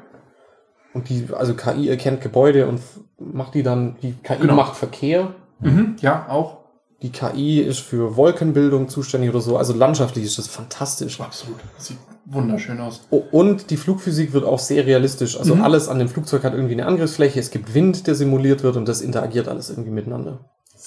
Und 0.93 1.09
die, 1.09 1.27
also 1.33 1.53
KI 1.55 1.89
erkennt 1.89 2.21
Gebäude 2.21 2.67
und 2.67 2.79
macht 3.19 3.55
die 3.55 3.63
dann, 3.63 3.95
die 4.01 4.13
KI 4.13 4.37
Genau. 4.41 4.55
macht 4.55 4.75
Verkehr. 4.75 5.33
Mhm. 5.59 5.95
Ja, 6.01 6.27
auch. 6.29 6.57
Die 7.01 7.11
KI 7.11 7.59
ist 7.59 7.79
für 7.79 8.15
Wolkenbildung 8.15 8.87
zuständig 8.87 9.29
oder 9.29 9.41
so. 9.41 9.57
Also 9.57 9.73
landschaftlich 9.73 10.23
ist 10.23 10.37
das 10.37 10.47
fantastisch. 10.47 11.19
Absolut. 11.19 11.57
Sieht 11.77 11.97
wunderschön 12.25 12.79
aus. 12.79 13.01
Oh, 13.09 13.23
und 13.31 13.69
die 13.71 13.77
Flugphysik 13.77 14.31
wird 14.31 14.45
auch 14.45 14.59
sehr 14.59 14.85
realistisch. 14.85 15.37
Also 15.37 15.55
Mhm. 15.55 15.63
alles 15.63 15.89
an 15.89 15.99
dem 15.99 16.07
Flugzeug 16.07 16.43
hat 16.43 16.53
irgendwie 16.53 16.73
eine 16.75 16.85
Angriffsfläche. 16.85 17.39
Es 17.39 17.51
gibt 17.51 17.73
Wind, 17.73 18.07
der 18.07 18.15
simuliert 18.15 18.63
wird 18.63 18.77
und 18.77 18.87
das 18.87 19.01
interagiert 19.01 19.47
alles 19.49 19.69
irgendwie 19.69 19.91
miteinander. 19.91 20.39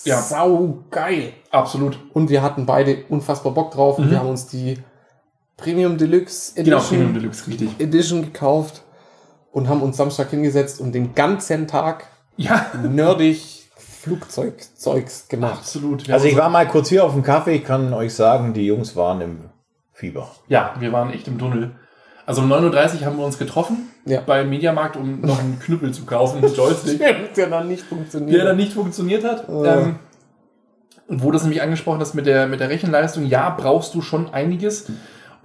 Ja. 0.04 0.20
Sau 0.22 0.84
geil. 0.90 1.32
Absolut. 1.50 1.98
Und 2.14 2.30
wir 2.30 2.42
hatten 2.42 2.64
beide 2.64 2.98
unfassbar 3.10 3.52
Bock 3.52 3.72
drauf 3.72 3.98
und 3.98 4.06
Mhm. 4.06 4.10
wir 4.12 4.18
haben 4.20 4.28
uns 4.30 4.46
die 4.46 4.78
Premium 5.58 5.98
Deluxe 5.98 6.52
Genau, 6.54 6.76
Edition, 6.78 6.98
Premium 6.98 7.14
Deluxe, 7.14 7.46
richtig. 7.48 7.70
Edition 7.78 8.22
gekauft 8.22 8.82
und 9.56 9.70
haben 9.70 9.80
uns 9.80 9.96
Samstag 9.96 10.28
hingesetzt 10.28 10.82
und 10.82 10.92
den 10.92 11.14
ganzen 11.14 11.66
Tag 11.66 12.04
Ja, 12.36 12.66
nerdig 12.82 13.70
Flugzeugzeugs 13.78 15.28
gemacht. 15.28 15.60
absolut. 15.60 16.10
Also 16.10 16.26
ich 16.26 16.36
war 16.36 16.50
mal 16.50 16.68
kurz 16.68 16.90
hier 16.90 17.04
auf 17.04 17.12
dem 17.14 17.22
Kaffee, 17.22 17.54
ich 17.54 17.64
kann 17.64 17.94
euch 17.94 18.14
sagen, 18.14 18.52
die 18.52 18.66
Jungs 18.66 18.94
waren 18.96 19.22
im 19.22 19.38
Fieber. 19.94 20.30
Ja, 20.48 20.74
wir 20.78 20.92
waren 20.92 21.10
echt 21.10 21.26
im 21.26 21.38
Tunnel. 21.38 21.70
Also 22.26 22.42
um 22.42 22.52
9.30 22.52 23.00
Uhr 23.00 23.06
haben 23.06 23.16
wir 23.16 23.24
uns 23.24 23.38
getroffen 23.38 23.88
Ja. 24.04 24.20
beim 24.20 24.50
Mediamarkt, 24.50 24.96
um 24.96 25.22
noch 25.22 25.38
einen 25.38 25.58
Knüppel 25.58 25.92
zu 25.94 26.04
kaufen, 26.04 26.44
einen 26.44 26.54
Joystick, 26.54 27.00
Der 27.36 27.48
dann 27.48 27.66
nicht 27.66 27.84
funktioniert. 27.84 28.36
der 28.38 28.44
dann 28.44 28.56
nicht 28.58 28.74
funktioniert 28.74 29.24
hat. 29.24 29.48
Oh. 29.48 29.64
Ähm, 29.64 29.96
und 31.08 31.22
wo 31.22 31.30
das 31.30 31.42
nämlich 31.44 31.62
angesprochen 31.62 32.00
hast 32.00 32.12
mit 32.14 32.26
der, 32.26 32.46
mit 32.46 32.60
der 32.60 32.68
Rechenleistung, 32.68 33.24
ja, 33.24 33.48
brauchst 33.50 33.94
du 33.94 34.02
schon 34.02 34.34
einiges. 34.34 34.90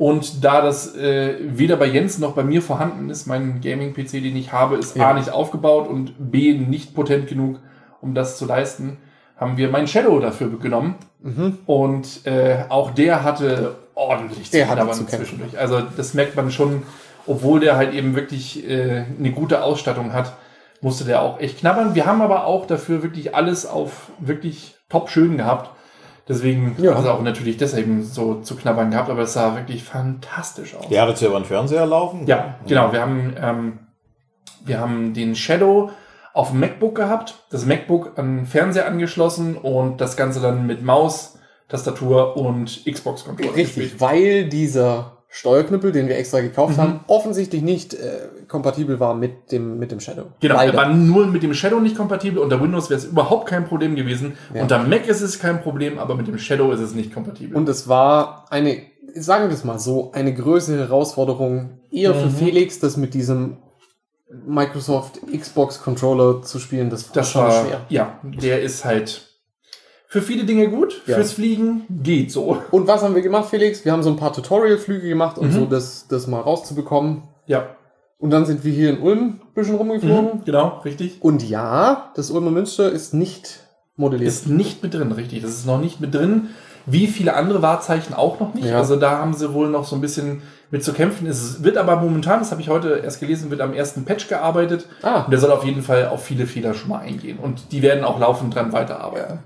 Und 0.02 0.44
da 0.44 0.64
das 0.64 0.96
äh, 0.96 1.36
weder 1.44 1.76
bei 1.76 1.86
Jens 1.86 2.18
noch 2.18 2.32
bei 2.32 2.44
mir 2.44 2.64
vorhanden 2.64 3.12
ist, 3.12 3.28
mein 3.28 3.62
Gaming-PC, 3.62 4.14
den 4.14 4.36
ich 4.36 4.52
habe, 4.52 4.78
ist 4.78 4.96
Ja. 4.96 5.12
A 5.12 5.14
nicht 5.14 5.30
aufgebaut 5.30 5.88
und 5.88 6.16
B 6.18 6.56
nicht 6.56 6.96
potent 6.96 7.28
genug, 7.28 7.60
um 8.02 8.16
das 8.16 8.36
zu 8.36 8.48
leisten, 8.48 8.98
haben 9.38 9.58
wir 9.58 9.70
meinen 9.70 9.86
Shadow 9.86 10.20
dafür 10.20 10.58
genommen. 10.58 10.96
Mhm. 11.22 11.60
Und 11.68 12.26
äh, 12.26 12.64
auch 12.70 12.90
der 12.90 13.24
hatte 13.24 13.76
ordentlich 13.94 14.50
Der 14.50 14.70
hatte 14.70 14.78
knabbern 14.78 14.96
zu 14.96 15.06
zwischendurch. 15.06 15.60
Also 15.60 15.84
das 15.96 16.16
merkt 16.16 16.36
man 16.36 16.50
schon, 16.50 16.82
obwohl 17.28 17.60
der 17.60 17.78
halt 17.78 17.94
eben 17.94 18.16
wirklich 18.16 18.68
äh, 18.68 19.06
eine 19.20 19.30
gute 19.30 19.62
Ausstattung 19.62 20.14
hat, 20.14 20.34
musste 20.82 21.04
der 21.04 21.22
auch 21.22 21.40
echt 21.40 21.60
knabbern. 21.60 21.94
Wir 21.94 22.08
haben 22.08 22.24
aber 22.24 22.46
auch 22.48 22.66
dafür 22.66 23.04
wirklich 23.04 23.36
alles 23.36 23.68
auf 23.68 24.10
wirklich 24.18 24.74
top 24.90 25.12
schön 25.12 25.38
gehabt. 25.38 25.70
Deswegen 26.28 26.76
Ja. 26.78 26.94
hat 26.96 27.04
es 27.04 27.10
auch 27.10 27.22
natürlich 27.22 27.58
deshalb 27.58 27.86
so 28.04 28.36
zu 28.42 28.56
knabbern 28.56 28.92
gehabt, 28.92 29.10
aber 29.10 29.24
es 29.24 29.34
sah 29.34 29.56
wirklich 29.56 29.84
fantastisch 29.84 30.76
aus. 30.76 30.88
Der 30.90 31.02
hat 31.02 31.10
jetzt 31.10 31.22
ja 31.22 31.30
über 31.30 31.40
den 31.40 31.46
Fernseher 31.46 31.86
laufen. 31.86 32.26
Ja, 32.28 32.56
genau. 32.68 32.92
Wir 32.94 33.02
haben, 33.02 33.34
ähm, 33.42 33.80
wir 34.64 34.80
haben 34.80 35.14
den 35.14 35.36
Shadow 35.36 35.90
auf 36.34 36.52
dem 36.52 36.60
MacBook 36.60 36.96
gehabt, 36.96 37.44
das 37.50 37.66
MacBook 37.66 38.18
an 38.18 38.38
den 38.38 38.46
Fernseher 38.46 38.88
angeschlossen 38.88 39.58
und 39.58 40.00
das 40.00 40.16
Ganze 40.16 40.40
dann 40.40 40.66
mit 40.68 40.84
Maus, 40.84 41.38
Tastatur 41.68 42.38
und 42.38 42.86
Xbox-Controller 42.86 43.56
Richtig, 43.56 44.00
weil 44.00 44.48
dieser 44.48 45.18
Steuerknüppel, 45.34 45.92
den 45.94 46.08
wir 46.10 46.18
extra 46.18 46.42
gekauft 46.42 46.76
Mhm. 46.78 46.82
haben, 46.82 47.00
offensichtlich 47.08 47.62
nicht 47.62 47.94
äh, 47.94 48.28
kompatibel 48.50 49.00
war 49.00 49.14
mit 49.16 49.52
dem, 49.54 49.80
mit 49.80 49.92
dem 49.92 50.02
Shadow. 50.02 50.26
Genau, 50.42 50.56
Leider. 50.56 50.74
er 50.74 50.78
war 50.78 50.90
nur 50.94 51.26
mit 51.28 51.42
dem 51.42 51.54
Shadow 51.54 51.80
nicht 51.80 51.96
kompatibel. 51.96 52.40
Unter 52.44 52.62
Windows 52.62 52.90
wäre 52.90 53.00
es 53.00 53.06
überhaupt 53.06 53.48
kein 53.48 53.64
Problem 53.66 53.96
gewesen. 53.96 54.34
Ja. 54.54 54.64
Unter 54.64 54.80
Mac 54.84 55.08
ist 55.08 55.22
es 55.22 55.40
kein 55.40 55.62
Problem, 55.64 56.00
aber 56.00 56.16
mit 56.16 56.28
dem 56.28 56.38
Shadow 56.38 56.72
ist 56.72 56.82
es 56.82 56.94
nicht 56.94 57.14
kompatibel. 57.14 57.56
Und 57.56 57.70
es 57.70 57.88
war 57.88 58.46
eine, 58.50 58.78
sagen 59.16 59.48
wir 59.48 59.54
es 59.56 59.64
mal 59.64 59.80
so, 59.80 60.12
eine 60.14 60.34
größere 60.34 60.80
Herausforderung 60.80 61.80
eher 61.92 62.14
für 62.14 62.26
Mhm. 62.26 62.32
Felix, 62.36 62.80
das 62.80 62.98
mit 62.98 63.14
diesem 63.14 63.58
Microsoft 64.46 65.20
Xbox 65.38 65.82
Controller 65.82 66.42
zu 66.42 66.60
spielen. 66.60 66.90
Das 66.90 67.08
war 67.10 67.14
das 67.16 67.32
schon 67.32 67.42
war, 67.44 67.66
schwer. 67.66 67.82
ja, 67.90 68.20
der 68.24 68.62
ist 68.62 68.86
halt 68.86 69.28
für 70.12 70.22
viele 70.22 70.44
Dinge 70.44 70.68
gut. 70.68 71.02
Ja. 71.08 71.16
Fürs 71.16 71.32
Fliegen 71.32 71.86
geht 71.90 72.32
so. 72.34 72.58
Und 72.72 72.86
was 72.86 73.02
haben 73.02 73.16
wir 73.16 73.22
gemacht, 73.22 73.50
Felix? 73.50 73.86
Wir 73.86 73.94
haben 73.94 74.04
so 74.04 74.10
ein 74.10 74.18
paar 74.18 74.34
Tutorial-Flüge 74.34 75.08
gemacht, 75.08 75.38
um 75.38 75.48
Mhm. 75.48 75.52
so 75.54 75.66
das, 75.66 76.06
das 76.10 76.28
mal 76.28 76.42
rauszubekommen. 76.42 77.24
Ja, 77.48 77.76
Und 78.20 78.30
dann 78.32 78.46
sind 78.46 78.64
wir 78.66 78.74
hier 78.74 78.90
in 78.90 79.00
Ulm 79.00 79.20
ein 79.20 79.54
bisschen 79.56 79.76
rumgeflogen. 79.76 80.40
mhm, 80.40 80.44
genau, 80.46 80.82
richtig. 80.84 81.18
Und 81.22 81.48
ja, 81.50 82.12
das 82.16 82.30
Ulmer 82.30 82.52
Münster 82.52 82.92
ist 82.92 83.14
nicht 83.14 83.62
modelliert. 83.96 84.28
Ist 84.30 84.48
nicht 84.48 84.84
mit 84.84 84.94
drin, 84.94 85.12
richtig. 85.14 85.42
Das 85.42 85.52
ist 85.52 85.66
noch 85.66 85.80
nicht 85.80 86.02
mit 86.02 86.14
drin. 86.14 86.50
Wie 86.86 87.08
viele 87.08 87.36
andere 87.36 87.62
Wahrzeichen 87.62 88.14
auch 88.14 88.40
noch 88.42 88.54
nicht. 88.54 88.66
Ja. 88.68 88.78
Also 88.80 88.96
da 88.98 89.18
haben 89.20 89.34
sie 89.34 89.54
wohl 89.54 89.70
noch 89.70 89.86
so 89.86 89.96
ein 89.96 90.02
bisschen 90.02 90.42
mit 90.72 90.84
zu 90.84 90.92
kämpfen. 90.94 91.26
Es 91.28 91.64
wird 91.64 91.78
aber 91.78 91.96
momentan, 91.96 92.40
das 92.40 92.52
habe 92.52 92.60
ich 92.62 92.70
heute 92.70 93.02
erst 93.04 93.20
gelesen, 93.22 93.50
wird 93.50 93.62
am 93.62 93.74
ersten 93.74 94.04
Patch 94.04 94.28
gearbeitet. 94.28 94.88
ah, 95.04 95.22
Und 95.24 95.32
der 95.32 95.40
soll 95.40 95.52
auf 95.52 95.64
jeden 95.64 95.82
Fall 95.84 96.08
auf 96.08 96.22
viele 96.24 96.48
Fehler 96.48 96.74
schon 96.74 96.90
mal 96.90 97.00
eingehen. 97.00 97.38
Und 97.40 97.72
die 97.72 97.82
werden 97.82 98.04
auch 98.04 98.20
laufend 98.20 98.54
dran 98.56 98.74
weiterarbeiten. 98.74 99.40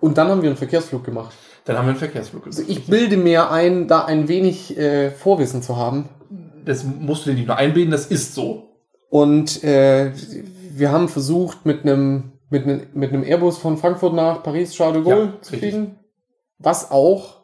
Und 0.00 0.18
dann 0.18 0.28
haben 0.28 0.42
wir 0.42 0.48
einen 0.50 0.56
Verkehrsflug 0.56 1.04
gemacht. 1.04 1.34
Dann 1.64 1.76
haben 1.76 1.84
wir 1.86 1.90
einen 1.90 1.98
Verkehrsflug. 1.98 2.46
Also 2.46 2.62
ich 2.66 2.86
bilde 2.86 3.16
mir 3.16 3.50
ein, 3.50 3.86
da 3.86 4.04
ein 4.04 4.28
wenig 4.28 4.76
äh, 4.78 5.10
Vorwissen 5.10 5.62
zu 5.62 5.76
haben. 5.76 6.08
das 6.64 6.84
musst 6.84 7.26
du 7.26 7.30
dir 7.30 7.36
nicht 7.36 7.46
nur 7.48 7.56
einbilden, 7.56 7.90
das 7.90 8.06
ist 8.06 8.34
so. 8.34 8.68
Und 9.10 9.62
äh, 9.64 10.12
wir 10.72 10.90
haben 10.92 11.08
versucht, 11.08 11.66
mit 11.66 11.82
einem 11.82 12.32
mit 12.48 12.64
einem 12.64 12.86
mit 12.94 13.12
einem 13.12 13.22
Airbus 13.24 13.58
von 13.58 13.76
Frankfurt 13.76 14.14
nach 14.14 14.42
Paris 14.42 14.72
Charles 14.72 14.96
de 14.96 15.04
Gaulle 15.04 15.24
Ja, 15.26 15.42
zu 15.42 15.52
richtig. 15.52 15.70
fliegen, 15.72 15.98
was 16.58 16.90
auch 16.90 17.42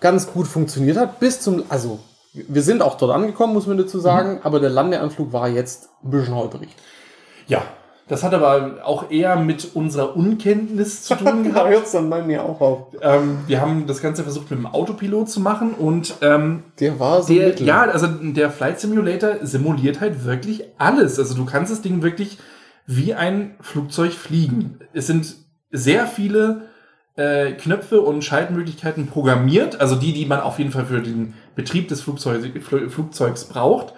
ganz 0.00 0.30
gut 0.32 0.46
funktioniert 0.46 0.96
hat. 0.96 1.20
Bis 1.20 1.40
zum, 1.40 1.64
also 1.68 1.98
wir 2.32 2.62
sind 2.62 2.80
auch 2.82 2.96
dort 2.96 3.12
angekommen, 3.12 3.52
muss 3.54 3.66
man 3.66 3.76
dazu 3.78 3.98
sagen, 3.98 4.34
Mhm. 4.34 4.38
aber 4.42 4.60
der 4.60 4.70
Landeanflug 4.70 5.32
war 5.32 5.48
jetzt 5.48 5.88
ein 6.02 6.10
bisschen 6.10 6.34
holperig. 6.34 6.70
Ja. 7.46 7.62
Das 8.10 8.24
hat 8.24 8.34
aber 8.34 8.78
auch 8.84 9.10
eher 9.10 9.36
mit 9.36 9.70
unserer 9.74 10.16
Unkenntnis 10.16 11.04
zu 11.04 11.14
tun 11.14 11.24
Da 11.24 11.32
gehabt. 11.50 11.70
hört 11.70 11.94
dann 11.94 12.10
bei 12.10 12.22
mir 12.22 12.42
auch 12.44 12.60
auf. 12.60 12.86
ähm, 13.00 13.38
wir 13.46 13.60
haben 13.60 13.86
das 13.86 14.02
Ganze 14.02 14.24
versucht 14.24 14.50
mit 14.50 14.58
dem 14.58 14.66
Autopilot 14.66 15.30
zu 15.30 15.40
machen 15.40 15.72
und 15.74 16.14
ähm, 16.20 16.64
Der 16.80 16.98
war 16.98 17.22
so 17.22 17.32
Der, 17.32 17.48
mittel. 17.48 17.66
ja, 17.66 17.82
also 17.82 18.08
der 18.08 18.50
Flight 18.50 18.80
Simulator 18.80 19.36
simuliert 19.42 20.00
halt 20.00 20.24
wirklich 20.24 20.64
alles. 20.76 21.18
Also 21.18 21.34
du 21.36 21.44
kannst 21.44 21.70
das 21.72 21.82
Ding 21.82 22.02
wirklich 22.02 22.38
wie 22.86 23.14
ein 23.14 23.54
Flugzeug 23.60 24.12
fliegen. 24.12 24.80
Es 24.92 25.06
sind 25.06 25.36
sehr 25.70 26.06
viele 26.06 26.62
äh, 27.16 27.52
Knöpfe 27.52 28.00
und 28.00 28.24
Schaltmöglichkeiten 28.24 29.06
programmiert, 29.06 29.80
also 29.80 29.94
die, 29.94 30.12
die 30.12 30.26
man 30.26 30.40
auf 30.40 30.58
jeden 30.58 30.72
Fall 30.72 30.86
für 30.86 31.00
den 31.00 31.34
Betrieb 31.54 31.86
des 31.88 32.00
Flugzeug, 32.00 32.42
Fl- 32.68 32.88
Flugzeugs 32.88 33.44
braucht. 33.44 33.94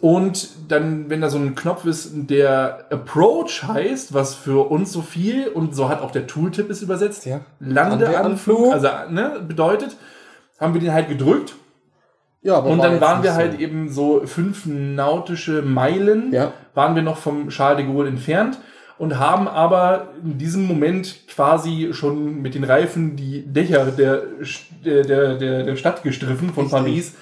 Und 0.00 0.48
dann, 0.68 1.08
wenn 1.10 1.20
da 1.20 1.30
so 1.30 1.38
ein 1.38 1.54
Knopf 1.54 1.84
ist, 1.84 2.10
der 2.14 2.86
Approach 2.90 3.64
heißt, 3.66 4.14
was 4.14 4.34
für 4.34 4.70
uns 4.70 4.92
so 4.92 5.02
viel 5.02 5.48
und 5.48 5.74
so 5.74 5.88
hat 5.88 6.02
auch 6.02 6.10
der 6.10 6.26
Tooltip 6.26 6.70
es 6.70 6.82
übersetzt, 6.82 7.26
Ja. 7.26 7.40
Landeanflug, 7.60 8.72
also 8.72 8.88
ne, 9.10 9.40
bedeutet, 9.46 9.96
haben 10.60 10.74
wir 10.74 10.80
den 10.80 10.92
halt 10.92 11.08
gedrückt 11.08 11.54
ja, 12.42 12.54
aber 12.56 12.70
und 12.70 12.78
war 12.78 12.88
dann 12.88 13.00
waren 13.00 13.22
wir 13.22 13.32
so. 13.32 13.36
halt 13.36 13.60
eben 13.60 13.88
so 13.90 14.22
fünf 14.24 14.64
nautische 14.66 15.62
Meilen, 15.62 16.32
Ja. 16.32 16.52
waren 16.74 16.94
wir 16.94 17.02
noch 17.02 17.16
vom 17.18 17.48
Charles 17.48 17.78
de 17.84 17.86
Gaulle 17.92 18.08
entfernt 18.08 18.58
und 18.96 19.18
haben 19.18 19.48
aber 19.48 20.08
in 20.24 20.38
diesem 20.38 20.64
Moment 20.66 21.26
quasi 21.28 21.90
schon 21.92 22.40
mit 22.40 22.54
den 22.54 22.64
Reifen 22.64 23.16
die 23.16 23.44
Dächer 23.44 23.86
der, 23.86 24.22
der, 24.84 25.02
der, 25.02 25.34
der, 25.34 25.62
der 25.64 25.76
Stadt 25.76 26.02
gestriffen 26.02 26.52
von 26.54 26.64
Richtig. 26.64 26.78
Paris. 26.80 27.14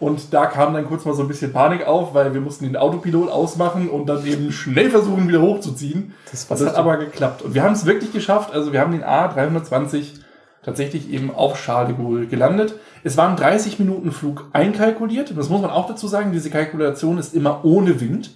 Und 0.00 0.32
da 0.32 0.46
kam 0.46 0.72
dann 0.74 0.86
kurz 0.86 1.04
mal 1.04 1.14
so 1.14 1.20
ein 1.22 1.28
bisschen 1.28 1.52
Panik 1.52 1.86
auf, 1.86 2.14
weil 2.14 2.32
wir 2.34 2.40
mussten 2.40 2.64
den 2.64 2.76
Autopilot 2.76 3.30
ausmachen 3.30 3.88
und 3.90 4.06
dann 4.06 4.24
eben 4.26 4.50
schnell 4.50 4.90
versuchen, 4.90 5.28
wieder 5.28 5.42
hochzuziehen. 5.42 6.14
Das 6.30 6.48
Das 6.48 6.64
hat 6.64 6.74
aber 6.76 6.96
geklappt. 6.96 7.42
Und 7.42 7.54
wir 7.54 7.62
haben 7.62 7.74
es 7.74 7.84
wirklich 7.84 8.12
geschafft. 8.12 8.52
Also 8.54 8.72
wir 8.72 8.80
haben 8.80 8.92
den 8.92 9.04
A320 9.04 10.20
tatsächlich 10.62 11.10
eben 11.10 11.30
auf 11.34 11.58
Charles 11.62 11.94
de 11.94 12.02
Gaulle 12.02 12.26
gelandet. 12.26 12.74
Es 13.04 13.16
waren 13.16 13.36
30 13.36 13.78
Minuten 13.78 14.10
Flug 14.12 14.46
einkalkuliert. 14.52 15.30
Und 15.30 15.38
das 15.38 15.48
muss 15.48 15.60
man 15.60 15.70
auch 15.70 15.86
dazu 15.86 16.06
sagen, 16.08 16.32
diese 16.32 16.50
Kalkulation 16.50 17.18
ist 17.18 17.34
immer 17.34 17.64
ohne 17.64 18.00
Wind 18.00 18.30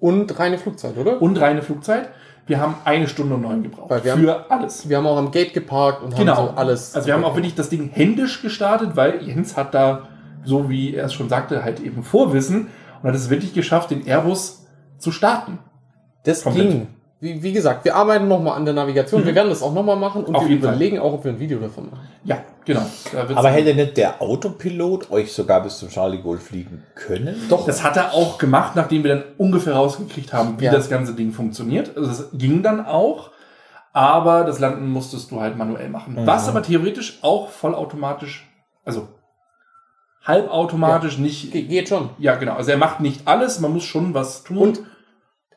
Und 0.00 0.38
reine 0.38 0.58
Flugzeit, 0.58 0.96
oder? 0.98 1.20
und 1.22 1.40
reine 1.40 1.62
Flugzeit. 1.62 2.10
Wir 2.46 2.60
haben 2.60 2.74
eine 2.84 3.08
Stunde 3.08 3.34
und 3.34 3.42
neun 3.42 3.62
gebraucht. 3.62 3.90
Weil 3.90 4.04
wir 4.04 4.16
für 4.16 4.50
alles. 4.50 4.88
wir 4.88 4.98
haben 4.98 5.06
auch 5.06 5.16
am 5.18 5.30
Gate 5.32 5.52
geparkt 5.52 6.02
und 6.02 6.14
Genau. 6.16 6.36
haben 6.36 6.46
so 6.48 6.52
alles. 6.56 6.94
Also 6.94 7.06
wir 7.06 7.14
haben 7.14 7.24
auch 7.24 7.34
wirklich 7.34 7.54
das 7.56 7.70
Ding 7.70 7.88
händisch 7.90 8.40
gestartet, 8.40 8.90
weil 8.94 9.22
Jens 9.26 9.56
hat 9.56 9.74
da, 9.74 10.02
so 10.46 10.70
wie 10.70 10.94
er 10.94 11.04
es 11.06 11.12
schon 11.12 11.28
sagte, 11.28 11.62
halt 11.62 11.80
eben 11.80 12.02
Vorwissen 12.02 12.68
und 13.02 13.08
hat 13.08 13.14
es 13.14 13.28
wirklich 13.30 13.52
geschafft, 13.52 13.90
den 13.90 14.06
Airbus 14.06 14.66
zu 14.98 15.12
starten. 15.12 15.58
Das 16.24 16.42
Komplett. 16.42 16.68
ging. 16.70 16.86
Wie, 17.18 17.42
wie 17.42 17.52
gesagt, 17.52 17.84
wir 17.86 17.96
arbeiten 17.96 18.28
nochmal 18.28 18.56
an 18.56 18.64
der 18.66 18.74
Navigation. 18.74 19.24
Wir 19.24 19.34
werden 19.34 19.48
das 19.48 19.62
auch 19.62 19.72
nochmal 19.72 19.96
machen 19.96 20.22
und 20.24 20.34
Auf 20.34 20.42
wir 20.42 20.50
jeden 20.50 20.62
Fall. 20.62 20.72
überlegen 20.74 20.98
auch, 20.98 21.14
ob 21.14 21.24
wir 21.24 21.32
ein 21.32 21.38
Video 21.40 21.58
davon 21.58 21.90
machen. 21.90 22.06
Ja, 22.24 22.38
genau. 22.66 22.82
Aber 23.34 23.48
hätte 23.48 23.74
nicht 23.74 23.96
der 23.96 24.20
Autopilot 24.20 25.10
euch 25.10 25.32
sogar 25.32 25.62
bis 25.62 25.78
zum 25.78 25.88
Charlie 25.88 26.20
Gold 26.20 26.42
fliegen 26.42 26.82
können? 26.94 27.36
Doch, 27.48 27.64
Das 27.64 27.82
hat 27.82 27.96
er 27.96 28.12
auch 28.12 28.36
gemacht, 28.36 28.72
nachdem 28.76 29.02
wir 29.02 29.14
dann 29.14 29.24
ungefähr 29.38 29.74
rausgekriegt 29.74 30.32
haben, 30.34 30.60
wie 30.60 30.66
Ja. 30.66 30.72
das 30.72 30.90
ganze 30.90 31.14
Ding 31.14 31.32
funktioniert. 31.32 31.96
Also 31.96 32.10
es 32.10 32.28
ging 32.34 32.62
dann 32.62 32.84
auch, 32.84 33.30
aber 33.94 34.44
das 34.44 34.58
Landen 34.58 34.86
musstest 34.90 35.30
du 35.30 35.40
halt 35.40 35.56
manuell 35.56 35.88
machen. 35.88 36.14
Mhm. 36.20 36.26
Was 36.26 36.48
aber 36.48 36.62
theoretisch 36.62 37.18
auch 37.22 37.48
vollautomatisch, 37.48 38.46
also 38.84 39.08
halbautomatisch 40.26 41.18
nicht. 41.18 41.52
Ge- 41.52 41.62
geht 41.62 41.88
schon. 41.88 42.10
Ja, 42.18 42.34
genau. 42.36 42.54
Also 42.54 42.70
er 42.70 42.76
macht 42.78 43.00
nicht 43.00 43.26
alles, 43.26 43.60
man 43.60 43.72
muss 43.72 43.84
schon 43.84 44.14
was 44.14 44.44
tun. 44.44 44.58
Und 44.58 44.80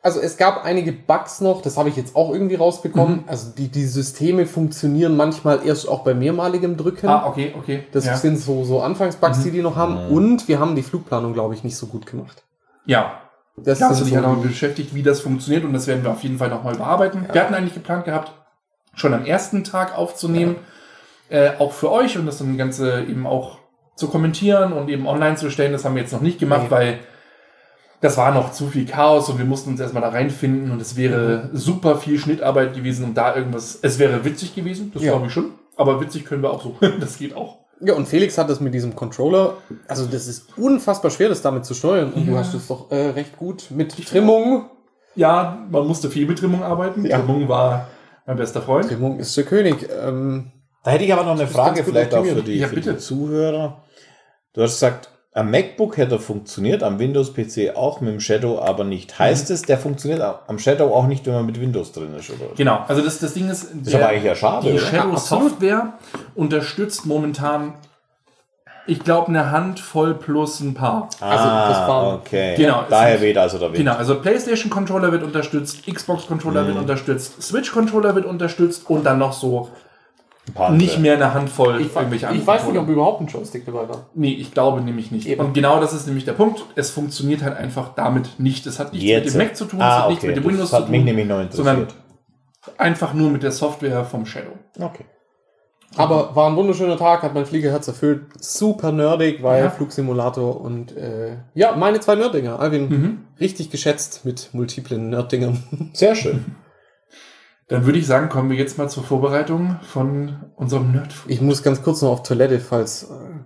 also 0.02 0.18
es 0.20 0.36
gab 0.38 0.64
einige 0.64 0.92
Bugs 0.92 1.40
noch, 1.42 1.60
das 1.60 1.76
habe 1.76 1.90
ich 1.90 1.96
jetzt 1.96 2.16
auch 2.16 2.32
irgendwie 2.32 2.56
Mhm. 2.56 2.62
rausbekommen. 2.62 3.24
Also 3.26 3.50
die, 3.56 3.68
die 3.68 3.84
Systeme 3.84 4.46
funktionieren 4.46 5.16
manchmal 5.16 5.66
erst 5.66 5.88
auch 5.88 6.04
bei 6.04 6.14
mehrmaligem 6.14 6.76
Drücken. 6.76 7.06
ah, 7.08 7.26
okay, 7.26 7.52
okay. 7.58 7.84
Das 7.92 8.06
ja. 8.06 8.16
sind 8.16 8.38
so, 8.38 8.64
so 8.64 8.80
Anfangsbugs, 8.80 9.42
die 9.42 9.50
die 9.50 9.60
noch 9.62 9.76
haben. 9.76 10.08
Und 10.08 10.48
wir 10.48 10.58
haben 10.58 10.74
die 10.74 10.82
Flugplanung, 10.82 11.34
glaube 11.34 11.54
ich, 11.54 11.64
nicht 11.64 11.76
so 11.76 11.86
gut 11.86 12.06
gemacht. 12.06 12.42
ja. 12.86 13.14
Das 13.62 13.78
Da 13.78 13.86
hast 13.90 14.00
du 14.00 14.04
sind 14.04 14.06
dich 14.06 14.14
ja 14.14 14.22
so 14.22 14.28
noch 14.36 14.40
die- 14.40 14.48
beschäftigt, 14.48 14.94
wie 14.94 15.02
das 15.02 15.20
funktioniert 15.20 15.64
und 15.64 15.74
das 15.74 15.86
werden 15.86 16.02
wir 16.02 16.10
auf 16.12 16.22
jeden 16.22 16.38
Fall 16.38 16.48
nochmal 16.48 16.76
bearbeiten. 16.76 17.26
Wir 17.30 17.42
hatten 17.42 17.52
eigentlich 17.52 17.74
geplant 17.74 18.06
gehabt, 18.06 18.32
schon 18.94 19.12
am 19.12 19.26
ersten 19.26 19.64
Tag 19.64 19.98
aufzunehmen, 19.98 20.56
äh, 21.28 21.50
auch 21.58 21.72
für 21.72 21.90
euch 21.90 22.16
und 22.16 22.24
das 22.24 22.38
dann 22.38 22.56
Ganze 22.56 23.02
eben 23.02 23.26
auch 23.26 23.58
zu 24.00 24.08
kommentieren 24.08 24.72
und 24.72 24.88
eben 24.88 25.06
online 25.06 25.36
zu 25.36 25.50
stellen. 25.50 25.72
Das 25.72 25.84
haben 25.84 25.94
wir 25.94 26.02
jetzt 26.02 26.12
noch 26.12 26.20
nicht 26.22 26.38
gemacht, 26.40 26.64
Nee. 26.64 26.70
weil 26.70 26.98
das 28.00 28.16
war 28.16 28.32
noch 28.32 28.50
zu 28.52 28.66
viel 28.68 28.86
Chaos 28.86 29.28
und 29.28 29.38
wir 29.38 29.44
mussten 29.44 29.70
uns 29.70 29.80
erstmal 29.80 30.02
da 30.02 30.08
reinfinden 30.08 30.70
und 30.72 30.80
es 30.80 30.96
wäre 30.96 31.50
Mhm. 31.52 31.56
super 31.56 31.96
viel 31.96 32.18
Schnittarbeit 32.18 32.74
gewesen, 32.74 33.04
um 33.04 33.14
da 33.14 33.36
irgendwas, 33.36 33.78
es 33.82 33.98
wäre 33.98 34.24
witzig 34.24 34.54
gewesen, 34.54 34.90
das 34.94 35.02
Ja. 35.02 35.12
glaube 35.12 35.26
ich 35.26 35.32
schon, 35.32 35.52
aber 35.76 36.00
witzig 36.00 36.24
können 36.24 36.42
wir 36.42 36.50
auch 36.50 36.62
so, 36.62 36.74
das 37.00 37.18
geht 37.18 37.36
auch. 37.36 37.58
Ja, 37.82 37.94
und 37.94 38.08
Felix 38.08 38.36
hat 38.38 38.48
das 38.50 38.60
mit 38.60 38.74
diesem 38.74 38.94
Controller, 38.96 39.54
also 39.88 40.06
das 40.06 40.26
ist 40.26 40.56
unfassbar 40.58 41.10
schwer, 41.10 41.28
das 41.30 41.40
damit 41.42 41.64
zu 41.64 41.72
steuern. 41.74 42.12
Und 42.12 42.26
du 42.26 42.36
hast 42.36 42.52
es 42.54 42.66
doch 42.68 42.90
äh, 42.90 43.10
recht 43.10 43.36
gut 43.38 43.66
mit 43.70 43.94
Trimmung. 44.06 44.66
Ja, 45.14 45.58
man 45.70 45.86
musste 45.86 46.10
viel 46.10 46.26
mit 46.26 46.38
Trimmung 46.38 46.62
arbeiten. 46.62 47.04
Ja. 47.06 47.18
Trimmung 47.18 47.48
war 47.48 47.88
mein 48.26 48.36
bester 48.36 48.60
Freund. 48.62 48.86
Trimmung 48.86 49.18
ist 49.18 49.34
der 49.36 49.44
König. 49.44 49.88
Ähm, 50.06 50.52
Da 50.84 50.90
hätte 50.92 51.04
ich 51.04 51.12
aber 51.12 51.24
noch 51.24 51.32
eine 51.38 51.46
Frage 51.46 51.82
vielleicht 51.84 52.14
auch 52.14 52.24
für 52.24 52.42
die, 52.42 52.58
Ja, 52.58 52.68
für 52.68 52.80
die 52.80 52.96
Zuhörer. 52.98 53.82
Du 54.52 54.62
hast 54.62 54.72
gesagt, 54.74 55.08
am 55.32 55.50
MacBook 55.52 55.96
hätte 55.96 56.16
er 56.16 56.18
funktioniert, 56.20 56.82
am 56.82 56.98
Windows-PC 56.98 57.76
auch, 57.76 58.00
mit 58.00 58.12
dem 58.12 58.20
Shadow 58.20 58.58
aber 58.60 58.82
nicht. 58.82 59.16
Heißt 59.18 59.48
Mhm. 59.48 59.54
es, 59.54 59.62
der 59.62 59.78
funktioniert 59.78 60.20
am 60.48 60.58
Shadow 60.58 60.92
auch 60.92 61.06
nicht, 61.06 61.24
wenn 61.26 61.34
man 61.34 61.46
mit 61.46 61.60
Windows 61.60 61.92
drin 61.92 62.12
ist? 62.18 62.30
Oder? 62.30 62.46
Genau, 62.56 62.84
also 62.88 63.00
das, 63.00 63.20
das 63.20 63.34
Ding 63.34 63.48
ist, 63.48 63.68
Das 63.72 63.88
ist 63.88 63.94
aber 63.94 64.08
eigentlich 64.08 64.24
ja 64.24 64.34
schade, 64.34 64.66
die 64.66 64.72
oder? 64.76 64.82
Shadow 64.86 65.08
Ja, 65.08 65.12
absolut. 65.14 65.50
Software 65.50 65.92
unterstützt 66.34 67.06
momentan, 67.06 67.74
ich 68.88 69.04
glaube, 69.04 69.28
eine 69.28 69.52
Handvoll 69.52 70.14
plus 70.14 70.58
ein 70.58 70.74
paar. 70.74 71.08
Also, 71.20 71.44
das 71.44 71.88
war- 71.88 72.02
Ah, 72.04 72.14
okay. 72.14 72.56
Genau, 72.56 72.82
Daher 72.90 73.20
weht 73.20 73.38
also 73.38 73.56
der 73.58 73.68
Wind. 73.68 73.76
Genau, 73.76 73.94
also 73.94 74.20
PlayStation 74.20 74.68
Controller 74.68 75.12
wird 75.12 75.22
unterstützt, 75.22 75.86
Xbox 75.86 76.26
Controller 76.26 76.62
Mhm. 76.62 76.66
wird 76.68 76.78
unterstützt, 76.78 77.40
Switch 77.40 77.70
Controller 77.70 78.16
wird 78.16 78.24
unterstützt 78.26 78.90
und 78.90 79.04
dann 79.06 79.18
noch 79.18 79.32
so. 79.32 79.68
Nicht 80.72 80.98
mehr 80.98 81.14
eine 81.14 81.34
Handvoll 81.34 81.80
ich, 81.80 81.94
irgendwelche 81.94 82.16
ich 82.16 82.26
anderen 82.26 82.46
weiß 82.46 82.66
nicht, 82.66 82.78
ob 82.78 82.88
überhaupt 82.88 83.20
ein 83.20 83.26
Joystick 83.26 83.66
dabei 83.66 83.88
war. 83.88 84.06
Nee, 84.14 84.32
ich 84.32 84.52
glaube 84.52 84.80
nämlich 84.80 85.10
nicht. 85.10 85.26
Eben. 85.28 85.40
Und 85.40 85.54
genau 85.54 85.80
das 85.80 85.92
ist 85.92 86.06
nämlich 86.06 86.24
der 86.24 86.32
Punkt. 86.32 86.64
Es 86.74 86.90
funktioniert 86.90 87.42
halt 87.42 87.56
einfach 87.56 87.94
damit 87.94 88.38
nicht. 88.38 88.66
Es 88.66 88.78
hat 88.78 88.92
nichts 88.92 89.08
Jetzt. 89.08 89.24
mit 89.26 89.34
dem 89.34 89.38
Mac 89.38 89.56
zu 89.56 89.64
tun, 89.66 89.80
es 89.80 89.84
ah, 89.84 90.02
hat 90.02 90.08
nichts 90.08 90.24
okay. 90.24 90.34
mit 90.34 90.36
dem 90.36 90.44
Windows 90.44 90.70
das 90.70 90.70
zu 90.70 90.84
hat 90.84 90.90
mich 90.90 91.04
tun, 91.04 91.48
sondern 91.50 91.86
einfach 92.78 93.14
nur 93.14 93.30
mit 93.30 93.42
der 93.42 93.52
Software 93.52 94.04
vom 94.04 94.26
Shadow. 94.26 94.52
Okay. 94.78 95.04
Aber 95.96 96.36
war 96.36 96.48
ein 96.48 96.56
wunderschöner 96.56 96.96
Tag, 96.96 97.22
hat 97.22 97.34
mein 97.34 97.46
Fliegerherz 97.46 97.88
erfüllt. 97.88 98.22
Super 98.38 98.92
nerdig, 98.92 99.42
weil 99.42 99.64
Ja. 99.64 99.70
Flugsimulator 99.70 100.60
und 100.60 100.96
äh, 100.96 101.36
ja, 101.54 101.74
meine 101.74 101.98
zwei 102.00 102.14
Nerddinger. 102.14 102.60
Alvin, 102.60 102.88
Mhm. 102.88 103.18
richtig 103.40 103.70
geschätzt 103.70 104.24
mit 104.24 104.50
multiplen 104.52 105.10
Nerddingern. 105.10 105.90
Sehr 105.92 106.14
schön. 106.14 106.56
Dann 107.70 107.86
würde 107.86 107.98
ich 108.00 108.06
sagen, 108.06 108.28
kommen 108.28 108.50
wir 108.50 108.56
jetzt 108.56 108.78
mal 108.78 108.88
zur 108.90 109.04
Vorbereitung 109.04 109.78
von 109.82 110.50
unserem 110.56 110.90
Nerd. 110.92 111.14
Ich 111.28 111.40
muss 111.40 111.62
ganz 111.62 111.82
kurz 111.82 112.02
noch 112.02 112.10
auf 112.10 112.22
Toilette, 112.24 112.58
falls. 112.58 113.04
Äh, 113.04 113.44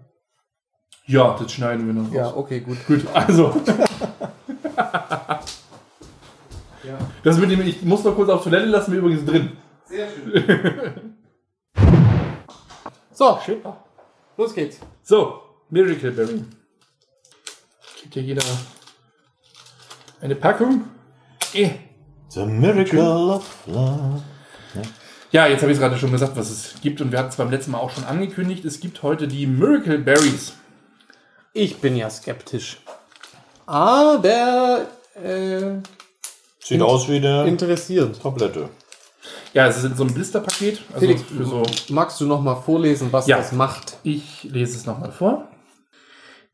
Ja, 1.06 1.36
das 1.38 1.52
schneiden 1.52 1.86
wir 1.86 1.92
noch. 1.92 2.10
ja, 2.10 2.24
raus. 2.24 2.34
okay, 2.36 2.60
gut. 2.60 2.78
Gut, 2.86 3.06
also. 3.12 3.54
Das 7.22 7.38
mit 7.38 7.50
dem, 7.50 7.62
ich 7.62 7.80
muss 7.82 8.04
noch 8.04 8.14
kurz 8.14 8.28
auf 8.28 8.44
Toilette 8.44 8.66
lassen, 8.66 8.92
wir 8.92 8.98
übrigens 8.98 9.24
drin. 9.24 9.52
So, 13.12 13.38
los 14.36 14.52
geht's. 14.54 14.80
So, 15.02 15.40
Miracle 15.70 16.10
Berry. 16.10 16.44
Kriegt 18.00 18.16
ja 18.16 18.22
jeder 18.22 18.42
eine 20.20 20.34
Packung. 20.34 20.84
Eh. 21.54 21.70
The 22.34 22.46
Miracle 22.46 22.98
of 23.00 23.44
Love. 23.66 24.20
Ja, 25.30 25.46
jetzt 25.46 25.62
habe 25.62 25.70
ich 25.70 25.76
es 25.76 25.80
gerade 25.80 25.96
schon 25.96 26.10
gesagt, 26.10 26.36
was 26.36 26.50
es 26.50 26.74
gibt 26.82 27.00
und 27.00 27.12
wir 27.12 27.20
hatten 27.20 27.28
es 27.28 27.36
beim 27.36 27.48
letzten 27.48 27.70
Mal 27.70 27.78
auch 27.78 27.90
schon 27.90 28.02
angekündigt. 28.02 28.64
Es 28.64 28.80
gibt 28.80 29.04
heute 29.04 29.28
die 29.28 29.46
Miracle 29.46 29.98
Berries. 29.98 30.54
Ich 31.52 31.76
bin 31.76 31.94
ja 31.96 32.10
skeptisch. 32.10 32.78
Aber 33.66 34.80
äh, 35.14 35.74
Sieht 36.58 36.82
aus 36.82 37.08
wie 37.08 37.18
eine 37.18 37.46
interessiert. 37.46 38.20
Tablette. 38.20 38.68
Ja, 39.52 39.68
es 39.68 39.76
ist 39.76 39.84
in 39.84 39.94
so 39.94 40.02
einem 40.02 40.14
Blisterpaket. 40.14 40.80
Also 40.88 41.06
Felix, 41.06 41.22
für 41.22 41.44
so 41.44 41.62
magst 41.90 42.20
du 42.20 42.26
noch 42.26 42.40
mal 42.40 42.56
vorlesen, 42.56 43.12
was 43.12 43.28
Ja. 43.28 43.36
das 43.36 43.52
macht? 43.52 43.98
Ich 44.02 44.42
lese 44.42 44.76
es 44.76 44.86
nochmal 44.86 45.12
vor. 45.12 45.46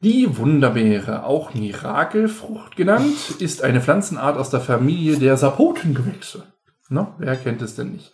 Die 0.02 0.38
Wunderbeere, 0.38 1.24
auch 1.26 1.52
Mirakelfrucht 1.52 2.74
genannt, 2.74 3.34
ist 3.38 3.62
eine 3.62 3.82
Pflanzenart 3.82 4.38
aus 4.38 4.48
der 4.48 4.60
Familie 4.60 5.18
der 5.18 5.36
Sapotengewächse. 5.36 6.44
No, 6.88 7.08
wer 7.18 7.36
kennt 7.36 7.60
es 7.60 7.76
denn 7.76 7.92
nicht? 7.92 8.10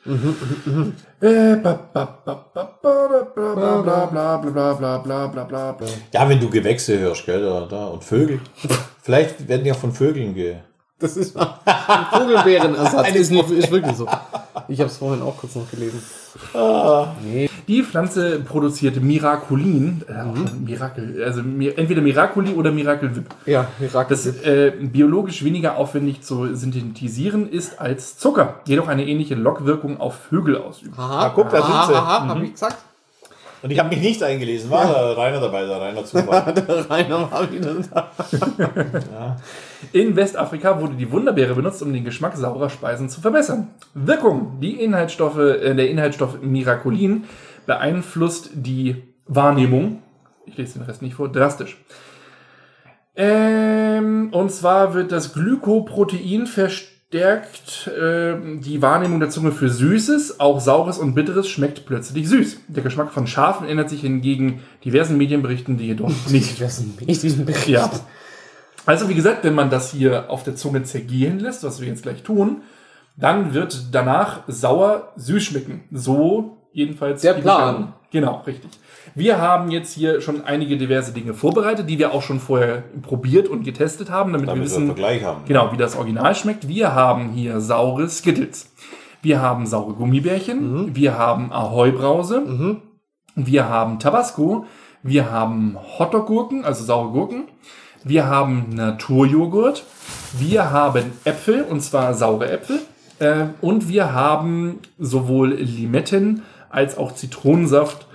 Ja, 6.13 6.29
wenn 6.29 6.41
du 6.41 6.51
Gewächse 6.51 6.99
hörst, 6.99 7.25
gell, 7.25 7.41
da, 7.43 7.67
da. 7.67 7.87
und 7.87 8.03
Vögel. 8.03 8.41
Vielleicht 9.03 9.49
werden 9.49 9.65
ja 9.65 9.75
von 9.75 9.93
Vögeln 9.93 10.35
ge. 10.35 10.57
Das 10.99 11.17
ist 11.17 11.39
Vogelbeerenersatz. 12.11 13.15
ist, 13.15 13.31
ist 13.31 13.71
wirklich 13.71 13.97
so. 13.97 14.09
Ich 14.67 14.81
habe 14.81 14.91
es 14.91 14.97
vorhin 14.97 15.23
auch 15.23 15.37
kurz 15.37 15.55
noch 15.55 15.71
gelesen. 15.71 16.03
Ah. 16.53 17.15
Nee. 17.23 17.49
Die 17.69 17.83
Pflanze 17.83 18.39
produziert 18.41 19.03
Miraculin, 19.03 20.03
äh, 20.09 20.13
schon 20.49 20.65
Mirakel, 20.65 21.23
also 21.25 21.41
entweder 21.41 22.01
Miraculi 22.01 22.53
oder 22.53 22.71
Miracle-Vip. 22.71 23.25
Ja, 23.47 23.67
Mirakel. 23.81 24.17
Das 24.17 24.27
äh, 24.45 24.73
biologisch 24.81 25.43
weniger 25.45 25.77
aufwendig 25.77 26.23
zu 26.23 26.55
synthetisieren 26.55 27.49
ist 27.51 27.81
als 27.81 28.19
Zucker, 28.19 28.61
jedoch 28.67 28.87
eine 28.89 29.05
ähnliche 29.07 29.35
Lockwirkung 29.35 29.99
auf 30.01 30.15
Vögel 30.31 30.57
ausübt. 30.59 30.97
aha, 30.97 31.27
Ah, 31.27 31.33
guck, 31.35 31.51
da 31.51 31.57
sind 31.63 31.87
sie. 31.89 31.95
aha, 32.01 32.29
hab 32.29 32.43
ich 32.43 32.53
gesagt. 32.53 32.77
Und 33.63 33.71
ich 33.73 33.79
habe 33.81 33.89
mich 33.89 34.01
nicht 34.01 34.23
eingelesen. 34.23 34.71
War 34.71 34.87
der 34.87 35.17
Rainer 35.17 35.41
dabei, 35.41 35.65
der 35.67 35.81
Rainer 35.81 36.05
Zufall. 36.05 36.53
Der 36.69 36.89
Rainer 36.91 37.29
war 37.33 37.51
wieder 37.51 37.75
da. 37.93 38.11
In 39.93 40.15
Westafrika 40.15 40.79
wurde 40.81 40.95
die 40.95 41.11
Wunderbeere 41.11 41.55
benutzt, 41.55 41.83
um 41.83 41.93
den 41.93 42.05
Geschmack 42.05 42.37
saurer 42.37 42.71
Speisen 42.71 43.09
zu 43.09 43.21
verbessern. 43.21 43.69
Wirkung: 43.95 44.59
Die 44.61 44.81
Inhaltsstoffe, 44.83 45.39
äh, 45.39 45.75
der 45.75 45.89
Inhaltsstoff 45.91 46.41
Miraculin 46.43 47.25
beeinflusst 47.67 48.51
die 48.55 49.03
Wahrnehmung. 49.27 50.03
Ich 50.47 50.57
lese 50.57 50.79
den 50.79 50.83
Rest 50.83 51.03
nicht 51.03 51.15
vor, 51.15 51.31
drastisch. 51.31 51.77
Ähm, 53.17 54.29
und 54.33 54.53
zwar 54.53 54.95
wird 54.95 55.11
das 55.11 55.33
Glykoprotein 55.33 56.47
verstärkt 56.47 57.87
äh, 57.89 58.35
die 58.59 58.83
Wahrnehmung 58.83 59.21
der 59.21 59.31
Zunge 59.31 59.53
für 59.53 59.71
Süßes, 59.71 60.39
auch 60.39 60.61
Saures 60.61 60.99
und 60.99 61.15
Bitteres 61.15 61.49
schmeckt 61.49 61.87
plötzlich 61.87 62.29
süß. 62.29 62.61
Der 62.69 62.83
Geschmack 62.83 63.13
von 63.13 63.27
Schafen 63.27 63.67
ändert 63.67 63.89
sich 63.89 64.03
hingegen 64.03 64.61
diversen 64.85 65.17
Medienberichten, 65.17 65.79
die 65.79 65.87
jedoch 65.87 66.13
nicht 66.29 66.61
diesen 67.23 67.47
Bericht? 67.47 67.69
ja. 67.69 67.91
Also 68.85 69.09
wie 69.09 69.15
gesagt, 69.15 69.43
wenn 69.45 69.55
man 69.55 69.71
das 69.71 69.91
hier 69.91 70.31
auf 70.31 70.45
der 70.45 70.55
Zunge 70.55 70.85
zergehen 70.85 71.41
lässt, 71.41 71.65
was 71.65 71.81
wir 71.81 71.89
jetzt 71.89 72.03
gleich 72.03 72.23
tun, 72.23 72.63
dann 73.17 73.55
wird 73.55 73.89
danach 73.93 74.43
sauer 74.47 75.13
süß 75.17 75.43
schmecken. 75.43 75.85
So 75.91 76.66
jedenfalls 76.77 77.23
Der 77.23 77.35
die 77.35 77.41
Plan. 77.41 77.95
Genau, 78.11 78.43
richtig. 78.47 78.71
Wir 79.15 79.41
haben 79.41 79.71
jetzt 79.71 79.95
hier 79.95 80.21
schon 80.21 80.45
einige 80.45 80.77
diverse 80.77 81.13
Dinge 81.13 81.33
vorbereitet, 81.33 81.89
die 81.89 81.99
wir 81.99 82.13
auch 82.13 82.23
schon 82.23 82.39
vorher 82.39 82.85
probiert 83.03 83.49
und 83.49 83.65
getestet 83.65 84.11
haben, 84.11 84.33
damit, 84.33 84.47
wir 84.47 84.49
Damit 84.49 84.61
wir 84.61 84.67
wissen, 84.67 84.83
einen 84.83 84.87
Vergleich 84.89 85.25
haben. 85.25 85.41
Genau, 85.47 85.73
wie 85.73 85.79
das 85.79 85.97
Original 85.97 86.35
schmeckt. 86.35 86.69
Wir 86.69 86.95
haben 86.95 87.31
hier 87.31 87.61
saure 87.61 88.09
Skittles. 88.09 88.71
Wir 89.23 89.41
haben 89.41 89.67
saure 89.67 89.95
Gummibärchen. 89.95 90.95
Wir 90.95 91.17
haben 91.17 91.51
Ahoi-Brause. 91.51 92.43
Wir 93.35 93.69
haben 93.69 93.99
Tabasco. 93.99 94.67
Wir 95.03 95.31
haben 95.31 95.79
Hotdog-Gurken, 95.99 96.65
also 96.65 96.85
saure 96.85 97.11
Gurken. 97.11 97.45
Wir 98.05 98.27
haben 98.27 98.67
Naturjoghurt. 98.75 99.85
Wir 100.39 100.71
haben 100.71 101.13
Äpfel, 101.25 101.63
und 101.63 101.81
zwar 101.81 102.13
saure 102.13 102.51
Äpfel. 102.51 102.81
Äh, 103.19 103.47
und 103.63 103.89
wir 103.89 104.13
haben 104.13 104.81
sowohl 104.99 105.55
Limetten 105.55 106.43
als 106.71 106.97
auch 106.99 107.15
Zitronensaft. 107.15 108.07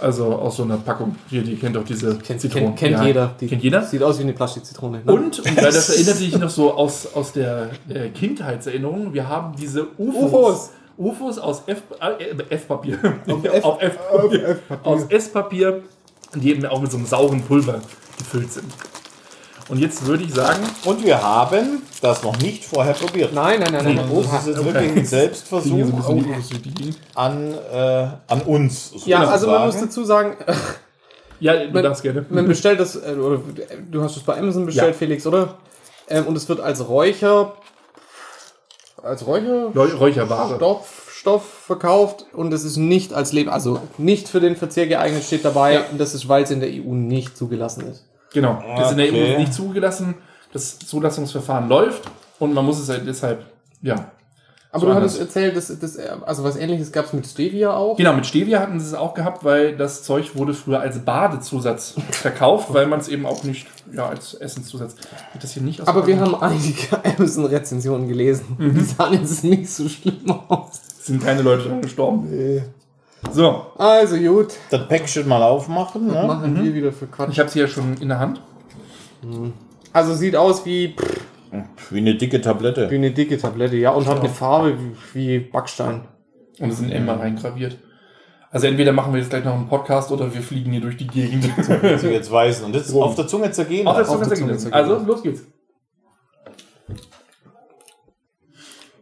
Also 0.00 0.26
aus 0.26 0.56
so 0.58 0.62
einer 0.62 0.76
Packung. 0.76 1.16
Hier, 1.28 1.42
die 1.42 1.56
kennt 1.56 1.74
doch 1.74 1.82
diese 1.84 2.16
Kennt, 2.18 2.40
Zitronen. 2.40 2.68
kennt, 2.76 2.78
kennt 2.78 2.92
Ja, 2.92 3.04
jeder. 3.06 3.34
Die 3.40 3.48
kennt 3.48 3.64
jeder? 3.64 3.82
Sieht 3.82 4.00
aus 4.02 4.18
wie 4.18 4.22
eine 4.22 4.32
Plastikzitrone. 4.32 5.02
Ne? 5.04 5.12
Und, 5.12 5.40
und 5.40 5.56
weil 5.56 5.64
das 5.72 5.88
erinnert 5.96 6.16
sich 6.16 6.38
noch 6.38 6.50
so 6.50 6.72
aus, 6.72 7.12
aus 7.14 7.32
der 7.32 7.70
äh, 7.88 8.08
Kindheitserinnerung, 8.10 9.12
wir 9.12 9.28
haben 9.28 9.56
diese 9.56 9.88
UFOs. 9.98 10.22
UFOs. 10.22 10.70
UFOs 10.98 11.38
aus 11.38 11.62
F- 11.66 11.82
äh, 12.00 12.54
F-Papier. 12.54 12.96
F- 13.26 13.64
Auf 13.64 13.82
F-Papier. 13.82 14.58
Aus 14.84 15.04
Esspapier, 15.08 15.82
die 16.34 16.50
eben 16.50 16.64
auch 16.66 16.80
mit 16.80 16.92
so 16.92 16.96
einem 16.96 17.06
sauren 17.06 17.42
Pulver 17.42 17.80
gefüllt 18.18 18.52
sind. 18.52 18.66
Und 19.68 19.78
jetzt 19.78 20.06
würde 20.06 20.24
ich 20.24 20.32
sagen, 20.32 20.60
Und 20.84 21.04
wir 21.04 21.22
haben 21.22 21.82
das 22.00 22.22
noch 22.22 22.36
nicht 22.38 22.64
vorher 22.64 22.94
probiert. 22.94 23.34
Nein, 23.34 23.60
nein, 23.60 23.72
nein, 23.72 23.84
nein. 23.84 23.96
nein. 23.96 24.24
Das 24.32 24.40
ist 24.40 24.46
jetzt 24.56 24.64
wirklich 24.64 24.96
ein 24.96 25.04
Selbstversuch 25.04 25.86
so 26.02 26.22
an, 27.14 27.54
äh, 27.72 27.76
an 28.28 28.40
uns. 28.46 28.92
Ja, 29.04 29.24
also 29.28 29.46
man 29.48 29.66
muss 29.66 29.78
dazu 29.78 30.04
sagen, 30.04 30.36
Ja, 31.40 31.54
du 31.66 31.70
Man- 31.72 31.84
darfst 31.84 32.02
gerne. 32.02 32.26
man 32.30 32.48
bestellt 32.48 32.80
das, 32.80 32.96
äh, 32.96 33.12
oder 33.14 33.40
du 33.90 34.02
hast 34.02 34.16
es 34.16 34.22
bei 34.24 34.36
Amazon 34.38 34.66
bestellt, 34.66 34.88
Ja. 34.88 34.92
Felix, 34.98 35.24
oder? 35.24 35.54
Ähm, 36.08 36.26
und 36.26 36.36
es 36.36 36.48
wird 36.48 36.58
als 36.58 36.88
Räucher, 36.88 37.52
als 39.02 39.24
Räucher 39.24 39.66
Räu- 39.74 39.94
Räucherware. 39.98 40.56
Stoff, 40.56 41.12
Stoff 41.14 41.44
verkauft 41.66 42.26
und 42.32 42.52
es 42.52 42.64
ist 42.64 42.76
nicht 42.76 43.12
als 43.12 43.32
Leben, 43.32 43.50
also 43.50 43.80
nicht 43.98 44.26
für 44.28 44.40
den 44.40 44.56
Verzehr 44.56 44.88
geeignet 44.88 45.22
steht 45.22 45.44
dabei 45.44 45.74
Ja. 45.74 45.82
und 45.92 45.98
das 46.00 46.12
ist, 46.14 46.28
weil 46.28 46.42
es 46.42 46.50
in 46.50 46.58
der 46.60 46.70
EU 46.70 46.94
nicht 46.94 47.36
zugelassen 47.36 47.86
ist. 47.86 48.04
Genau. 48.32 48.62
Das 48.76 48.86
ist 48.86 48.92
in 48.92 48.98
der 48.98 49.08
Okay. 49.08 49.34
EU 49.34 49.38
nicht 49.38 49.54
zugelassen. 49.54 50.14
Das 50.52 50.78
Zulassungsverfahren 50.78 51.68
läuft 51.68 52.02
und 52.38 52.54
man 52.54 52.64
muss 52.64 52.78
es 52.80 52.88
halt 52.88 53.06
deshalb, 53.06 53.44
ja, 53.82 54.10
Aber 54.70 54.80
So 54.80 54.86
du 54.86 54.92
anders. 54.92 55.12
hattest 55.14 55.20
erzählt, 55.20 55.56
dass, 55.56 55.78
dass, 55.78 55.98
also 55.98 56.44
was 56.44 56.56
ähnliches 56.56 56.90
gab 56.92 57.04
es 57.06 57.12
mit 57.12 57.26
Stevia 57.26 57.72
auch. 57.74 57.96
Genau, 57.96 58.12
mit 58.14 58.26
Stevia 58.26 58.60
hatten 58.60 58.78
sie 58.80 58.86
es 58.86 58.94
auch 58.94 59.12
gehabt, 59.14 59.44
weil 59.44 59.76
das 59.76 60.02
Zeug 60.04 60.36
wurde 60.36 60.54
früher 60.54 60.80
als 60.80 60.98
Badezusatz 61.04 61.94
verkauft, 62.10 62.72
weil 62.72 62.86
man 62.86 63.00
es 63.00 63.08
eben 63.08 63.26
auch 63.26 63.44
nicht 63.44 63.66
ja, 63.92 64.08
als 64.08 64.34
Essenszusatz. 64.34 64.94
Wird 65.32 65.44
das 65.44 65.52
hier 65.52 65.62
nicht 65.62 65.80
aus 65.82 65.88
Aber 65.88 66.06
wir 66.06 66.18
haben 66.18 66.34
einige 66.34 67.02
Amazon-Rezensionen 67.18 68.08
gelesen. 68.08 68.56
Mhm. 68.58 68.74
Die 68.74 68.84
sahen 68.84 69.12
jetzt 69.14 69.44
nicht 69.44 69.70
so 69.70 69.88
schlimm 69.88 70.30
aus. 70.48 70.80
sind 71.00 71.22
keine 71.24 71.42
Leute 71.42 71.68
dran 71.68 71.82
gestorben. 71.82 72.26
So, 73.32 73.66
Also 73.76 74.16
gut, 74.16 74.54
Das 74.70 74.86
Päckchen 74.88 75.26
mal 75.28 75.42
aufmachen. 75.42 76.06
Ne? 76.06 76.24
machen 76.26 76.62
wir 76.62 76.74
wieder 76.74 76.92
für 76.92 77.06
Quatsch. 77.06 77.30
ich 77.32 77.38
habe 77.38 77.48
es 77.48 77.52
hier 77.54 77.66
schon 77.68 77.96
in 78.00 78.08
der 78.08 78.18
Hand. 78.20 78.40
Also 79.92 80.14
sieht 80.14 80.36
aus 80.36 80.64
wie, 80.64 80.94
pff, 80.94 81.90
Wie 81.92 81.98
eine 81.98 82.14
dicke 82.14 82.40
Tablette. 82.40 82.90
wie 82.90 82.94
eine 82.94 83.10
dicke 83.10 83.36
Tablette, 83.38 83.76
ja, 83.76 83.90
und 83.90 84.06
hat 84.06 84.20
eine 84.20 84.28
Farbe 84.28 84.76
wie, 84.78 84.94
wie 85.14 85.38
Backstein. 85.40 86.02
Und 86.60 86.70
es 86.70 86.78
sind 86.78 86.90
Emma 86.90 87.14
reingraviert. 87.14 87.76
Also 88.50 88.66
entweder 88.66 88.92
machen 88.92 89.12
wir 89.12 89.20
jetzt 89.20 89.30
gleich 89.30 89.44
noch 89.44 89.54
einen 89.54 89.68
Podcast 89.68 90.10
oder 90.10 90.32
wir 90.32 90.40
fliegen 90.40 90.72
hier 90.72 90.80
durch 90.80 90.96
die 90.96 91.06
Gegend. 91.06 91.44
Sie 91.98 92.08
jetzt 92.08 92.30
weißen. 92.30 92.64
Und 92.64 92.74
das 92.74 92.92
auf 92.94 93.14
der 93.14 93.26
Zunge 93.26 93.50
zergehen. 93.50 93.86
Auf 93.86 93.96
der. 93.96 94.06
Zunge 94.06 94.18
der 94.26 94.28
zergehen. 94.36 94.58
Zunge 94.58 94.74
Also, 94.74 94.90
zergehen. 94.92 95.06
los 95.08 95.22
geht's. 95.22 95.42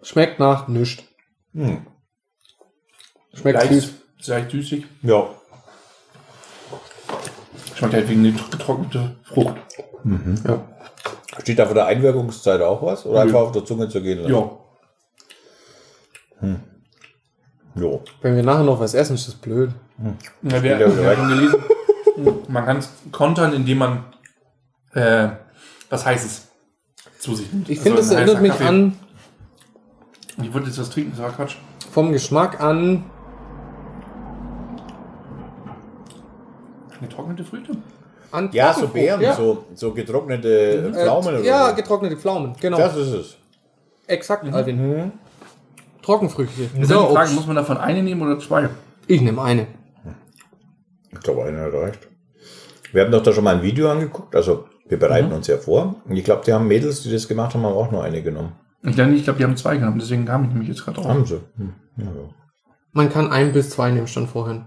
Schmeckt 0.02 0.38
nach 0.40 0.68
nichts. 0.68 1.04
Schmeckt 3.34 3.58
Leicht, 3.70 3.92
leicht 4.28 4.50
süßig. 4.50 4.84
Ja. 5.02 5.26
Schmeckt 7.74 7.94
halt 7.94 8.08
wegen 8.08 8.22
der 8.24 8.32
getrocknete 8.32 9.16
Frucht. 9.24 9.56
Ja. 10.46 10.60
Steht 11.40 11.58
da 11.58 11.66
von 11.66 11.74
der 11.74 11.86
Einwirkungszeit 11.86 12.60
auch 12.62 12.82
was? 12.82 13.04
Oder 13.04 13.20
Nö. 13.20 13.26
einfach 13.28 13.40
auf 13.40 13.52
der 13.52 13.64
Zunge 13.64 13.88
zergehen 13.88 14.20
lassen? 14.20 14.32
Ja. 14.34 14.50
Jo. 17.74 18.02
Wenn 18.22 18.36
wir 18.36 18.42
nachher 18.42 18.62
noch 18.64 18.80
was 18.80 18.94
essen, 18.94 19.14
ist 19.14 19.28
das 19.28 19.34
blöd. 19.34 19.70
Ja, 20.42 20.62
wir, 20.62 20.70
ja 20.78 20.78
wieder 20.78 20.96
wir 21.02 21.16
haben 21.16 21.28
gelesen, 21.28 21.62
man 22.48 22.64
kann 22.64 22.78
es 22.78 22.90
kontern, 23.12 23.52
indem 23.52 23.78
man 23.78 24.04
äh, 24.94 25.28
was 25.90 26.06
Heißes 26.06 26.48
zu 27.18 27.34
sich 27.34 27.52
nimmt. 27.52 27.68
Ich 27.68 27.78
Also 27.78 27.90
finde, 27.90 28.00
es 28.02 28.10
ein 28.10 28.16
erinnert 28.18 28.40
mich 28.42 28.52
Kaffee. 28.52 28.64
an, 28.64 28.98
Ich 30.42 30.52
wollte 30.54 30.68
jetzt 30.68 30.78
was 30.78 30.88
trinken, 30.90 31.10
das 31.12 31.20
war 31.20 31.32
Quatsch. 31.32 31.56
vom 31.92 32.12
Geschmack 32.12 32.60
an, 32.60 33.04
Getrocknete 37.00 37.44
Früchte. 37.44 37.76
an 38.32 38.50
Ja, 38.52 38.72
so. 38.72 38.88
Beeren, 38.88 39.20
ja. 39.20 39.34
so, 39.34 39.64
so 39.74 39.92
getrocknete 39.92 40.92
Pflaumen 40.92 41.34
äh, 41.34 41.38
oder 41.38 41.46
Ja, 41.46 41.68
so. 41.70 41.74
getrocknete 41.76 42.16
Pflaumen, 42.16 42.54
genau. 42.60 42.78
Das 42.78 42.96
ist 42.96 43.12
es. 43.12 43.36
Exakt, 44.06 44.44
Alvin. 44.52 45.12
Trockenfrüchte. 46.02 46.62
Ist 46.62 46.74
ja 46.76 46.84
So, 46.84 47.06
die 47.08 47.14
Frage, 47.14 47.30
muss 47.32 47.46
man 47.46 47.56
davon 47.56 47.76
eine 47.78 48.02
nehmen 48.02 48.22
oder 48.22 48.38
zwei? 48.38 48.68
Ich 49.06 49.20
nehme 49.20 49.42
eine. 49.42 49.66
Ich 51.12 51.20
glaube, 51.20 51.44
einer 51.44 51.72
reicht. 51.72 52.06
Wir 52.92 53.02
haben 53.04 53.10
doch 53.12 53.22
da 53.22 53.32
schon 53.32 53.44
mal 53.44 53.56
ein 53.56 53.62
Video 53.62 53.90
angeguckt. 53.90 54.34
Also, 54.36 54.66
wir 54.88 54.98
bereiten 54.98 55.28
Mhm. 55.28 55.34
uns 55.36 55.46
ja 55.48 55.56
vor. 55.56 55.96
Und 56.08 56.16
ich 56.16 56.24
glaube, 56.24 56.42
die 56.46 56.52
haben 56.52 56.68
Mädels, 56.68 57.02
die 57.02 57.10
das 57.10 57.26
gemacht 57.26 57.54
haben, 57.54 57.64
haben 57.64 57.72
auch 57.74 57.90
nur 57.90 58.04
eine 58.04 58.22
genommen. 58.22 58.52
Ich 58.82 58.94
glaube, 58.94 59.12
ich 59.12 59.24
glaub, 59.24 59.36
die 59.38 59.44
haben 59.44 59.56
zwei 59.56 59.76
genommen, 59.76 59.98
deswegen 59.98 60.24
kam 60.26 60.44
ich 60.44 60.50
nämlich 60.50 60.68
jetzt 60.68 60.84
gerade 60.84 60.96
drauf. 61.00 61.08
Haben 61.08 61.24
sie. 61.26 61.40
Hm. 61.56 61.72
Ja, 61.96 62.04
ja. 62.04 62.10
Man 62.92 63.10
kann 63.10 63.30
ein 63.32 63.52
bis 63.52 63.70
zwei 63.70 63.90
nehmen, 63.90 64.06
stand 64.06 64.28
vorhin. 64.30 64.64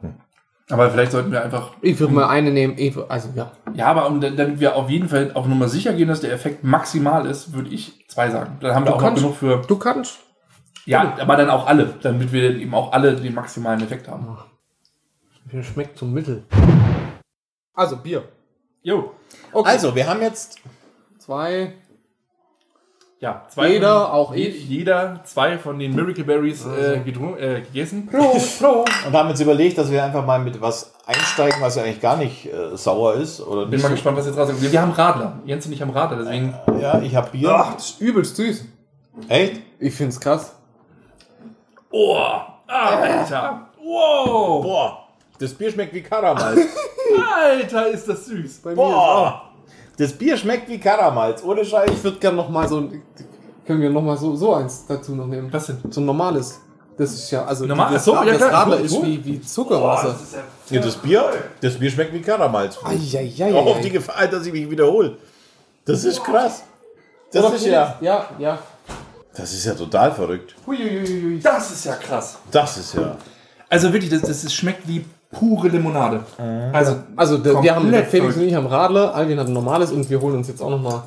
Aber 0.72 0.90
vielleicht 0.92 1.12
sollten 1.12 1.32
wir 1.32 1.44
einfach. 1.44 1.72
Ich 1.82 2.00
würde 2.00 2.14
mal 2.14 2.28
eine 2.28 2.52
nehmen, 2.52 2.78
also 3.10 3.30
ja. 3.36 3.52
Ja, 3.74 3.88
aber 3.88 4.08
um, 4.08 4.22
damit 4.22 4.60
wir 4.60 4.76
auf 4.76 4.90
jeden 4.90 5.10
Fall 5.10 5.32
auf 5.34 5.48
Nummer 5.48 5.68
sicher 5.68 5.94
gehen, 5.94 6.08
dass 6.08 6.22
der 6.22 6.32
Effekt 6.32 6.64
maximal 6.64 7.26
ist, 7.26 7.54
würde 7.54 7.70
ich 7.72 8.06
zwei 8.08 8.30
sagen. 8.30 8.58
Dann 8.62 8.76
haben 8.76 8.86
wir 8.86 8.92
Du 8.92 8.96
auch 8.98 9.02
noch 9.02 9.08
kannst- 9.08 9.22
genug 9.24 9.36
für. 9.36 9.62
Du 9.68 9.78
kannst. 9.78 10.20
Ja, 10.86 11.18
aber 11.20 11.36
dann 11.36 11.50
auch 11.50 11.66
alle, 11.68 11.94
damit 12.02 12.32
wir 12.32 12.56
eben 12.56 12.74
auch 12.74 12.92
alle 12.92 13.16
den 13.16 13.34
maximalen 13.34 13.82
Effekt 13.82 14.08
haben. 14.08 14.38
Mir 15.52 15.64
schmeckt 15.64 15.98
zum 15.98 16.14
Mittel. 16.14 16.44
Also 17.74 17.98
Bier. 17.98 18.24
Jo. 18.84 19.12
Okay. 19.52 19.70
Also, 19.70 19.96
wir 19.96 20.08
haben 20.08 20.22
jetzt 20.22 20.60
zwei. 21.18 21.74
Ja, 23.22 23.44
zwei 23.50 23.72
Jeder, 23.74 24.06
von, 24.06 24.12
auch 24.12 24.32
ich. 24.34 24.70
Jeder 24.70 25.20
zwei 25.26 25.58
von 25.58 25.78
den 25.78 25.94
Miracle 25.94 26.24
Berries 26.24 26.66
äh, 26.66 27.02
gedru- 27.06 27.36
äh, 27.36 27.60
gegessen. 27.62 28.08
und 28.14 29.14
haben 29.14 29.28
jetzt 29.28 29.42
überlegt, 29.42 29.78
dass 29.78 29.92
wir 29.92 30.02
einfach 30.02 30.26
mal 30.26 30.40
mit 30.40 30.62
was 30.62 30.94
einsteigen, 31.06 31.60
was 31.62 31.76
ja 31.76 31.84
eigentlich 31.84 32.00
gar 32.00 32.16
nicht 32.16 32.46
äh, 32.46 32.78
sauer 32.78 33.16
ist. 33.16 33.42
Oder 33.42 33.64
Bin 33.64 33.72
nicht 33.72 33.82
mal 33.84 33.90
so- 33.90 33.96
gespannt, 33.96 34.18
was 34.18 34.26
jetzt 34.26 34.38
rauskommt. 34.38 34.62
Wir, 34.62 34.72
wir 34.72 34.82
haben 34.82 34.92
Radler. 34.94 35.40
Jens 35.46 35.66
und 35.66 35.74
ich 35.74 35.82
haben 35.82 35.92
Radler, 35.92 36.18
deswegen. 36.24 36.56
Ja, 36.80 37.02
ich 37.02 37.14
habe 37.14 37.30
Bier. 37.32 37.50
Ach, 37.54 37.74
das 37.74 37.90
ist 37.90 38.02
übelst 38.02 38.38
süß. 38.38 38.64
Echt? 39.28 39.62
Ich 39.80 39.94
find's 39.94 40.18
krass. 40.18 40.56
Oh, 41.92 42.16
Alter. 42.68 43.68
Wow. 43.84 44.64
Boah, 44.64 45.08
das 45.40 45.54
Bier 45.54 45.72
schmeckt 45.72 45.94
wie 45.94 46.02
Karamalz. 46.02 46.60
Alter, 47.44 47.88
ist 47.88 48.08
das 48.08 48.26
süß. 48.28 48.60
Bei 48.62 48.76
mir 48.76 48.82
ist 48.82 48.94
auch. 48.94 49.42
Das 50.00 50.14
Bier 50.14 50.38
schmeckt 50.38 50.70
wie 50.70 50.80
Karamalz. 50.80 51.44
Ohne 51.44 51.66
Scheiß. 51.66 51.92
Ich 51.92 52.04
würde 52.04 52.18
gerne 52.20 52.38
noch 52.38 52.50
mal 52.50 52.68
so 52.68 52.78
ein. 52.78 53.02
Können 53.68 53.82
wir 53.82 53.90
noch 53.90 54.02
mal 54.02 54.18
so, 54.18 54.34
so 54.36 54.56
eins 54.56 54.86
dazu 54.88 55.14
noch 55.14 55.28
nehmen? 55.28 55.52
Was 55.52 55.68
denn? 55.68 55.78
So 55.92 56.00
ein 56.02 56.06
normales. 56.06 56.60
Das 56.98 57.14
ist 57.14 57.30
ja, 57.32 57.46
also 57.46 57.66
Normal- 57.66 57.94
das, 57.94 58.02
ach 58.02 58.06
so, 58.06 58.14
ja, 58.30 58.38
das. 58.38 58.52
Radler 58.52 58.80
ist 58.80 59.02
wie, 59.04 59.24
wie 59.24 59.42
Zuckerwasser. 59.42 60.16
Ja, 60.70 60.82
das 60.82 60.96
Bier, 60.98 61.32
das 61.62 61.78
Bier 61.78 61.92
schmeckt 61.92 62.14
wie 62.14 62.22
Karamalz. 62.22 62.78
Eieiei. 62.84 63.54
Auch 63.54 63.68
auf 63.68 63.80
die 63.82 63.90
Gefahr, 63.90 64.28
dass 64.28 64.46
ich 64.46 64.52
mich 64.54 64.70
wiederhole. 64.70 65.18
Das 65.86 66.04
ist 66.04 66.24
krass. 66.24 66.64
Das 67.32 67.54
ist 67.54 67.66
ja, 67.68 67.96
Ja, 68.02 68.26
ja. 68.40 68.58
das 69.36 69.54
ist 69.54 69.66
ja 69.66 69.74
total 69.76 70.12
verrückt. 70.14 70.56
Huiuiuiui. 70.66 71.40
Das 71.42 71.72
ist 71.72 71.86
ja 71.86 71.96
krass. 71.96 72.38
Das 72.52 72.78
ist 72.78 72.96
ja. 72.96 73.16
Also 73.70 73.94
wirklich, 73.94 74.12
das, 74.12 74.22
das 74.22 74.44
ist, 74.44 74.54
schmeckt 74.54 74.88
wie 74.88 75.06
pure 75.32 75.68
Limonade. 75.70 76.24
Also, 76.74 76.98
Also 77.16 77.38
der, 77.38 77.62
wir 77.62 77.76
haben, 77.76 77.90
Felix 77.90 78.10
verrückt. 78.10 78.38
und 78.38 78.44
ich 78.48 78.54
haben 78.56 78.68
Radler, 78.68 79.14
Alvin 79.16 79.40
hat 79.40 79.48
ein 79.48 79.54
normales 79.54 79.92
und 79.92 80.10
wir 80.10 80.20
holen 80.22 80.36
uns 80.38 80.48
jetzt 80.48 80.62
auch 80.62 80.70
noch 80.70 80.82
mal. 80.82 81.04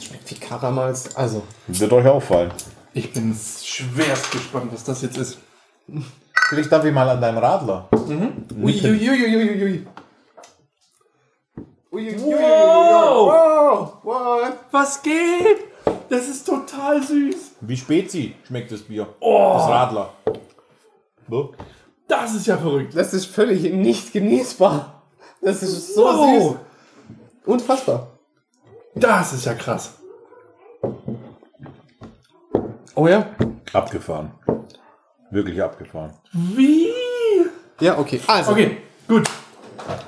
Schmeckt 0.00 0.30
wie 0.30 0.34
Karamals. 0.36 1.14
Also, 1.16 1.42
Wird 1.66 1.92
euch 1.92 2.06
auffallen. 2.06 2.50
ich 2.94 3.12
bin 3.12 3.34
schwerst 3.34 4.30
gespannt, 4.32 4.70
was 4.72 4.84
das 4.84 5.02
jetzt 5.02 5.18
ist. 5.18 5.38
Vielleicht 6.48 6.72
darf 6.72 6.84
ich 6.84 6.92
mal 6.92 7.08
an 7.08 7.20
deinem 7.20 7.38
Radler. 7.38 7.88
Uiuiuiuiui. 7.92 9.86
Uiuiuiui. 11.92 12.24
Wow. 12.24 13.26
Wow. 13.28 13.92
What? 14.02 14.52
Was 14.70 15.02
geht? 15.02 15.58
Das 16.08 16.26
ist 16.28 16.46
total 16.46 17.02
süß. 17.02 17.36
Wie 17.60 17.76
Spezi 17.76 18.34
schmeckt 18.46 18.72
das 18.72 18.80
Bier. 18.82 19.06
Das 19.20 19.68
Radler. 19.68 20.10
So. 21.28 21.52
Das 22.08 22.34
ist 22.34 22.46
ja 22.46 22.56
verrückt. 22.56 22.96
Das 22.96 23.12
ist 23.14 23.26
völlig 23.26 23.62
nicht 23.72 24.12
genießbar. 24.12 25.02
Das 25.42 25.62
ist 25.62 25.94
so 25.94 26.04
Wow. 26.04 26.56
süß. 26.56 26.56
Unfassbar. 27.46 28.18
Das 28.94 29.32
ist 29.32 29.44
ja 29.46 29.54
krass. 29.54 29.92
Oh 32.94 33.06
ja? 33.06 33.26
Abgefahren. 33.72 34.32
Wirklich 35.30 35.62
abgefahren. 35.62 36.12
Wie? 36.32 36.88
Ja, 37.80 37.98
okay. 37.98 38.20
Also, 38.26 38.52
Okay, 38.52 38.78
gut. 39.06 39.28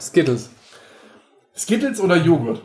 Skittles. 0.01 0.51
Skittles 1.57 2.01
oder 2.01 2.17
Joghurt? 2.17 2.63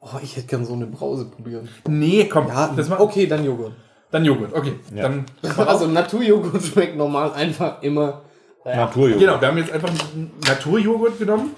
Oh, 0.00 0.18
ich 0.22 0.36
hätte 0.36 0.46
gern 0.46 0.64
so 0.64 0.72
eine 0.72 0.86
Brause 0.86 1.26
probieren. 1.26 1.68
Nee, 1.88 2.26
komm. 2.26 2.46
Ja, 2.48 2.68
das 2.74 2.88
mal, 2.88 3.00
okay, 3.00 3.26
dann 3.26 3.44
Joghurt. 3.44 3.72
Dann 4.10 4.24
Joghurt, 4.24 4.54
okay. 4.54 4.74
Dann, 4.94 5.26
Also 5.58 5.86
Naturjoghurt 5.86 6.62
schmeckt 6.72 6.96
normal 6.96 7.32
einfach 7.32 7.82
immer. 7.82 8.22
Naturjoghurt. 8.64 9.20
genau, 9.20 9.40
wir 9.40 9.48
haben 9.48 9.58
jetzt 9.58 9.70
einfach 9.72 9.88
einen 9.90 10.32
Naturjoghurt 10.46 11.18
genommen, 11.18 11.54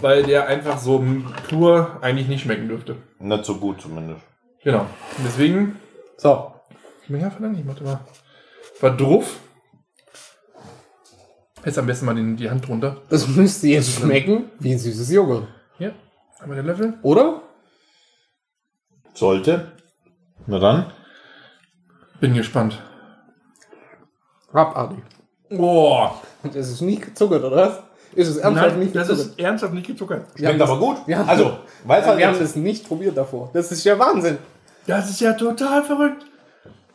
weil 0.00 0.22
der 0.22 0.46
einfach 0.46 0.78
so 0.78 1.02
pur 1.48 1.98
eigentlich 2.02 2.28
nicht 2.28 2.42
schmecken 2.42 2.68
dürfte. 2.68 2.96
Nicht 3.18 3.44
so 3.44 3.56
gut 3.56 3.80
zumindest. 3.80 4.20
Genau. 4.62 4.80
Und 4.80 5.24
deswegen, 5.24 5.76
So. 6.18 6.52
mehr 7.08 7.30
verlange 7.30 7.60
ich, 7.60 7.66
warte 7.66 7.84
mal. 7.84 8.00
War 8.80 8.96
drauf. 8.96 9.38
Jetzt 11.64 11.78
am 11.78 11.86
besten 11.86 12.06
mal 12.06 12.14
den, 12.14 12.36
die 12.36 12.50
Hand 12.50 12.68
drunter. 12.68 12.98
Das 13.08 13.26
müsste 13.28 13.68
jetzt 13.68 13.92
schmecken 13.98 14.50
wie 14.58 14.72
ein 14.72 14.78
süßes 14.78 15.10
Joghurt. 15.10 15.48
Hier, 15.78 15.94
einmal 16.38 16.56
der 16.56 16.64
Löffel. 16.64 16.94
Oder? 17.02 17.42
Sollte. 19.14 19.72
Na 20.46 20.58
dann. 20.58 20.92
Bin 22.20 22.34
gespannt. 22.34 22.82
Abartig. 24.52 24.98
Boah. 25.50 26.20
Das 26.42 26.68
ist 26.70 26.80
nicht 26.80 27.02
gezuckert, 27.02 27.44
oder 27.44 27.56
was? 27.56 27.78
Ist 28.14 28.28
es 28.28 28.36
ernsthaft 28.38 28.70
Nein, 28.70 28.78
nicht 28.80 28.96
das 28.96 29.08
gezuckert? 29.08 29.30
ist 29.32 29.38
ernsthaft 29.38 29.74
nicht 29.74 29.86
gezuckert. 29.86 30.26
Wir 30.36 30.48
haben 30.48 30.54
Schmeckt 30.56 30.60
das- 30.62 30.70
aber 30.70 30.80
gut. 30.80 30.96
wir 31.06 31.18
haben- 31.18 31.28
also, 31.28 31.58
weil 31.84 32.00
es 32.00 32.06
halt 32.06 32.18
wir 32.18 32.28
haben 32.28 32.38
das 32.38 32.56
nicht 32.56 32.88
probiert 32.88 33.16
davor. 33.16 33.50
Das 33.52 33.70
ist 33.70 33.84
ja 33.84 33.98
Wahnsinn. 33.98 34.38
Das 34.86 35.10
ist 35.10 35.20
ja 35.20 35.34
total 35.34 35.82
verrückt. 35.82 36.24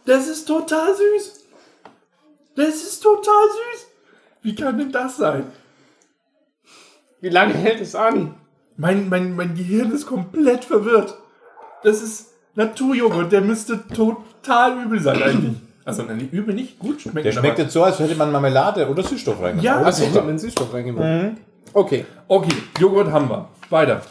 Das 0.05 0.28
ist 0.28 0.45
total 0.45 0.95
süß. 0.95 1.43
Das 2.55 2.69
ist 2.76 3.01
total 3.03 3.47
süß. 3.74 3.88
Wie 4.41 4.55
kann 4.55 4.78
denn 4.78 4.91
das 4.91 5.17
sein? 5.17 5.45
Wie 7.19 7.30
lange 7.30 7.53
hält 7.53 7.82
es 7.82 7.93
an? 7.93 8.34
Mein, 8.78 9.09
mein, 9.09 9.36
mein 9.36 9.53
Gehirn 9.53 9.91
ist 9.91 10.07
komplett 10.07 10.65
verwirrt. 10.65 11.15
Das 11.84 12.01
ist. 12.01 12.28
Naturjoghurt, 12.55 13.32
der 13.32 13.39
müsste 13.41 13.88
total 14.44 14.84
übel 14.86 15.00
sein 15.02 15.22
eigentlich. 15.22 15.56
Also, 15.84 16.04
nein, 16.04 16.30
übel 16.32 16.54
nicht, 16.54 16.78
gut 16.78 17.02
schmeckt. 17.02 17.26
Der 17.26 17.32
schmeckt 17.32 17.58
jetzt 17.58 17.74
so, 17.74 17.84
als 17.84 17.98
hätte 18.00 18.16
man 18.16 18.32
Marmelade 18.32 18.88
oder 18.88 19.02
Süßstoff 19.04 19.42
reingemacht. 19.42 19.64
Ja, 19.64 19.82
Also 19.82 20.04
ich 20.04 20.16
habe 20.16 20.28
den 20.28 20.38
Süßstoff 20.39 20.74
reingemacht. 20.74 21.38
Okay. 21.74 22.06
Okay, 22.28 22.54
Joghurt 22.80 23.12
haben 23.12 23.30
wir. 23.30 23.48
Weiter. 23.70 24.02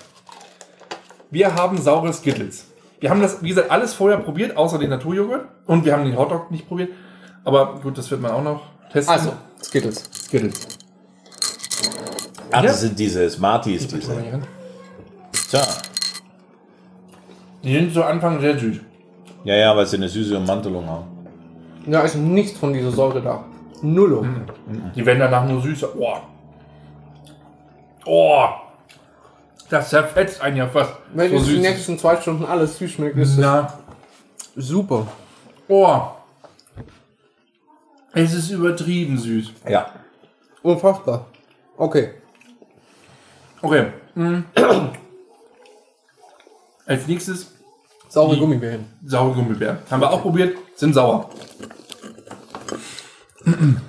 Wir 1.30 1.54
haben 1.54 1.78
saure 1.80 2.12
Skittles. 2.12 2.66
Wir 2.98 3.08
haben 3.10 3.22
das, 3.22 3.42
wie 3.42 3.48
gesagt, 3.50 3.70
alles 3.70 3.94
vorher 3.94 4.18
probiert, 4.18 4.56
außer 4.56 4.78
den 4.78 4.90
Naturjoghurt. 4.90 5.46
Und 5.66 5.84
wir 5.84 5.92
haben 5.92 6.04
den 6.04 6.16
Hotdog 6.18 6.50
nicht 6.50 6.66
probiert. 6.66 6.90
Aber 7.44 7.78
gut, 7.80 7.96
das 7.96 8.10
wird 8.10 8.20
man 8.20 8.32
auch 8.32 8.42
noch 8.42 8.62
testen. 8.92 9.14
Also, 9.14 9.32
Skittles. 9.62 10.04
Skittles. 10.26 10.60
Ach, 12.50 12.56
Ja. 12.56 12.62
das 12.62 12.80
sind 12.80 12.98
diese 12.98 13.30
Smarties, 13.30 13.86
diese. 13.86 14.12
So. 15.48 15.58
Die 17.62 17.74
sind 17.74 17.94
zu 17.94 18.02
Anfang 18.04 18.40
sehr 18.40 18.58
süß. 18.58 18.76
Ja, 19.44 19.54
ja, 19.54 19.76
weil 19.76 19.86
sie 19.86 19.96
eine 19.96 20.08
süße 20.08 20.36
Ummantelung 20.36 20.86
haben. 20.86 21.04
Da 21.86 22.02
ist 22.02 22.14
nichts 22.16 22.58
von 22.58 22.72
dieser 22.72 22.90
Säure 22.90 23.22
da. 23.22 23.44
Nullo. 23.82 24.26
Die 24.94 25.04
werden 25.04 25.18
danach 25.18 25.46
nur 25.46 25.62
süßer. 25.62 25.88
Oh. 25.98 26.16
Oh. 28.04 28.44
Das 29.70 29.88
zerfetzt 29.88 30.40
einen 30.42 30.56
ja 30.56 30.66
fast. 30.66 30.92
Wenn 31.14 31.30
so 31.30 31.36
jetzt 31.36 31.46
die 31.46 31.52
süß. 31.52 31.62
nächsten 31.62 31.98
zwei 31.98 32.16
Stunden 32.16 32.44
alles 32.44 32.76
süß 32.78 32.90
schmeckt, 32.90 33.16
ist 33.16 33.38
Na. 33.38 33.62
das 34.54 34.66
super. 34.66 35.06
Oh. 35.68 36.00
Es 38.12 38.34
ist 38.34 38.50
übertrieben 38.50 39.16
süß. 39.16 39.52
Ja. 39.68 39.86
Unfassbar. 40.62 41.26
Okay. 41.76 42.10
Okay. 43.62 43.86
mm. 44.14 44.40
Als 46.86 47.06
nächstes 47.06 47.54
Saure 48.10 48.34
Die- 48.34 48.40
Gummibärchen. 48.40 48.84
saure 49.06 49.32
Gummibären. 49.34 49.78
Haben 49.90 50.00
wir 50.02 50.10
auch 50.10 50.22
probiert, 50.22 50.56
sind 50.76 50.94
sauer. 50.94 51.30
Hm, 53.44 53.80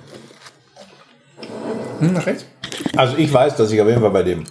nach 2.14 2.26
rechts? 2.26 2.46
Also 2.96 3.16
ich 3.16 3.32
weiß, 3.32 3.56
dass 3.56 3.70
ich 3.72 3.80
auf 3.80 3.88
jeden 3.88 4.00
Fall 4.00 4.10
bei 4.10 4.22
dem 4.22 4.44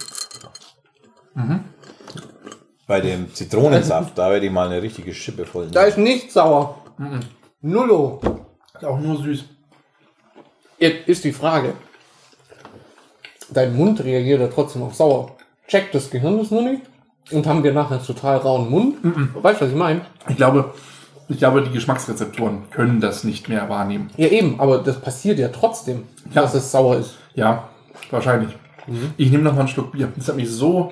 bei 2.87 2.99
dem 2.99 3.33
Zitronensaft, 3.33 4.17
da 4.17 4.29
werde 4.29 4.45
ich 4.45 4.51
mal 4.51 4.67
eine 4.67 4.81
richtige 4.81 5.13
Schippe 5.13 5.45
voll. 5.45 5.67
Da 5.71 5.83
ist 5.83 5.97
nichts 5.97 6.33
sauer. 6.33 6.75
Nullo. 7.61 8.19
Ist 8.75 8.83
auch 8.83 8.99
nur 8.99 9.17
süß. 9.17 9.45
Jetzt 10.77 11.07
ist 11.07 11.23
die 11.23 11.31
Frage. 11.31 11.73
Dein 13.49 13.75
Mund 13.75 14.03
reagiert 14.03 14.41
ja 14.41 14.47
trotzdem 14.47 14.83
auf 14.83 14.95
sauer. 14.95 15.37
Checkt 15.67 15.95
das 15.95 16.09
Gehirn 16.09 16.37
das 16.37 16.51
nur 16.51 16.63
nicht? 16.63 16.81
Und 17.29 17.45
haben 17.47 17.63
wir 17.63 17.73
nachher 17.73 18.01
total 18.03 18.37
rauen 18.37 18.69
Mund? 18.69 18.95
Weißt 19.35 19.61
du, 19.61 19.65
was 19.65 19.71
ich 19.71 19.77
meine? 19.77 20.01
Ich 20.27 20.35
glaube, 20.35 20.73
ich 21.29 21.37
glaube, 21.37 21.61
die 21.61 21.71
Geschmacksrezeptoren 21.71 22.69
können 22.71 22.99
das 22.99 23.23
nicht 23.23 23.47
mehr 23.47 23.69
wahrnehmen. 23.69 24.09
Ja, 24.17 24.27
eben, 24.27 24.59
aber 24.59 24.79
das 24.79 24.99
passiert 24.99 25.39
ja 25.39 25.47
trotzdem, 25.49 26.03
Ja. 26.33 26.41
dass 26.41 26.53
es 26.55 26.71
sauer 26.71 26.97
ist. 26.97 27.15
Ja, 27.35 27.69
wahrscheinlich. 28.09 28.49
Ich 29.15 29.31
nehme 29.31 29.43
noch 29.43 29.53
mal 29.53 29.59
einen 29.59 29.67
Schluck 29.69 29.91
Bier. 29.93 30.11
Das 30.15 30.27
hat 30.27 30.35
mich 30.35 30.49
so. 30.49 30.91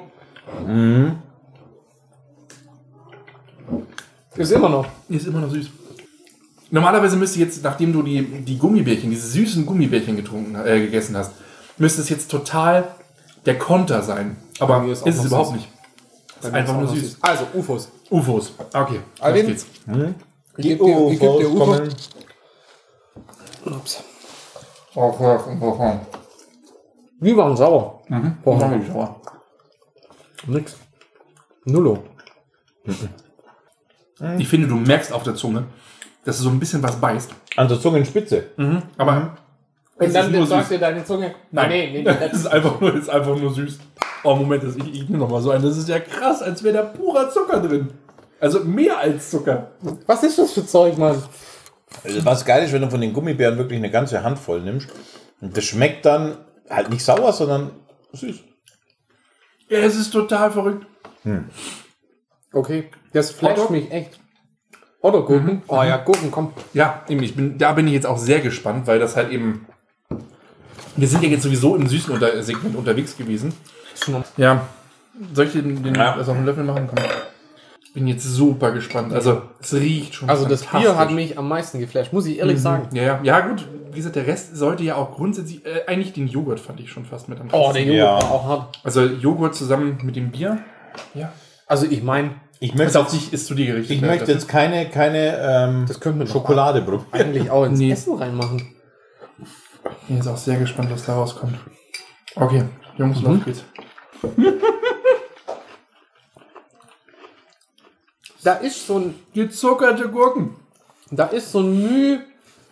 Ist 4.38 4.51
immer 4.51 4.69
noch. 4.69 4.86
Ist 5.09 5.27
immer 5.27 5.39
noch 5.41 5.49
süß. 5.49 5.67
Normalerweise 6.71 7.17
müsste 7.17 7.39
jetzt, 7.39 7.63
nachdem 7.63 7.91
du 7.91 8.03
die, 8.03 8.21
die 8.21 8.57
Gummibärchen, 8.57 9.09
diese 9.09 9.27
süßen 9.27 9.65
Gummibärchen 9.65 10.15
getrunken, 10.15 10.55
äh, 10.63 10.80
gegessen 10.80 11.17
hast, 11.17 11.32
müsste 11.77 12.01
es 12.01 12.09
jetzt 12.09 12.30
total 12.30 12.88
der 13.45 13.57
Konter 13.57 14.03
sein. 14.03 14.38
Aber 14.59 14.86
ist, 14.86 15.05
ist 15.05 15.17
es 15.17 15.25
überhaupt 15.25 15.47
süß. 15.49 15.55
nicht. 15.57 15.69
Ist 16.41 16.53
einfach 16.53 16.77
nur 16.79 16.87
süß. 16.87 17.17
Also, 17.21 17.47
UFOs. 17.53 17.91
UFOs. 18.09 18.53
Okay, 18.73 18.99
Alvin? 19.19 19.47
geht's. 19.47 19.65
Ich 20.57 20.67
geb 20.67 20.79
dir, 20.79 21.11
ich 21.11 21.19
geb 21.19 21.37
dir 21.37 21.49
UFOs. 21.49 21.59
kommen. 21.59 21.95
Ups. 23.65 24.03
Die 27.21 27.35
waren 27.35 27.55
sauer. 27.55 28.01
Mhm. 28.07 28.37
Vorher. 28.43 28.81
sauer. 28.91 29.21
Nix. 30.47 30.77
Nullo. 31.65 32.03
Ich 34.37 34.47
finde, 34.47 34.67
du 34.67 34.75
merkst 34.75 35.13
auf 35.13 35.23
der 35.23 35.35
Zunge, 35.35 35.65
dass 36.25 36.37
es 36.37 36.41
so 36.41 36.49
ein 36.49 36.59
bisschen 36.59 36.81
was 36.81 36.95
beißt. 36.95 37.31
An 37.55 37.67
der 37.67 37.79
Zungenspitze. 37.79 38.51
Aber 38.97 39.37
es 39.97 40.07
Und 40.07 40.13
dann 40.15 40.45
sagt 40.47 40.71
dir 40.71 40.79
deine 40.79 41.03
Zunge. 41.03 41.35
Nein, 41.51 41.69
Nee, 41.69 41.91
nee, 41.91 42.03
das 42.03 42.33
ist 42.33 42.47
einfach 42.47 42.79
nur, 42.79 42.91
das 42.91 43.01
ist 43.01 43.09
einfach 43.09 43.35
nur 43.35 43.53
süß. 43.53 43.79
Oh, 44.24 44.36
Moment, 44.36 44.63
das, 44.63 44.76
ich, 44.76 44.93
ich 44.93 45.09
nehme 45.09 45.20
noch 45.20 45.30
mal 45.30 45.41
so 45.41 45.51
ein. 45.51 45.61
Das 45.61 45.78
ist 45.78 45.88
ja 45.88 45.99
krass, 45.99 46.41
als 46.41 46.63
wäre 46.63 46.78
da 46.78 46.84
purer 46.84 47.30
Zucker 47.30 47.61
drin. 47.61 47.89
Also 48.39 48.63
mehr 48.63 48.97
als 48.97 49.30
Zucker. 49.32 49.72
Was 50.05 50.24
ist 50.24 50.38
das 50.38 50.53
für 50.53 50.65
Zeug, 50.65 50.97
Mann? 50.97 51.22
Also 52.03 52.26
was 52.26 52.45
geil 52.45 52.63
ist, 52.63 52.74
wenn 52.74 52.82
du 52.82 52.89
von 52.89 53.01
den 53.01 53.13
Gummibären 53.13 53.57
wirklich 53.57 53.78
eine 53.78 53.91
ganze 53.91 54.24
Handvoll 54.24 54.61
nimmst. 54.61 54.89
Und 55.41 55.55
das 55.55 55.63
schmeckt 55.63 56.05
dann 56.05 56.38
halt 56.70 56.89
nicht 56.89 57.03
sauer, 57.03 57.34
sondern 57.34 57.72
süß. 58.13 58.38
Ja, 59.70 59.80
es 59.80 59.95
ist 59.95 60.11
total 60.11 60.51
verrückt. 60.51 60.86
Okay, 62.53 62.89
das 63.13 63.32
flasht 63.32 63.70
mich 63.70 63.91
echt. 63.91 64.20
Oder 65.01 65.22
Gurken? 65.22 65.61
Oh 65.67 65.84
ja, 65.84 65.97
Gurken, 65.97 66.32
komm. 66.32 66.53
Ja, 66.74 67.03
eben, 67.07 67.24
ich 67.24 67.36
bin, 67.36 67.57
da 67.57 67.74
bin 67.74 67.88
ich 67.88 67.93
jetzt 67.93 68.05
auch 68.05 68.17
sehr 68.17 68.41
gespannt, 68.41 68.88
weil 68.88 68.99
das 68.99 69.15
halt 69.15 69.32
eben. 69.32 69.65
Wir 70.95 71.07
sind 71.07 71.24
ja 71.24 71.30
jetzt 71.30 71.43
sowieso 71.43 71.76
im 71.76 71.88
süßen 71.88 72.13
Unter 72.13 72.41
Segment 72.43 72.76
unterwegs 72.76 73.15
gewesen. 73.15 73.53
Ja. 74.38 74.62
Soll 75.34 75.45
ich 75.47 75.54
den, 75.54 75.84
den 75.84 75.95
Ja. 75.95 76.16
das 76.18 76.30
auf 76.30 76.36
einen 76.38 76.45
Löffel 76.45 76.64
machen? 76.64 76.88
Komm. 76.88 77.04
Ich 77.84 77.93
bin 77.93 78.08
jetzt 78.08 78.24
super 78.24 78.72
gespannt. 78.72 79.12
Also, 79.14 79.41
es 79.60 79.74
riecht 79.74 80.14
schon. 80.14 80.30
Also 80.30 80.45
das. 80.47 80.64
Bier 80.66 80.95
hat 80.95 81.12
mich 81.12 81.38
am 81.38 81.47
meisten 81.47 81.80
geflasht, 81.80 82.14
muss 82.14 82.26
ich 82.28 82.38
ehrlich 82.39 82.62
sagen. 82.62 82.88
Ja, 82.95 83.04
ja, 83.04 83.20
ja, 83.24 83.39
gut. 83.41 83.68
Wie 83.91 83.95
gesagt, 83.97 84.16
der 84.16 84.28
Rest 84.28 84.56
sollte 84.56 84.84
ja 84.84 84.95
auch 84.95 85.16
grundsätzlich. 85.16 85.66
Äh, 85.66 85.86
eigentlich 85.88 86.14
den 86.14 86.28
Joghurt 86.28 86.60
fand 86.60 86.80
ich 86.80 86.91
schon 86.91 87.06
fast 87.06 87.28
mit 87.28 87.39
am 87.39 87.47
Oh, 87.52 87.72
der. 87.74 87.82
Joghurt 87.84 87.97
Ja. 87.97 88.06
war 88.22 88.32
auch 88.32 88.47
hart. 88.47 88.80
Also 88.84 89.04
Joghurt 89.04 89.56
zusammen 89.56 89.97
mit 90.04 90.16
dem 90.16 90.30
Bier. 90.32 90.60
Ja. 91.16 91.32
Also 91.66 91.88
ich 91.89 92.04
meine, 92.04 92.36
Ich 92.62 92.72
Ist 92.74 92.78
möchte, 92.78 93.00
auf 93.00 93.10
sich 93.10 93.32
ist 93.34 93.47
zu 93.47 93.56
dir 93.56 93.68
gerichtet. 93.68 93.95
ich 93.95 94.02
möchte 94.02 94.32
jetzt 94.32 94.47
keine, 94.50 94.89
keine 94.89 95.38
ähm, 95.38 95.86
das 95.88 96.00
könnte 96.02 96.28
Schokolade 96.28 96.82
probieren. 96.82 97.06
eigentlich 97.12 97.50
auch 97.50 97.64
ins 97.66 97.80
Nee. 97.80 97.91
Essen 97.91 98.16
reinmachen. 98.18 98.76
Ich 99.39 100.08
bin 100.08 100.18
jetzt 100.18 100.28
auch 100.28 100.36
sehr 100.38 100.58
gespannt, 100.58 100.89
was 100.91 101.06
da 101.06 101.14
rauskommt. 101.16 101.56
Okay, 102.36 102.64
Jungs, 102.97 103.22
los 103.22 103.38
geht's. 103.45 103.64
Da 108.43 108.53
ist 108.53 108.88
so 108.88 108.97
ein, 108.99 109.15
Gezuckerte 109.34 110.07
Gurken. 110.09 110.55
da 111.11 111.26
ist 111.26 111.51
so 111.51 111.59
ein 111.59 111.82
Müh, 111.82 112.20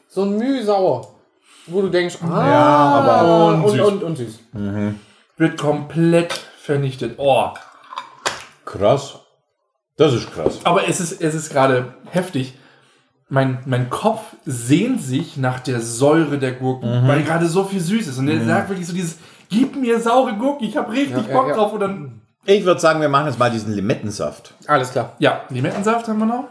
so 0.07 0.23
ein 0.23 0.37
Müh 0.37 0.63
sauer. 0.63 1.13
Wo 1.65 1.81
du 1.81 1.89
denkst, 1.89 2.17
ah, 2.23 2.47
Ja, 2.47 2.65
aber- 2.65 3.47
und, 3.47 3.63
Und 3.65 3.71
süß. 3.71 3.81
und, 3.81 4.03
und, 4.03 4.15
süß. 4.15 4.39
Wird 5.37 5.57
komplett 5.57 6.31
vernichtet. 6.61 7.15
Oh. 7.17 7.49
Krass. 8.65 9.19
Das 9.97 10.13
ist 10.13 10.31
krass. 10.31 10.59
Aber 10.63 10.87
es 10.87 10.99
ist, 11.01 11.21
es 11.21 11.35
ist 11.35 11.49
gerade 11.49 11.95
heftig. 12.05 12.53
Mein, 13.29 13.59
mein 13.65 13.89
Kopf 13.89 14.21
sehnt 14.45 15.01
sich 15.01 15.35
nach 15.35 15.59
der 15.59 15.81
Säure 15.81 16.37
der 16.37 16.53
Gurken, 16.53 17.05
weil 17.07 17.23
gerade 17.23 17.47
so 17.47 17.65
viel 17.65 17.81
süß 17.81 18.07
ist. 18.07 18.17
Und 18.19 18.27
der 18.27 18.43
sagt 18.45 18.69
wirklich 18.69 18.87
so 18.87 18.93
dieses, 18.93 19.17
gib 19.49 19.75
mir 19.75 19.99
saure 19.99 20.35
Gurken, 20.35 20.67
ich 20.67 20.75
habe 20.77 20.91
richtig 20.91 21.27
Ja, 21.27 21.33
Bock 21.33 21.47
ja. 21.49 21.55
drauf. 21.55 21.73
Und 21.73 21.79
dann, 21.79 22.21
Ich 22.45 22.63
würde 22.65 22.79
sagen, 22.79 23.01
wir 23.01 23.09
machen 23.09 23.27
jetzt 23.27 23.39
mal 23.39 23.51
diesen 23.51 23.73
Limettensaft. 23.73 24.53
Alles 24.67 24.91
klar. 24.91 25.15
ja, 25.19 25.41
Limettensaft 25.49 26.07
haben 26.07 26.19
wir 26.19 26.25
noch. 26.25 26.45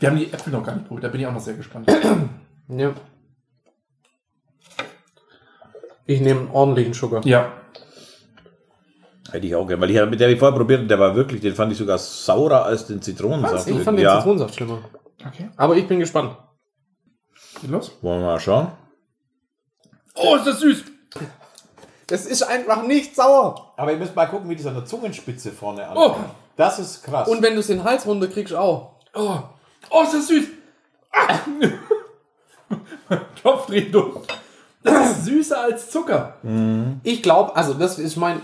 Wir 0.00 0.08
haben 0.10 0.16
die 0.18 0.32
Äpfel 0.32 0.52
noch 0.52 0.64
gar 0.64 0.74
nicht 0.74 0.86
probiert, 0.88 1.04
da 1.04 1.08
bin 1.08 1.20
ich 1.20 1.26
auch 1.26 1.32
noch 1.32 1.40
sehr 1.40 1.54
gespannt. 1.54 1.90
Ja. 2.68 2.94
Ich 6.06 6.20
nehme 6.20 6.40
einen 6.40 6.50
ordentlichen 6.50 6.94
Sugar. 6.94 7.24
ja, 7.26 7.52
Hätte 9.30 9.46
ich 9.46 9.54
auch 9.54 9.66
gerne, 9.66 9.82
weil 9.82 9.90
ich 9.90 10.10
mit 10.10 10.20
der 10.20 10.28
ich 10.28 10.38
vorher 10.38 10.56
probiert 10.56 10.80
und 10.82 10.88
der 10.88 10.98
war 10.98 11.14
wirklich, 11.16 11.40
den 11.40 11.54
fand 11.54 11.72
ich 11.72 11.78
sogar 11.78 11.98
saurer 11.98 12.64
als 12.64 12.86
den 12.86 13.02
Zitronensaft. 13.02 13.66
Ich 13.68 13.82
fand 13.82 13.98
den 13.98 14.04
ja. 14.04 14.16
Zitronensaft 14.18 14.54
schlimmer. 14.54 14.78
okay. 15.26 15.50
Aber 15.56 15.76
ich 15.76 15.88
bin 15.88 15.98
gespannt. 15.98 16.36
Geht 17.60 17.70
los. 17.70 17.92
Wollen 18.00 18.20
wir 18.20 18.26
mal 18.26 18.40
schauen? 18.40 18.68
Oh, 20.14 20.36
ist 20.36 20.46
das 20.46 20.60
süß. 20.60 20.84
Das 22.06 22.26
ist 22.26 22.42
einfach 22.42 22.82
nicht 22.82 23.16
sauer. 23.16 23.72
Aber 23.76 23.92
ihr 23.92 23.98
müsst 23.98 24.14
mal 24.14 24.26
gucken, 24.26 24.48
wie 24.50 24.56
das 24.56 24.66
an 24.66 24.74
der 24.74 24.84
Zungenspitze 24.84 25.52
vorne 25.52 25.86
Oh. 25.94 26.00
ankommt. 26.08 26.30
Das 26.56 26.78
ist 26.78 27.02
krass. 27.02 27.28
Und 27.28 27.42
wenn 27.42 27.54
du 27.54 27.60
es 27.60 27.68
in 27.70 27.78
den 27.78 27.84
Hals 27.84 28.06
runterkriegst, 28.06 28.54
auch. 28.54 28.90
Oh, 29.14 29.38
oh 29.90 30.02
ist 30.02 30.14
das 30.14 30.26
süß. 30.28 30.44
Ah. 31.12 31.38
Kopf 33.42 33.66
dreht 33.66 33.94
durch. 33.94 34.20
Das 34.84 35.10
ist 35.12 35.24
süßer 35.24 35.60
als 35.62 35.90
Zucker. 35.90 36.34
Ich 37.02 37.22
glaube, 37.22 37.56
also 37.56 37.74
das 37.74 37.98
ist 37.98 38.16
mein, 38.16 38.36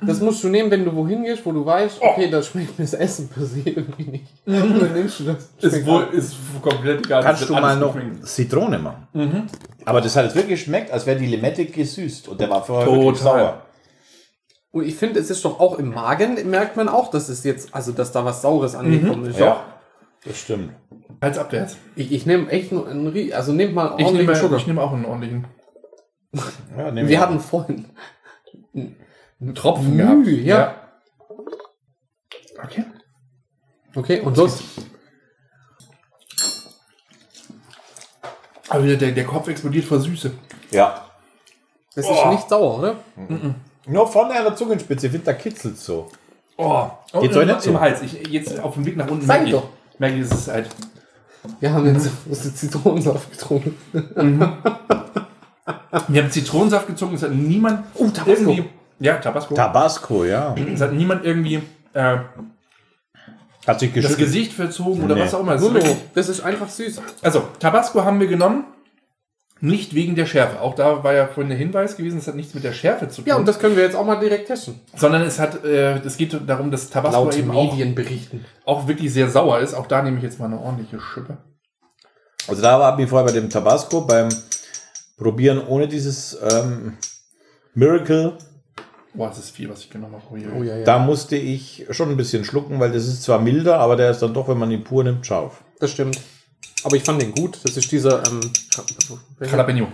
das 0.00 0.20
musst 0.20 0.44
du 0.44 0.48
nehmen, 0.48 0.70
wenn 0.70 0.84
du 0.84 0.94
wohin 0.94 1.24
gehst, 1.24 1.44
wo 1.44 1.50
du 1.52 1.66
weißt, 1.66 2.00
okay, 2.00 2.30
da 2.30 2.40
schmeckt 2.40 2.78
mir 2.78 2.84
das 2.84 2.94
Essen 2.94 3.28
per 3.28 3.44
se 3.44 3.60
irgendwie 3.64 4.04
nicht. 4.04 4.26
Dann 4.46 4.92
nimmst 4.94 5.18
du 5.20 5.24
das. 5.24 5.48
Ist, 5.60 5.84
wohl, 5.86 6.06
ist 6.12 6.36
komplett 6.62 7.04
egal. 7.04 7.22
Kannst 7.24 7.42
Das 7.42 7.48
du 7.48 7.54
mal 7.54 7.76
noch 7.76 7.94
geschmeckt. 7.94 8.26
Zitrone 8.26 8.78
machen. 8.78 9.48
Aber 9.84 10.00
das 10.00 10.14
hat 10.16 10.24
jetzt 10.26 10.36
wirklich 10.36 10.60
geschmeckt, 10.60 10.92
als 10.92 11.04
wäre 11.04 11.18
die 11.18 11.26
Limette 11.26 11.64
gesüßt. 11.66 12.28
Und 12.28 12.40
der 12.40 12.48
war 12.48 12.62
vorher 12.64 12.86
wirklich 12.92 13.18
Total. 13.20 13.38
sauer. 13.40 13.62
Und 14.70 14.84
ich 14.86 14.94
finde, 14.94 15.18
es 15.18 15.30
ist 15.30 15.44
doch 15.44 15.58
auch 15.58 15.78
im 15.80 15.92
Magen, 15.92 16.48
merkt 16.48 16.76
man 16.76 16.88
auch, 16.88 17.10
dass 17.10 17.28
es 17.28 17.42
jetzt, 17.42 17.74
also 17.74 17.90
dass 17.90 18.12
da 18.12 18.24
was 18.24 18.42
Saures 18.42 18.74
angekommen 18.76 19.24
ist. 19.26 19.38
Ja. 19.40 19.64
Das 20.24 20.38
stimmt. 20.38 20.72
Als 21.20 21.38
abwärts. 21.38 21.76
Ich, 21.96 22.12
ich 22.12 22.26
nehme 22.26 22.48
echt 22.50 22.70
nur 22.70 22.86
einen, 22.86 23.08
Rie- 23.08 23.32
also 23.32 23.52
nehmt 23.52 23.74
mal 23.74 23.94
Ich 23.96 24.04
ordentlichen 24.04 24.26
nehme, 24.26 24.36
Sugar. 24.36 24.58
ich 24.58 24.66
nehme 24.66 24.82
auch 24.82 24.92
einen 24.92 25.04
ordentlichen 25.06 25.46
Ja, 26.76 26.94
Wir 26.94 27.20
hatten 27.20 27.40
vorhin 27.40 27.86
Tropfen 29.54 29.96
Müh, 29.96 30.24
gehabt. 30.24 30.26
ja. 30.46 30.74
Okay. 32.62 32.84
Okay, 33.94 34.20
und 34.20 34.36
los. 34.36 34.62
Aber 38.68 38.82
der, 38.82 39.12
der 39.12 39.24
Kopf 39.24 39.48
explodiert 39.48 39.84
vor 39.86 40.00
Süße. 40.00 40.32
Ja. 40.70 41.04
Das 41.94 42.04
ist 42.08 42.26
nicht 42.26 42.48
sauer, 42.48 42.78
oder? 42.78 42.96
Nur 43.86 44.06
vorne 44.06 44.36
an 44.36 44.44
der 44.44 44.56
Zungenspitze, 44.56 45.06
ich 45.06 45.12
finde, 45.12 45.26
da 45.26 45.32
kitzelt 45.32 45.78
so. 45.78 46.10
Oh, 46.56 46.90
oh 47.12 47.18
euch 47.18 47.34
im, 47.34 47.46
nicht 47.46 47.66
im 47.66 47.80
Hals. 47.80 48.02
Ich, 48.02 48.12
jetzt 48.28 48.60
auf 48.60 48.74
dem 48.74 48.84
Weg 48.84 48.96
nach 48.96 49.08
unten 49.08 49.24
Sag 49.24 49.36
merke 49.42 49.46
ich 49.46 49.52
doch. 49.52 49.68
merke 49.98 50.16
ich, 50.16 50.22
es 50.22 50.32
ist 50.32 50.48
halt. 50.48 50.68
Wir 51.60 51.72
haben 51.72 51.86
jetzt 51.86 52.10
ist 52.30 52.58
Zitronensaft 52.58 53.30
getrunken. 53.30 53.76
Wir 56.08 56.22
haben 56.22 56.30
Zitronensaft 56.30 56.86
gezogen, 56.86 57.14
es 57.14 57.22
hat 57.22 57.32
niemand 57.32 57.84
Oh, 57.94 58.08
Tabasco. 58.08 58.30
irgendwie. 58.50 58.64
Ja, 59.00 59.16
Tabasco. 59.16 59.54
Tabasco, 59.54 60.24
ja. 60.24 60.54
es 60.72 60.80
hat 60.80 60.92
niemand 60.92 61.24
irgendwie 61.24 61.62
äh, 61.94 62.18
Hat 63.66 63.80
sich 63.80 63.88
das 63.92 64.02
geschüttelt. 64.02 64.18
Gesicht 64.18 64.52
verzogen 64.52 65.04
oder 65.04 65.14
Nee. 65.14 65.22
was 65.22 65.34
auch 65.34 65.40
immer. 65.40 65.52
Es 65.54 65.62
ist 65.62 65.74
wirklich- 65.74 65.96
das 66.14 66.28
ist 66.28 66.40
einfach 66.40 66.68
süß. 66.68 67.00
Also, 67.22 67.42
Tabasco 67.58 68.04
haben 68.04 68.18
wir 68.20 68.26
genommen, 68.26 68.64
nicht 69.60 69.94
wegen 69.94 70.14
der 70.14 70.26
Schärfe. 70.26 70.60
Auch 70.60 70.74
da 70.74 71.02
war 71.02 71.12
ja 71.14 71.26
vorhin 71.26 71.48
der 71.48 71.58
Hinweis 71.58 71.96
gewesen, 71.96 72.18
es 72.18 72.28
hat 72.28 72.36
nichts 72.36 72.54
mit 72.54 72.62
der 72.64 72.72
Schärfe 72.72 73.08
zu 73.08 73.16
tun. 73.22 73.24
Ja, 73.28 73.36
und 73.36 73.46
das 73.48 73.58
können 73.58 73.74
wir 73.76 73.82
jetzt 73.82 73.96
auch 73.96 74.04
mal 74.06 74.20
direkt 74.20 74.46
testen. 74.46 74.80
sondern 74.94 75.22
es 75.22 75.38
hat, 75.40 75.64
äh, 75.64 75.96
es 75.98 76.16
geht 76.16 76.38
darum, 76.48 76.70
dass 76.70 76.90
Tabasco 76.90 77.24
Laut 77.24 77.36
eben 77.36 77.50
auch, 77.50 77.72
Medienberichten. 77.72 78.44
auch 78.64 78.86
wirklich 78.86 79.12
sehr 79.12 79.28
sauer 79.28 79.58
ist. 79.60 79.74
Auch 79.74 79.86
da 79.86 80.02
nehme 80.02 80.18
ich 80.18 80.22
jetzt 80.22 80.38
mal 80.38 80.46
eine 80.46 80.60
ordentliche 80.60 81.00
Schippe. 81.00 81.38
Also 82.46 82.62
da 82.62 82.78
war 82.78 82.98
ich 82.98 83.08
vorher 83.08 83.26
bei 83.26 83.32
dem 83.32 83.50
Tabasco, 83.50 84.02
beim 84.02 84.28
Probieren 85.18 85.66
ohne 85.66 85.88
dieses 85.88 86.38
ähm, 86.40 86.96
Miracle, 87.74 88.38
Boah, 89.14 89.28
das 89.28 89.38
ist 89.38 89.50
viel, 89.50 89.68
was 89.68 89.80
ich 89.80 89.90
genommen 89.90 90.14
habe. 90.14 90.24
Oh. 90.30 90.58
Oh 90.58 90.62
ja, 90.62 90.76
ja. 90.76 90.84
da 90.84 90.98
musste 90.98 91.34
ich 91.34 91.86
schon 91.90 92.10
ein 92.10 92.16
bisschen 92.16 92.44
schlucken, 92.44 92.78
weil 92.78 92.92
das 92.92 93.06
ist 93.06 93.24
zwar 93.24 93.40
milder, 93.40 93.80
aber 93.80 93.96
der 93.96 94.12
ist 94.12 94.20
dann 94.20 94.32
doch, 94.32 94.48
wenn 94.48 94.58
man 94.58 94.70
ihn 94.70 94.84
pur 94.84 95.02
nimmt, 95.02 95.26
scharf. 95.26 95.64
Das 95.80 95.90
stimmt. 95.90 96.20
Aber 96.84 96.94
ich 96.94 97.02
fand 97.02 97.20
den 97.20 97.32
gut. 97.32 97.58
Das 97.64 97.76
ist 97.76 97.90
dieser. 97.90 98.24
Ähm? 98.28 98.40
Jalapeno. 99.40 99.88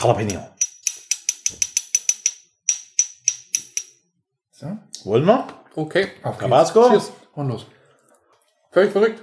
Jalapeno. 0.00 0.48
So, 4.52 4.78
Wollen 5.04 5.26
wir? 5.26 5.46
okay. 5.76 6.08
auf. 6.22 6.38
Tabasco? 6.38 6.88
Cheers. 6.88 7.12
Und 7.34 7.48
los. 7.48 7.66
Völlig 8.70 8.92
verrückt. 8.92 9.20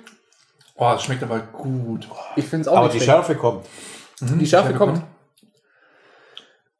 Oh, 0.76 0.92
das 0.92 1.04
schmeckt 1.04 1.24
aber 1.24 1.40
gut. 1.40 2.08
Ich 2.36 2.46
finde 2.46 2.62
es 2.62 2.68
auch 2.68 2.78
Aber 2.78 2.86
nicht 2.88 2.96
die 2.96 2.98
schlecht. 3.00 3.12
Schärfe 3.12 3.36
kommt. 3.36 3.66
Die 4.22 4.46
Schärfe 4.46 4.74
kommt. 4.76 5.02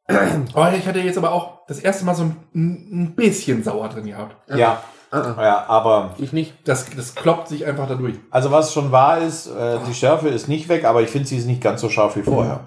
Oh, 0.54 0.66
ich 0.76 0.86
hatte 0.86 1.00
jetzt 1.00 1.18
aber 1.18 1.32
auch 1.32 1.66
das 1.66 1.78
erste 1.80 2.04
Mal 2.04 2.14
so 2.14 2.24
ein, 2.24 2.36
ein 2.54 3.14
bisschen 3.14 3.62
sauer 3.62 3.88
drin 3.88 4.06
gehabt. 4.06 4.36
Ja. 4.56 4.82
Ah, 5.10 5.34
Ja, 5.38 5.64
aber 5.68 6.14
Ich 6.18 6.32
nicht. 6.32 6.54
Das, 6.64 6.86
das 6.94 7.14
kloppt 7.14 7.48
sich 7.48 7.64
einfach 7.66 7.88
dadurch. 7.88 8.16
also 8.30 8.50
was 8.50 8.72
schon 8.72 8.92
wahr 8.92 9.18
ist, 9.18 9.46
äh, 9.46 9.78
die 9.86 9.94
Schärfe 9.94 10.28
ist 10.28 10.48
nicht 10.48 10.68
weg, 10.68 10.84
aber 10.84 11.02
ich 11.02 11.08
finde, 11.10 11.28
sie 11.28 11.36
ist 11.38 11.46
nicht 11.46 11.62
ganz 11.62 11.80
so 11.80 11.88
scharf 11.88 12.16
wie 12.16 12.22
vorher. 12.22 12.60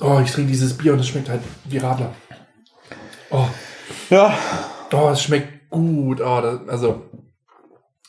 Oh, 0.00 0.20
ich 0.22 0.30
trinke 0.32 0.50
dieses 0.50 0.76
Bier 0.76 0.92
und 0.92 1.00
es 1.00 1.08
schmeckt 1.08 1.28
halt 1.28 1.42
wie 1.64 1.78
Radler. 1.78 2.10
Oh, 3.30 3.46
Ja. 4.10 4.32
oh 4.92 5.08
es 5.10 5.22
schmeckt 5.22 5.70
gut. 5.70 6.20
Oh, 6.20 6.40
das, 6.40 6.68
also, 6.68 7.02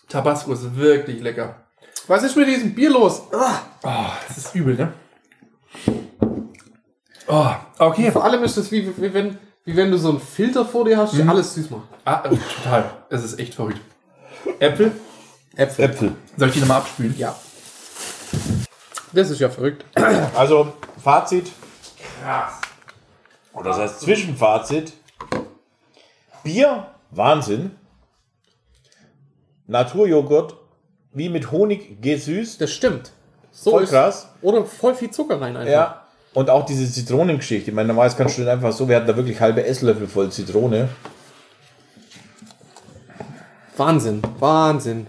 Tabasco 0.10 0.54
ist 0.54 0.76
wirklich 0.76 1.22
lecker. 1.22 1.56
Was 2.08 2.24
ist 2.24 2.36
mit 2.36 2.48
diesem 2.48 2.74
Bier 2.76 2.90
los? 2.92 3.24
Ah, 3.34 3.60
Oh, 3.84 4.12
das 4.28 4.38
ist 4.38 4.56
übel, 4.56 4.76
ne? 4.76 4.94
Oh, 7.28 7.52
okay. 7.80 8.12
vor 8.12 8.24
allem 8.24 8.44
ist 8.44 8.58
es 8.58 8.72
wie, 8.72 8.86
wie, 8.98 9.14
wenn, 9.14 9.38
wie 9.66 9.76
wenn 9.76 9.92
du 9.92 9.98
so 9.98 10.10
einen 10.10 10.20
Filter 10.20 10.66
vor 10.66 10.86
dir 10.86 10.98
hast, 10.98 11.18
der 11.18 11.28
alles 11.28 11.54
süß 11.56 11.70
macht. 11.70 11.84
Ah, 12.06 12.22
oh, 12.30 12.36
total. 12.64 12.90
Es 13.10 13.24
ist 13.24 13.40
echt 13.40 13.54
verrückt. 13.56 13.80
Äpfel? 14.60 14.92
Äpfel. 15.56 15.86
Äpfel. 15.86 16.16
Soll 16.38 16.48
ich 16.50 16.54
die 16.56 16.60
nochmal 16.60 16.78
abspülen? 16.80 17.16
Ja. 17.18 17.36
Das 19.14 19.30
ist 19.30 19.40
ja 19.40 19.50
verrückt. 19.50 19.86
Also, 20.36 20.74
Fazit, 21.02 21.52
Krass. 22.24 22.54
oder 23.54 23.70
das 23.70 23.78
heißt 23.78 24.02
Zwischenfazit. 24.02 24.94
Bier, 26.44 26.88
Wahnsinn. 27.12 27.72
Naturjoghurt, 29.68 30.58
wie 31.14 31.30
mit 31.30 31.52
Honig 31.52 32.02
gesüßt. 32.02 32.60
Das 32.60 32.72
stimmt. 32.72 33.12
So 33.52 33.72
Voll 33.72 33.84
ist- 33.84 33.92
krass. 33.92 34.28
Oder 34.42 34.66
voll 34.66 34.96
viel 34.96 35.12
Zucker 35.12 35.40
rein 35.40 35.56
einfach. 35.56 35.72
Ja. 35.72 36.03
Und 36.34 36.50
auch 36.50 36.66
diese 36.66 36.92
Zitronengeschichte. 36.92 37.70
Ich 37.70 37.76
meine, 37.76 37.88
normalerweise 37.90 38.18
kannst 38.18 38.38
du 38.38 38.42
den 38.42 38.50
einfach 38.50 38.72
so, 38.72 38.90
wir 38.90 38.96
hatten 38.96 39.08
da 39.08 39.16
wirklich 39.16 39.40
halbe 39.40 39.66
Esslöffel 39.66 40.08
voll 40.08 40.32
Zitrone. 40.32 40.90
Wahnsinn. 43.78 44.22
Wahnsinn. 44.40 45.08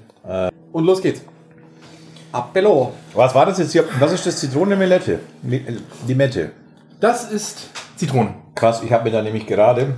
Und 0.72 0.84
los 0.84 1.00
geht's. 1.02 1.22
Appello. 2.32 2.92
Was 3.14 3.34
war 3.34 3.46
das 3.46 3.58
jetzt 3.58 3.72
hier? 3.72 3.84
Was 4.00 4.12
ist 4.12 4.26
das 4.26 4.38
Zitronenmelette? 4.40 5.20
Äh, 5.48 5.60
Limette. 6.06 6.50
Das 6.98 7.30
ist 7.30 7.68
Zitrone. 7.96 8.34
Krass, 8.54 8.82
ich 8.82 8.90
habe 8.92 9.04
mir 9.04 9.10
da 9.12 9.22
nämlich 9.22 9.46
gerade, 9.46 9.94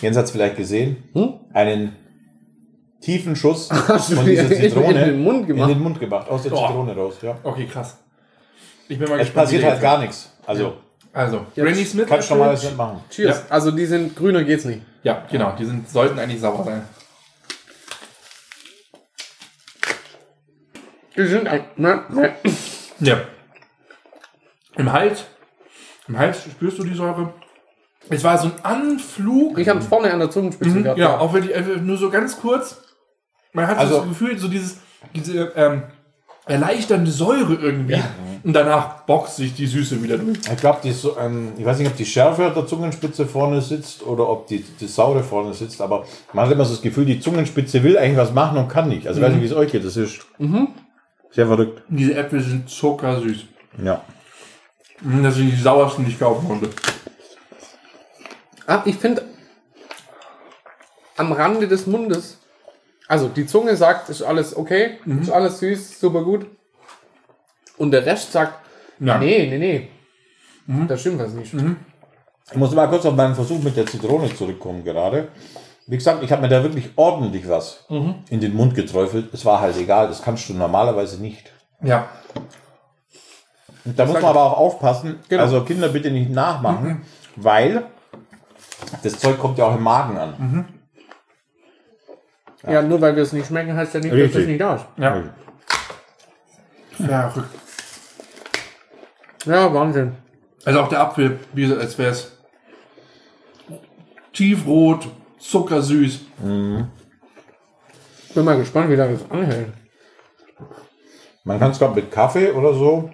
Jens 0.00 0.16
hat 0.16 0.24
es 0.24 0.30
vielleicht 0.30 0.56
gesehen, 0.56 0.96
einen 1.52 1.96
tiefen 3.00 3.36
Schuss 3.36 3.68
Hast 3.70 4.10
du 4.12 4.16
von 4.16 4.24
dieser 4.24 4.48
Zitrone 4.48 4.88
in 4.88 5.10
den 5.12 5.22
Mund 5.22 5.46
gemacht? 5.46 5.68
in 5.70 5.76
den 5.76 5.82
Mund 5.82 6.00
gemacht, 6.00 6.28
aus 6.30 6.42
der 6.44 6.52
Oh. 6.52 6.66
Zitrone 6.66 6.94
raus. 6.96 7.14
Ja. 7.20 7.36
Okay, 7.42 7.66
krass. 7.66 7.98
Ich 8.88 8.98
bin 8.98 9.08
mal 9.08 9.14
Es 9.20 9.26
gespannt. 9.26 9.44
passiert 9.46 9.64
halt 9.64 9.80
gar 9.80 9.98
nichts. 9.98 10.30
Also, 10.46 10.64
jetzt- 10.64 10.78
Also, 11.12 11.46
Granny 11.56 11.84
Smith. 11.84 12.06
kannst 12.08 12.30
du 12.30 12.34
normales 12.34 12.62
nicht 12.64 12.76
machen. 12.76 13.02
Cheers. 13.10 13.36
Ja. 13.38 13.44
Also 13.48 13.70
die 13.70 13.86
sind 13.86 14.16
grüner 14.16 14.42
geht's 14.44 14.64
nicht. 14.64 14.82
Ja, 15.02 15.24
genau. 15.30 15.54
Die 15.58 15.64
sind, 15.64 15.88
sollten 15.88 16.18
eigentlich 16.18 16.40
sauer 16.40 16.64
sein. 16.64 16.84
Die 21.16 21.26
sind 21.26 21.44
ne, 21.44 22.02
ne. 22.08 22.34
Ja. 23.00 23.20
Im 24.76 24.92
Hals, 24.92 25.24
im 26.08 26.18
Hals 26.18 26.42
spürst 26.42 26.78
du 26.78 26.84
die 26.84 26.94
Säure. 26.94 27.32
Es 28.10 28.24
war 28.24 28.36
so 28.36 28.48
ein 28.48 28.64
Anflug. 28.64 29.58
Ich 29.58 29.68
habe 29.68 29.80
vorne 29.80 30.12
an 30.12 30.18
der 30.18 30.30
Zungenspitze 30.30 30.82
gehabt. 30.82 30.98
Mhm. 30.98 31.02
ja, 31.02 31.18
auch 31.18 31.32
wirklich 31.32 31.54
einfach 31.54 31.76
nur 31.80 31.96
so 31.96 32.10
ganz 32.10 32.36
kurz. 32.40 32.82
Man 33.52 33.66
hat 33.68 33.76
so 33.76 33.80
Also- 33.82 33.98
das 34.00 34.08
Gefühl, 34.08 34.36
so 34.38 34.48
dieses, 34.48 34.78
diese 35.14 35.52
ähm, 35.54 35.84
erleichternde 36.46 37.10
Säure 37.10 37.54
irgendwie. 37.54 38.00
Und 38.42 38.52
danach 38.52 39.02
boxt 39.06 39.36
sich 39.36 39.54
die 39.54 39.66
Süße 39.66 40.02
wieder 40.02 40.18
durch. 40.18 40.38
Ich 40.50 40.56
glaube, 40.58 40.80
die 40.84 40.92
so, 40.92 41.16
ähm, 41.18 41.52
ich 41.56 41.64
weiß 41.64 41.78
nicht, 41.78 41.88
ob 41.88 41.96
die 41.96 42.04
Schärfe 42.04 42.52
der 42.54 42.66
Zungenspitze 42.66 43.26
vorne 43.26 43.62
sitzt 43.62 44.02
oder 44.06 44.28
ob 44.28 44.46
die, 44.48 44.62
die 44.80 44.86
Saure 44.86 45.22
vorne 45.22 45.54
sitzt, 45.54 45.80
aber 45.80 46.04
man 46.34 46.44
hat 46.44 46.52
immer 46.52 46.64
so 46.66 46.74
das 46.74 46.82
Gefühl, 46.82 47.06
die 47.06 47.20
Zungenspitze 47.20 47.82
will 47.82 47.96
eigentlich 47.96 48.18
was 48.18 48.32
machen 48.34 48.58
und 48.58 48.68
kann 48.68 48.88
nicht. 48.88 49.06
Also 49.08 49.20
ich 49.20 49.26
weiß 49.26 49.32
nicht, 49.32 49.42
wie 49.42 49.46
es 49.46 49.54
euch 49.54 49.72
geht. 49.72 49.84
Das 49.84 49.96
ist 49.96 50.20
sehr 51.30 51.46
verrückt. 51.46 51.82
Diese 51.88 52.14
Äpfel 52.14 52.40
sind 52.40 52.68
zuckersüß. 52.68 53.44
Ja. 53.82 54.02
Mhm, 55.00 55.22
Das 55.22 55.34
sind 55.36 55.50
die 55.50 55.56
sauersten, 55.56 56.04
die 56.04 56.10
ich 56.10 56.18
kaufen 56.18 56.46
konnte. 56.46 56.68
Ah, 58.66 58.82
ich 58.84 58.96
finde 58.96 59.22
am 61.16 61.32
Rande 61.32 61.68
des 61.68 61.86
Mundes, 61.86 62.38
also 63.08 63.28
die 63.28 63.46
Zunge 63.46 63.76
sagt, 63.76 64.08
ist 64.08 64.22
alles 64.22 64.56
okay, 64.56 64.98
ist 65.20 65.30
alles 65.30 65.58
süß, 65.60 66.00
super 66.00 66.22
gut. 66.22 66.46
Und 67.76 67.90
der 67.90 68.04
Rest 68.06 68.32
sagt, 68.32 68.54
Ja. 69.00 69.18
nee, 69.18 69.46
nee, 69.50 69.58
nee. 70.66 70.86
Da 70.88 70.96
stimmt 70.96 71.18
was 71.20 71.32
nicht. 71.32 71.52
Ich 72.50 72.56
muss 72.56 72.72
mal 72.74 72.88
kurz 72.88 73.04
auf 73.06 73.14
meinen 73.14 73.34
Versuch 73.34 73.62
mit 73.62 73.76
der 73.76 73.86
Zitrone 73.86 74.34
zurückkommen 74.34 74.84
gerade. 74.84 75.28
Wie 75.86 75.96
gesagt, 75.96 76.22
ich 76.22 76.32
habe 76.32 76.40
mir 76.42 76.48
da 76.48 76.62
wirklich 76.62 76.90
ordentlich 76.96 77.46
was 77.48 77.84
in 78.30 78.40
den 78.40 78.54
Mund 78.54 78.74
geträufelt. 78.74 79.32
Es 79.34 79.44
war 79.44 79.60
halt 79.60 79.76
egal, 79.76 80.08
das 80.08 80.22
kannst 80.22 80.48
du 80.48 80.54
normalerweise 80.54 81.20
nicht. 81.20 81.52
Ja. 81.82 82.08
Und 83.84 83.98
da 83.98 84.06
muss 84.06 84.14
man 84.14 84.24
aber 84.24 84.44
auch 84.44 84.56
aufpassen, 84.56 85.18
Genau. 85.28 85.42
also 85.42 85.62
Kinder 85.64 85.88
bitte 85.88 86.10
nicht 86.10 86.30
nachmachen, 86.30 87.02
weil 87.36 87.84
das 89.02 89.18
Zeug 89.18 89.38
kommt 89.38 89.58
ja 89.58 89.66
auch 89.66 89.76
im 89.76 89.82
Magen 89.82 90.16
an. 90.16 90.73
Ja. 92.66 92.82
nur 92.82 93.00
weil 93.00 93.14
wir 93.14 93.22
es 93.22 93.32
nicht 93.32 93.46
schmecken, 93.46 93.76
heißt 93.76 93.94
ja 93.94 94.00
nicht, 94.00 94.12
dass 94.12 94.18
Richtig. 94.20 94.42
es 94.42 94.48
nicht 94.48 94.60
da 94.60 94.76
ist. 94.76 94.86
Ja. 94.96 95.22
Verrückt. 97.30 97.48
Ja, 99.44 99.74
Wahnsinn. 99.74 100.16
Also 100.64 100.80
auch 100.80 100.88
der 100.88 101.00
Apfel, 101.00 101.38
wie 101.52 101.62
gesagt, 101.62 101.80
als 101.80 101.98
wäre 101.98 102.10
es 102.12 102.38
tiefrot, 104.32 105.08
zuckersüß. 105.38 106.20
Bin 106.42 106.88
mal 108.34 108.56
gespannt, 108.56 108.88
wie 108.90 108.96
lange 108.96 109.18
das 109.18 109.30
anhält. 109.30 109.72
Man 111.44 111.58
kann 111.58 111.72
es 111.72 111.78
glaube 111.78 111.96
mit 111.96 112.10
Kaffee 112.10 112.52
oder 112.52 112.72
so. 112.72 113.10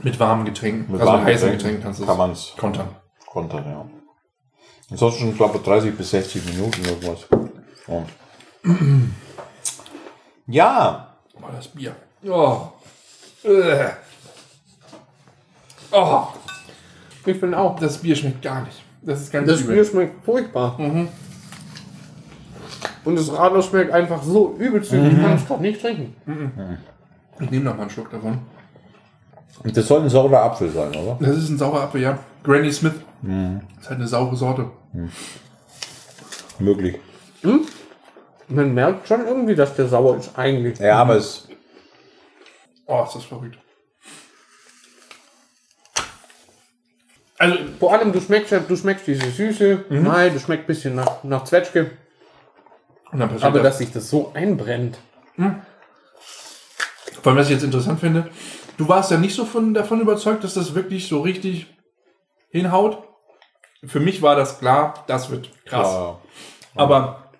Mit 0.00 0.20
warmen 0.20 0.44
Getränken. 0.44 0.92
Mit 0.92 1.00
also 1.00 1.12
warmen 1.12 1.26
heißen 1.26 1.52
Getränken 1.52 1.58
Getränken 1.58 1.82
kannst 1.82 2.00
du 2.00 2.04
kann 2.04 2.14
es 2.14 2.18
man's. 2.18 2.54
kontern. 2.58 2.88
kontern, 3.26 3.64
ja. 3.64 4.01
Ansonsten, 4.92 5.30
ich 5.30 5.36
glaube, 5.36 5.58
30 5.58 5.96
bis 5.96 6.10
60 6.10 6.44
Minuten 6.46 6.84
irgendwas. 6.84 7.26
Und 7.86 8.06
Ja, 10.46 11.08
Oh, 11.34 11.46
das 11.56 11.66
Bier. 11.68 11.96
Oh. 12.24 12.66
Äh. 13.42 13.88
Oh, 15.90 16.26
Ich 17.26 17.36
finde 17.38 17.58
auch. 17.58 17.78
das 17.80 17.98
Bier 17.98 18.14
schmeckt 18.14 18.42
gar 18.42 18.62
nicht. 18.62 18.82
Das 19.02 19.22
ist 19.22 19.32
ganz 19.32 19.48
Das 19.48 19.60
übel. 19.62 19.74
Bier 19.74 19.84
schmeckt 19.84 20.24
furchtbar. 20.24 20.78
Und 23.04 23.16
das 23.16 23.32
Radler 23.32 23.62
schmeckt 23.62 23.90
einfach 23.92 24.22
so 24.22 24.54
übelst. 24.58 24.92
übel. 24.92 25.10
Ich 25.12 25.20
kann 25.20 25.32
es 25.32 25.46
gerade 25.46 25.62
nicht 25.62 25.80
trinken. 25.80 26.14
Ich 27.40 27.50
nehme 27.50 27.64
noch 27.64 27.74
mal 27.76 27.82
einen 27.82 27.90
Schluck 27.90 28.10
davon. 28.10 28.38
Und 29.64 29.76
das 29.76 29.86
soll 29.86 30.02
ein 30.02 30.08
saurer 30.10 30.42
Apfel 30.42 30.70
sein, 30.70 30.94
oder? 30.94 31.16
Das 31.20 31.36
ist 31.36 31.48
ein 31.48 31.58
saurer 31.58 31.82
Apfel, 31.82 32.00
ja. 32.02 32.18
Granny 32.42 32.72
Smith. 32.72 32.94
Das 33.22 33.84
ist 33.84 33.88
halt 33.90 33.98
eine 34.00 34.08
saure 34.08 34.34
Sorte. 34.36 34.70
Möglich. 36.58 36.98
Man 38.48 38.74
merkt 38.74 39.06
schon 39.08 39.26
irgendwie, 39.26 39.54
dass 39.54 39.74
der 39.74 39.86
sauer 39.88 40.16
ist 40.16 40.36
eigentlich. 40.36 40.78
Ja, 40.78 40.96
aber 40.96 41.16
es. 41.16 41.48
Oh, 42.86 43.04
ist 43.04 43.14
das 43.14 43.24
verrückt. 43.24 43.58
Also, 47.38 47.58
Vor 47.78 47.92
allem, 47.92 48.12
du 48.12 48.20
schmeckst, 48.20 48.52
ja- 48.52 48.60
du 48.60 48.76
schmeckst 48.76 49.06
diese 49.06 49.30
Süße. 49.30 49.84
Nein, 49.88 50.32
du 50.32 50.38
schmeckst 50.40 50.64
ein 50.64 50.66
bisschen 50.66 50.94
nach, 50.94 51.24
nach 51.24 51.44
Zwetschge. 51.44 51.90
und 53.10 53.18
dann 53.18 53.28
passiert 53.28 53.44
Aber 53.44 53.58
das. 53.60 53.72
dass 53.74 53.78
sich 53.78 53.92
das 53.92 54.08
so 54.08 54.32
einbrennt. 54.34 54.98
Vor 55.36 57.32
allem, 57.32 57.38
was 57.38 57.46
ich 57.46 57.52
jetzt 57.54 57.64
interessant 57.64 58.00
finde, 58.00 58.28
du 58.76 58.88
warst 58.88 59.10
ja 59.10 59.18
nicht 59.18 59.34
so 59.34 59.44
von, 59.44 59.74
davon 59.74 60.00
überzeugt, 60.00 60.44
dass 60.44 60.54
das 60.54 60.74
wirklich 60.74 61.08
so 61.08 61.20
richtig 61.20 61.66
hinhaut. 62.50 62.98
Für 63.84 64.00
mich 64.00 64.22
war 64.22 64.36
das 64.36 64.58
klar, 64.58 65.04
das 65.06 65.30
wird 65.30 65.50
krass. 65.64 65.92
Ja. 65.92 66.18
Aber 66.74 67.32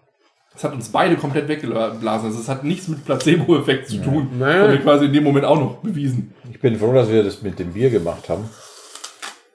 es 0.54 0.64
hat 0.64 0.72
uns 0.72 0.90
beide 0.90 1.16
komplett 1.16 1.48
weggeblasen. 1.48 2.26
Also 2.28 2.40
es 2.40 2.48
hat 2.48 2.64
nichts 2.64 2.88
mit 2.88 3.04
Placebo-Effekt 3.04 3.88
zu 3.88 4.02
tun. 4.02 4.30
Nee. 4.32 4.44
Das 4.44 4.58
haben 4.62 4.72
wir 4.72 4.82
quasi 4.82 5.04
in 5.06 5.12
dem 5.12 5.24
Moment 5.24 5.44
auch 5.44 5.58
noch 5.58 5.76
bewiesen. 5.76 6.34
Ich 6.50 6.60
bin 6.60 6.78
froh, 6.78 6.92
dass 6.92 7.08
wir 7.08 7.22
das 7.22 7.42
mit 7.42 7.58
dem 7.58 7.72
Bier 7.72 7.90
gemacht 7.90 8.28
haben. 8.28 8.48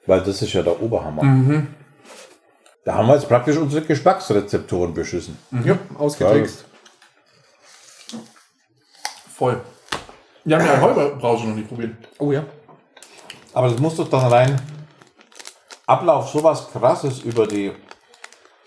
Weil 0.06 0.22
das 0.22 0.42
ist 0.42 0.52
ja 0.54 0.62
der 0.62 0.82
Oberhammer. 0.82 1.66
Da 2.84 2.94
haben 2.94 3.06
wir 3.06 3.14
jetzt 3.14 3.28
praktisch 3.28 3.58
unsere 3.58 3.84
Geschmacksrezeptoren 3.84 4.94
beschissen. 4.94 5.36
Ja, 5.64 5.78
ausgetrickst. 5.98 6.64
Voll. 9.36 9.60
Wir 10.48 10.58
haben 10.58 10.64
ja 10.64 10.80
Heubrause 10.80 11.46
noch 11.46 11.54
nicht 11.54 11.68
probiert. 11.68 11.94
Oh 12.18 12.32
ja. 12.32 12.42
Aber 13.52 13.68
das 13.68 13.78
muss 13.78 13.96
doch 13.96 14.08
dann 14.08 14.32
rein 14.32 14.58
Ablauf 15.86 16.30
sowas 16.30 16.68
krasses 16.72 17.20
über 17.20 17.46
die, 17.46 17.70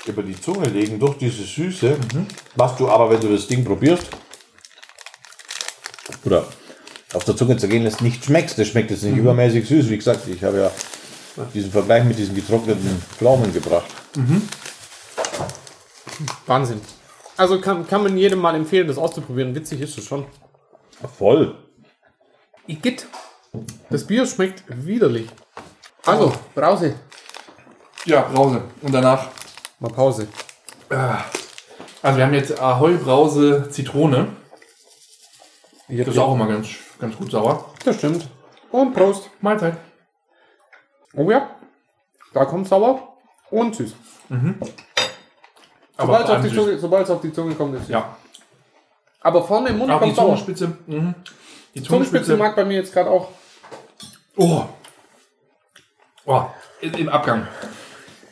über 0.05 0.21
die 0.21 0.39
Zunge 0.39 0.67
legen, 0.69 0.99
durch 0.99 1.17
diese 1.17 1.43
Süße, 1.43 1.97
was 2.55 2.75
du 2.77 2.88
aber, 2.88 3.09
wenn 3.09 3.19
du 3.19 3.29
das 3.29 3.47
Ding 3.47 3.63
probierst, 3.65 4.09
oder 6.23 6.45
auf 7.13 7.23
der 7.25 7.36
Zunge 7.36 7.57
zergehen 7.57 7.84
lässt, 7.84 8.01
nicht 8.01 8.25
schmeckst. 8.25 8.59
Das 8.59 8.67
schmeckt 8.67 8.91
jetzt 8.91 9.01
nicht 9.01 9.17
übermäßig 9.17 9.67
süß. 9.67 9.89
Wie 9.89 9.97
gesagt, 9.97 10.27
ich 10.27 10.43
habe 10.43 10.59
ja 10.59 10.71
diesen 11.51 11.71
Vergleich 11.71 12.03
mit 12.03 12.17
diesen 12.17 12.36
getrockneten 12.36 13.01
Pflaumen 13.17 13.51
gebracht. 13.51 13.89
Wahnsinn. 16.45 16.79
Also 17.38 17.59
kann, 17.59 17.88
kann 17.88 18.03
man 18.03 18.17
jedem 18.17 18.38
mal 18.38 18.53
empfehlen, 18.53 18.88
das 18.88 18.99
auszuprobieren. 18.99 19.55
Witzig 19.55 19.82
ist 19.82 19.97
es 19.97 20.05
schon. 20.05 20.25
Voll. 21.17 21.55
Igitt. 22.68 23.07
Das 23.89 24.05
Bier 24.05 24.26
schmeckt 24.26 24.64
widerlich. 24.68 25.30
Also, 26.05 26.34
Brause. 26.55 26.95
Ja, 28.05 28.22
Brause. 28.22 28.64
Und 28.82 28.91
danach, 28.93 29.28
Mal 29.80 29.91
Pause. 29.91 30.28
also 30.89 32.18
wir 32.18 32.26
haben 32.26 32.34
jetzt 32.34 32.59
Ahoi 32.59 32.95
Brause 32.97 33.68
Zitrone. 33.70 34.28
Das 35.88 36.07
ist 36.07 36.18
auch 36.18 36.34
immer 36.34 36.47
ganz, 36.47 36.68
ganz 36.99 37.18
gut 37.18 37.32
sauer. 37.32 37.74
Das 37.84 37.97
stimmt. 37.97 38.28
Und 38.72 38.93
Prost. 38.93 39.30
Mahlzeit. 39.41 39.76
Oh 41.16 41.30
ja. 41.30 41.49
Da 42.34 42.45
kommt 42.45 42.68
sauer 42.70 43.18
und 43.49 43.76
süß. 43.76 43.93
Aber 45.97 46.07
Sobald 46.20 46.24
es 46.26 46.30
auf, 46.30 46.41
die. 46.41 46.49
Zunge- 46.57 46.78
sobald's 46.78 47.09
auf 47.09 47.22
die 47.22 47.34
Zunge 47.34 47.55
kommt, 47.55 47.76
ist 47.76 47.82
süß. 47.82 47.89
Ja. 47.89 48.16
Aber 49.22 49.43
vorne 49.43 49.69
im 49.69 49.78
Mund 49.78 49.91
Auch 49.91 49.99
die 49.99 50.05
kommt 50.05 50.15
sauer. 50.15 50.26
Zungenspitze. 50.28 50.78
Mhm. 50.88 51.15
Die 51.76 51.84
Zungenspitze 51.84 52.36
mag 52.36 52.55
bei 52.55 52.65
mir 52.65 52.78
jetzt 52.78 52.91
gerade 52.93 53.09
auch. 53.09 53.30
Oh. 54.36 54.63
Oh. 56.26 56.41
Im 56.82 56.93
im 56.95 57.09
Abgang. 57.09 57.47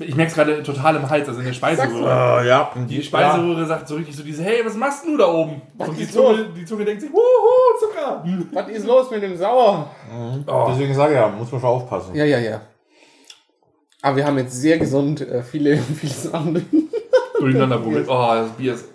Ich 0.02 0.16
merke 0.16 0.30
es 0.30 0.36
gerade 0.36 0.64
total 0.64 0.96
im 0.96 1.10
Hals, 1.10 1.28
also 1.28 1.42
in 1.42 1.46
der 1.46 1.54
Speiseröhre. 1.54 2.48
ja. 2.48 2.72
Die 2.88 3.04
Speiseröhre 3.04 3.66
sagt 3.66 3.88
so 3.88 3.96
richtig 3.96 4.16
so 4.16 4.24
diese, 4.24 4.44
hey, 4.44 4.62
was 4.66 4.76
machst 4.76 5.06
du 5.06 5.18
da 5.18 5.28
oben? 5.28 5.62
Und 5.78 5.98
die 5.98 6.04
ist 6.04 6.14
Zunge, 6.14 6.46
die 6.56 6.64
Zunge 6.66 6.86
denkt 6.86 7.02
sich, 7.02 7.12
wuhu, 7.12 7.80
Zucker. 7.80 8.24
Was 8.54 8.70
ist 8.70 8.86
los 8.88 9.12
mit 9.12 9.22
dem 9.22 9.36
Sauer? 9.36 9.90
Oh. 10.48 10.68
Deswegen 10.70 10.94
sage 10.96 11.14
ich 11.14 11.20
ja, 11.20 11.28
muss 11.28 11.52
man 11.52 11.60
schon 11.60 11.70
aufpassen. 11.70 12.16
Ja, 12.16 12.24
ja, 12.24 12.40
ja. 12.40 12.62
Aber 14.02 14.16
wir 14.16 14.26
haben 14.26 14.38
jetzt 14.38 14.54
sehr 14.54 14.78
gesund 14.78 15.20
äh, 15.20 15.44
viele, 15.44 15.78
viele 16.00 16.14
Sachen. 16.14 16.66
Durcheinander 17.38 17.78
probiert. 17.80 18.08
Oh, 18.08 18.30
das 18.32 18.52
Bier 18.52 18.74
ist 18.76 18.86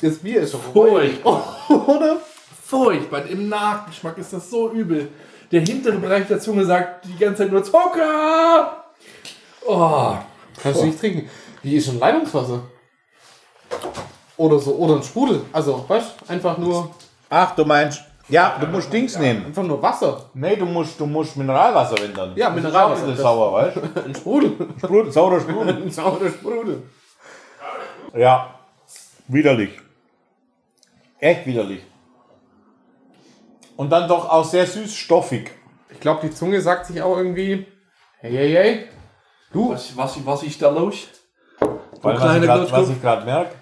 Das 0.00 0.18
Bier 0.18 0.42
ist 0.42 0.54
furchtbar. 0.54 1.56
Oder? 1.68 2.16
Furchtbar. 2.64 3.26
Im 3.26 3.48
Nachgeschmack 3.48 4.18
ist 4.18 4.32
das 4.32 4.50
so 4.50 4.70
übel. 4.70 5.08
Der 5.52 5.60
hintere 5.60 5.96
Bereich 5.98 6.26
der 6.26 6.40
Zunge 6.40 6.64
sagt 6.64 7.04
die 7.06 7.16
ganze 7.16 7.42
Zeit 7.44 7.52
nur 7.52 7.62
Zucker. 7.62 8.84
Oh. 9.66 10.14
Kannst 10.62 10.80
du 10.80 10.86
nicht 10.86 10.98
trinken. 10.98 11.28
Wie 11.62 11.76
ist 11.76 11.86
schon 11.86 11.98
Leitungswasser? 11.98 12.60
Oder 14.36 14.58
so, 14.58 14.74
oder 14.76 14.96
ein 14.96 15.02
Sprudel. 15.02 15.42
Also, 15.52 15.84
weißt 15.88 16.14
du, 16.20 16.32
einfach 16.32 16.58
nur, 16.58 16.90
Ach, 17.30 17.54
du 17.54 17.64
meinst, 17.64 18.02
ja, 18.28 18.56
du 18.60 18.66
musst 18.66 18.92
Dings 18.92 19.16
nehmen. 19.18 19.46
einfach 19.46 19.62
nur 19.62 19.80
Wasser. 19.80 20.28
Nee, 20.34 20.56
du 20.56 20.66
musst, 20.66 20.98
du 21.00 21.06
musst 21.06 21.36
Mineralwasser 21.36 21.96
wenn 22.02 22.12
dann. 22.12 22.36
Ja, 22.36 22.48
Das 22.50 22.56
ist 22.58 22.62
Mineralwasser, 22.64 23.04
ein 23.04 23.10
das- 23.10 23.20
sauer, 23.20 23.52
weißt 23.52 23.76
du? 23.76 23.80
Ein 24.04 24.14
Sprudel. 24.14 24.52
Sprudel, 24.78 25.12
saurer 25.12 25.40
Sprudel. 25.40 25.76
Ein 25.84 25.90
saurer 25.90 26.28
Sprudel. 26.28 26.82
Ja, 28.14 28.54
widerlich. 29.28 29.70
Echt 31.18 31.46
widerlich. 31.46 31.82
Und 33.76 33.90
dann 33.90 34.08
doch 34.08 34.28
auch 34.28 34.44
sehr 34.44 34.66
süß 34.66 34.94
stoffig. 34.94 35.50
Ich 35.90 36.00
glaube, 36.00 36.20
die 36.26 36.30
Zunge 36.34 36.60
sagt 36.60 36.86
sich 36.86 37.00
auch 37.02 37.16
irgendwie, 37.16 37.66
hey, 38.20 38.32
hey, 38.32 38.52
hey. 38.52 38.88
Du, 39.52 39.70
Was, 39.72 39.96
was, 39.96 40.24
was 40.26 40.42
ist 40.42 40.60
da 40.60 40.70
los? 40.70 41.08
Weil 42.02 42.20
was 42.20 42.36
ich 42.36 42.42
grad- 42.42 42.72
was 42.72 42.88
ich 42.90 43.00
gerade 43.00 43.24
merke, 43.24 43.54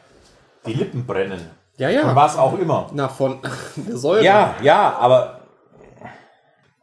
die 0.67 0.73
Lippen 0.73 1.07
brennen. 1.07 1.51
ja, 1.77 1.89
Von 1.89 1.97
ja. 2.11 2.17
was 2.17 2.37
auch 2.37 2.59
immer. 2.59 2.91
Na, 2.93 3.09
von 3.09 3.39
der 3.77 3.97
Säure. 3.97 4.25
Ja, 4.25 4.55
ja, 4.63 4.97
aber 4.99 5.41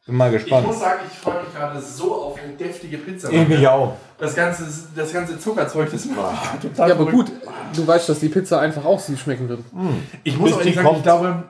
bin 0.05 0.15
mal 0.15 0.33
Ich 0.33 0.41
gespannt. 0.43 0.67
muss 0.67 0.79
sagen, 0.79 0.99
ich 1.11 1.17
freue 1.17 1.43
mich 1.43 1.53
gerade 1.53 1.79
so 1.81 2.13
auf 2.25 2.39
eine 2.41 2.53
deftige 2.53 2.97
Pizza. 2.97 3.31
Ich 3.31 3.47
mich 3.47 3.67
auch. 3.67 3.95
Das 4.17 4.35
ganze, 4.35 4.65
das 4.95 5.13
ganze 5.13 5.39
Zuckerzeug, 5.39 5.89
das 5.91 6.05
macht 6.05 6.61
total 6.61 6.89
Ja, 6.89 6.95
aber 6.95 7.07
verrückt. 7.09 7.31
gut, 7.31 7.75
du 7.75 7.87
weißt, 7.87 8.09
dass 8.09 8.19
die 8.19 8.29
Pizza 8.29 8.59
einfach 8.59 8.83
auch 8.85 8.99
süß 8.99 9.19
schmecken 9.19 9.47
wird. 9.49 9.61
Ich 10.23 10.37
muss 10.37 10.53
auch 10.53 10.59
ehrlich 10.59 10.75
sagen, 10.75 10.87
ich 10.87 10.91
kommt. 10.93 11.03
glaube, 11.03 11.43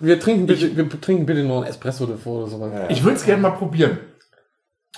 Wir 0.00 0.20
trinken 0.20 0.46
bitte, 0.46 0.76
wir 0.76 0.88
trinken 1.00 1.26
bitte 1.26 1.42
nur 1.42 1.58
einen 1.58 1.66
Espresso 1.66 2.06
davor 2.06 2.42
oder 2.42 2.46
sowas. 2.50 2.72
ich 2.88 3.02
würde 3.02 3.16
es 3.16 3.24
gerne 3.24 3.42
mal 3.42 3.50
probieren. 3.50 3.98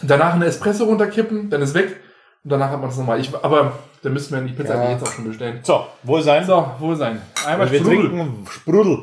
Danach 0.02 0.34
eine 0.34 0.46
Espresso 0.46 0.84
runterkippen, 0.84 1.50
dann 1.50 1.62
ist 1.62 1.74
weg 1.74 1.96
und 2.42 2.50
danach 2.50 2.70
hat 2.70 2.80
man 2.80 2.88
es 2.90 2.96
nochmal. 2.96 3.20
Ich, 3.20 3.30
aber 3.34 3.78
dann 4.02 4.12
müssten 4.12 4.34
wir 4.34 4.40
die 4.42 4.52
Pizza 4.54 4.74
Ja. 4.82 4.90
jetzt 4.92 5.02
auch 5.06 5.12
schon 5.12 5.24
bestellen. 5.28 5.60
So, 5.62 5.84
wohl 6.04 6.22
sein. 6.22 6.44
So, 6.46 6.66
wohl 6.78 6.96
sein. 6.96 7.20
Einmal 7.46 7.70
wir 7.70 7.78
Sprudel. 7.80 8.08
trinken 8.08 8.46
Sprudel. 8.50 8.98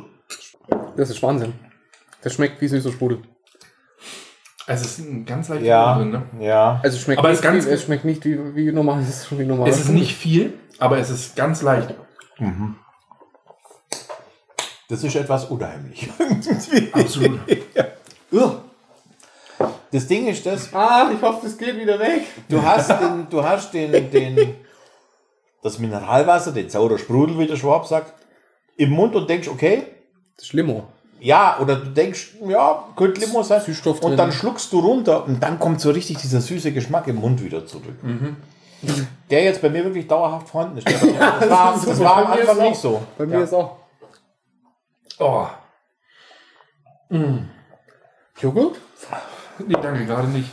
Das 0.96 1.10
ist 1.10 1.22
Wahnsinn. 1.22 1.54
Das 2.24 2.34
schmeckt 2.34 2.60
wie 2.62 2.68
süßer 2.68 2.92
Sprudel. 2.92 3.20
Es 4.70 4.82
ist 4.82 5.00
ein 5.00 5.26
ganz 5.26 5.48
leichter 5.48 5.66
Ja, 5.66 5.98
drin, 5.98 6.12
ne? 6.12 6.24
ja. 6.40 6.80
Also 6.84 6.98
es 6.98 7.02
schmeckt 7.04 7.20
Aber 7.20 7.30
nicht 7.30 7.44
es 7.44 7.66
wie, 7.66 7.70
es 7.70 7.84
schmeckt 7.84 8.04
nicht 8.04 8.26
wie, 8.26 8.56
wie 8.56 8.72
normal, 8.72 9.00
es 9.02 9.10
ist 9.10 9.40
wie 9.40 9.46
normal. 9.46 9.70
Es 9.70 9.80
ist 9.80 9.90
nicht 9.90 10.14
viel, 10.16 10.54
aber 10.78 10.98
es 11.00 11.10
ist 11.10 11.36
ganz 11.38 11.62
leicht. 11.62 11.94
Das 14.90 15.04
ist 15.04 15.16
etwas 15.16 15.46
unheimlich. 15.46 16.10
Absolut. 16.94 17.40
Das 19.92 20.06
Ding 20.06 20.28
ist 20.28 20.46
das, 20.46 20.74
Ah, 20.74 21.10
ich 21.14 21.22
hoffe, 21.22 21.48
es 21.48 21.58
geht 21.58 21.78
wieder 21.80 21.98
weg. 22.00 22.24
du 22.50 22.62
hast 22.62 22.90
den, 22.90 23.28
du 23.30 23.42
hast 23.44 23.74
den, 23.74 24.12
den, 24.12 24.56
das 25.64 25.80
Mineralwasser, 25.80 26.52
den 26.52 26.70
sauren 26.70 26.98
Sprudel, 26.98 27.40
wie 27.40 27.48
der 27.48 27.56
Schwab 27.56 27.88
sagt, 27.88 28.14
im 28.76 28.90
Mund 28.92 29.16
und 29.16 29.30
denkst, 29.30 29.48
okay, 29.48 29.84
Das 30.36 30.46
ist 30.48 30.54
Limo. 30.54 30.88
Ja, 31.20 31.58
oder 31.60 31.76
du 31.78 31.88
denkst, 31.90 32.36
ja, 32.48 32.86
könnte 32.96 33.22
Limo 33.22 33.44
sein. 33.44 33.62
Süßstoff 33.62 34.00
und 34.02 34.10
drin. 34.12 34.18
dann 34.18 34.32
schluckst 34.32 34.72
du 34.74 34.80
runter 34.80 35.26
und 35.26 35.42
dann 35.42 35.60
kommt 35.60 35.82
so 35.82 35.92
richtig 35.92 36.18
dieser 36.18 36.42
süße 36.42 36.72
Geschmack 36.72 37.08
im 37.08 37.18
Mund 37.18 37.44
wieder 37.44 37.66
zurück. 37.66 37.96
Der 39.30 39.44
jetzt 39.44 39.62
bei 39.62 39.70
mir 39.70 39.84
wirklich 39.84 40.08
dauerhaft 40.08 40.50
vorhanden 40.50 40.78
ist. 40.78 40.88
Das 41.20 41.50
war, 41.50 41.76
ist 41.76 41.88
das 41.88 42.00
war 42.00 42.18
am 42.18 42.24
Bei 42.30 42.36
mir 42.36 42.50
Anfang 42.50 42.70
nicht 42.70 42.80
so. 42.80 43.02
Bei 43.18 43.26
mir 43.26 43.40
ist 43.42 43.54
auch 43.54 43.78
Oh, 45.20 45.48
Joghurt. 48.40 48.78
nee, 49.66 49.74
danke, 49.82 50.06
gerade 50.06 50.28
nicht. 50.28 50.52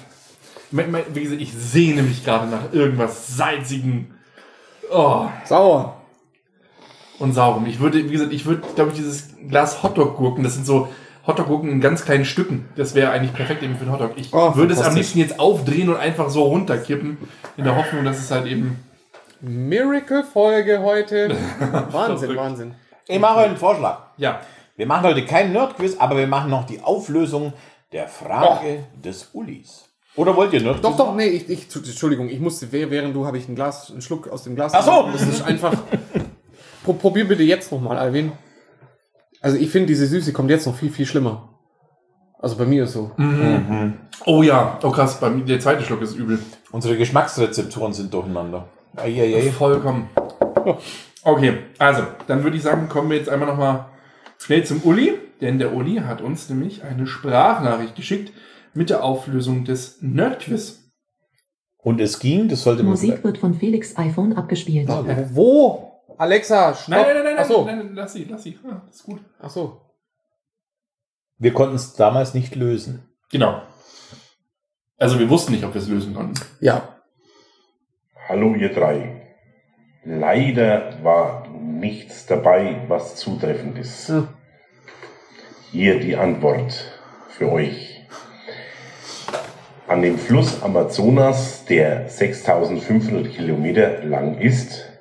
Wie 0.70 1.22
gesagt, 1.22 1.40
ich 1.40 1.52
sehne 1.52 2.02
mich 2.02 2.24
gerade 2.24 2.46
nach 2.46 2.72
irgendwas 2.72 3.36
salzigen. 3.36 4.18
Oh, 4.90 5.26
Sauer. 5.44 6.00
Und 7.18 7.32
sauren. 7.32 7.66
Ich 7.66 7.80
würde, 7.80 8.04
wie 8.04 8.12
gesagt, 8.12 8.32
ich 8.32 8.46
würde, 8.46 8.62
glaube 8.74 8.90
ich, 8.90 8.96
dieses 8.96 9.28
Glas 9.48 9.82
Hotdog-Gurken, 9.82 10.42
das 10.44 10.54
sind 10.54 10.66
so 10.66 10.88
Hotdog-Gurken 11.26 11.70
in 11.70 11.80
ganz 11.80 12.04
kleinen 12.04 12.24
Stücken. 12.24 12.68
Das 12.76 12.94
wäre 12.94 13.10
eigentlich 13.10 13.32
perfekt 13.32 13.62
eben 13.62 13.76
für 13.76 13.82
einen 13.84 13.92
Hotdog. 13.92 14.12
Ich 14.16 14.32
Oh, 14.32 14.54
würde 14.56 14.74
es 14.74 14.82
am 14.82 14.94
liebsten 14.94 15.18
jetzt 15.18 15.38
aufdrehen 15.40 15.88
und 15.88 15.96
einfach 15.96 16.28
so 16.30 16.42
runterkippen, 16.44 17.16
in 17.56 17.64
der 17.64 17.76
Hoffnung, 17.76 18.04
dass 18.04 18.18
es 18.18 18.30
halt 18.30 18.46
eben. 18.46 18.78
Miracle-Folge 19.40 20.80
heute. 20.82 21.36
Wahnsinn. 21.90 22.36
Wahnsinn. 22.36 22.74
Ich 23.06 23.18
mache 23.20 23.36
heute 23.36 23.48
einen 23.50 23.56
Vorschlag. 23.56 23.98
Ja. 24.16 24.40
Wir 24.76 24.86
machen 24.86 25.04
heute 25.04 25.24
kein 25.24 25.52
Nerdquiz, 25.52 25.96
aber 25.98 26.16
wir 26.16 26.26
machen 26.26 26.50
noch 26.50 26.64
die 26.66 26.80
Auflösung 26.82 27.52
der 27.92 28.08
Frage 28.08 28.84
des 29.04 29.30
Ulis. 29.32 29.84
Oder 30.16 30.34
wollt 30.36 30.52
ihr 30.52 30.60
Nerdquiz? 30.62 30.82
Doch, 30.82 30.96
doch, 30.96 31.14
nee, 31.14 31.26
ich, 31.26 31.48
ich, 31.48 31.66
Entschuldigung, 31.74 32.28
ich 32.28 32.40
musste, 32.40 32.66
wäh- 32.72 32.90
während 32.90 33.14
du 33.14 33.26
habe 33.26 33.36
ich 33.38 33.48
ein 33.48 33.54
Glas, 33.54 33.90
einen 33.90 34.02
Schluck 34.02 34.28
aus 34.28 34.44
dem 34.44 34.54
Glas. 34.56 34.72
Ach 34.74 34.84
so. 34.84 35.08
Das 35.12 35.22
ist 35.22 35.42
einfach. 35.42 35.72
Pro, 36.84 36.92
probier 36.92 37.26
bitte 37.26 37.42
jetzt 37.42 37.72
nochmal, 37.72 37.96
Alvin. 37.96 38.32
Also 39.40 39.56
ich 39.56 39.70
finde, 39.70 39.88
diese 39.88 40.06
Süße 40.06 40.32
kommt 40.32 40.50
jetzt 40.50 40.66
noch 40.66 40.76
viel, 40.76 40.90
viel 40.90 41.06
schlimmer. 41.06 41.50
Also 42.38 42.56
bei 42.56 42.66
mir 42.66 42.84
ist 42.84 42.92
so. 42.92 43.10
Oh 44.26 44.42
ja, 44.42 44.78
oh 44.82 44.90
krass, 44.90 45.18
bei 45.18 45.30
mir, 45.30 45.44
der 45.44 45.60
zweite 45.60 45.82
Schluck 45.82 46.02
ist 46.02 46.14
übel. 46.14 46.38
Unsere 46.70 46.96
Geschmacksrezeptoren 46.96 47.92
sind 47.92 48.12
durcheinander. 48.12 48.68
Eieiei. 48.96 49.50
Vollkommen. 49.50 50.08
Okay, 51.22 51.58
also, 51.78 52.02
dann 52.26 52.44
würde 52.44 52.56
ich 52.56 52.62
sagen, 52.62 52.88
kommen 52.88 53.10
wir 53.10 53.16
jetzt 53.16 53.28
einmal 53.30 53.48
nochmal 53.48 53.86
schnell 54.38 54.64
zum 54.64 54.82
Uli, 54.82 55.14
denn 55.40 55.58
der 55.58 55.74
Uli 55.74 55.96
hat 55.96 56.20
uns 56.20 56.48
nämlich 56.50 56.84
eine 56.84 57.06
Sprachnachricht 57.06 57.96
geschickt 57.96 58.32
mit 58.74 58.90
der 58.90 59.02
Auflösung 59.02 59.64
des 59.64 59.98
Nerdquiz. 60.02 60.90
Und 61.78 62.00
es 62.00 62.18
ging, 62.18 62.48
das 62.48 62.62
sollte 62.62 62.82
man 62.82 62.92
Musik 62.92 63.24
wird 63.24 63.38
von 63.38 63.54
Felix 63.54 63.96
iPhone 63.96 64.34
abgespielt. 64.34 64.88
Wo? 65.32 65.93
Alexa, 66.16 66.74
stopp. 66.74 66.88
Nein, 66.88 67.06
nein, 67.14 67.24
nein, 67.24 67.36
nein, 67.36 67.46
so. 67.46 67.64
nein, 67.64 67.78
nein, 67.78 67.94
lass 67.94 68.12
sie, 68.12 68.24
lass 68.24 68.42
sie. 68.42 68.58
Ah, 68.68 68.82
ist 68.88 69.04
gut. 69.04 69.20
Ach 69.40 69.50
so. 69.50 69.80
Wir 71.38 71.52
konnten 71.52 71.74
es 71.76 71.94
damals 71.94 72.34
nicht 72.34 72.54
lösen. 72.54 73.08
Genau. 73.30 73.62
Also 74.96 75.18
wir 75.18 75.28
wussten 75.28 75.52
nicht, 75.52 75.64
ob 75.64 75.74
wir 75.74 75.80
es 75.80 75.88
lösen 75.88 76.14
konnten. 76.14 76.40
Ja. 76.60 77.00
Hallo 78.28 78.54
ihr 78.54 78.72
drei. 78.72 79.36
Leider 80.04 81.02
war 81.02 81.48
nichts 81.48 82.26
dabei, 82.26 82.84
was 82.88 83.16
zutreffend 83.16 83.78
ist. 83.78 84.08
Ja. 84.08 84.28
Hier 85.72 85.98
die 85.98 86.16
Antwort 86.16 87.00
für 87.28 87.50
euch. 87.50 88.06
An 89.88 90.02
dem 90.02 90.18
Fluss 90.18 90.62
Amazonas, 90.62 91.64
der 91.64 92.08
6500 92.08 93.32
Kilometer 93.32 94.04
lang 94.04 94.38
ist, 94.38 94.93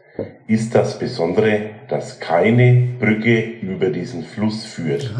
ist 0.47 0.75
das 0.75 0.99
Besondere, 0.99 1.71
dass 1.89 2.19
keine 2.19 2.95
Brücke 2.99 3.41
über 3.41 3.89
diesen 3.89 4.23
Fluss 4.23 4.65
führt. 4.65 5.13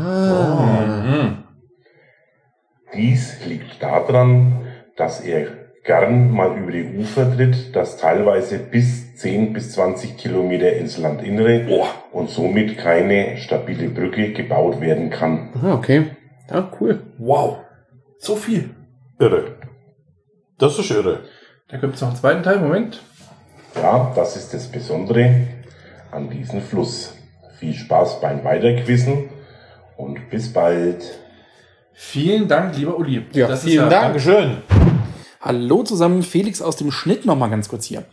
Dies 2.93 3.45
liegt 3.45 3.81
daran, 3.81 4.67
dass 4.95 5.21
er 5.21 5.47
gern 5.83 6.31
mal 6.31 6.57
über 6.57 6.71
die 6.71 6.97
Ufer 6.97 7.35
tritt, 7.35 7.75
das 7.75 7.97
teilweise 7.97 8.59
bis 8.59 9.15
10 9.17 9.53
bis 9.53 9.73
20 9.73 10.17
Kilometer 10.17 10.71
ins 10.73 10.97
Landinnere 10.97 11.67
und 12.11 12.29
somit 12.29 12.77
keine 12.77 13.37
stabile 13.37 13.89
Brücke 13.89 14.31
gebaut 14.31 14.79
werden 14.79 15.09
kann. 15.09 15.49
Ah, 15.61 15.73
okay. 15.73 16.11
Ja, 16.49 16.71
cool. 16.79 17.01
Wow. 17.17 17.57
So 18.17 18.35
viel. 18.35 18.69
Irre. 19.19 19.55
Das 20.57 20.77
ist 20.77 20.91
irre. 20.91 21.21
Da 21.67 21.77
gibt 21.77 21.95
es 21.95 22.01
noch 22.01 22.09
einen 22.09 22.17
zweiten 22.17 22.43
Teil. 22.43 22.59
Moment. 22.59 23.01
Ja, 23.75 24.11
das 24.15 24.35
ist 24.37 24.53
das 24.53 24.67
Besondere 24.67 25.47
an 26.11 26.29
diesem 26.29 26.61
Fluss. 26.61 27.13
Viel 27.59 27.73
Spaß 27.73 28.21
beim 28.21 28.43
Weiterquissen 28.43 29.29
und 29.97 30.29
bis 30.29 30.53
bald. 30.53 31.03
Vielen 31.93 32.47
Dank, 32.47 32.77
lieber 32.77 32.97
Uli. 32.97 33.25
Ja, 33.33 33.47
Das 33.47 33.63
ist 33.63 33.69
vielen 33.71 33.89
Dank. 33.89 34.13
Dankeschön. 34.13 34.57
Hallo 35.41 35.83
zusammen, 35.83 36.23
Felix 36.23 36.61
aus 36.61 36.75
dem 36.75 36.91
Schnitt 36.91 37.25
nochmal 37.25 37.49
ganz 37.49 37.67
kurz 37.67 37.85
hier. 37.85 38.05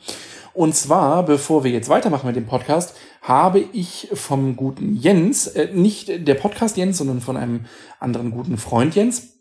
Und 0.53 0.75
zwar, 0.75 1.25
bevor 1.25 1.63
wir 1.63 1.71
jetzt 1.71 1.89
weitermachen 1.89 2.27
mit 2.27 2.37
dem 2.37 2.47
Podcast, 2.47 2.97
habe 3.23 3.61
ich 3.61 4.09
vom 4.15 4.57
guten 4.57 4.97
Jens, 4.97 5.47
äh, 5.47 5.69
nicht 5.73 6.27
der 6.27 6.35
Podcast 6.35 6.77
Jens, 6.77 6.99
sondern 6.99 7.21
von 7.21 7.37
einem 7.37 7.67
anderen 8.01 8.31
guten 8.31 8.57
Freund 8.57 8.95
Jens, 8.97 9.35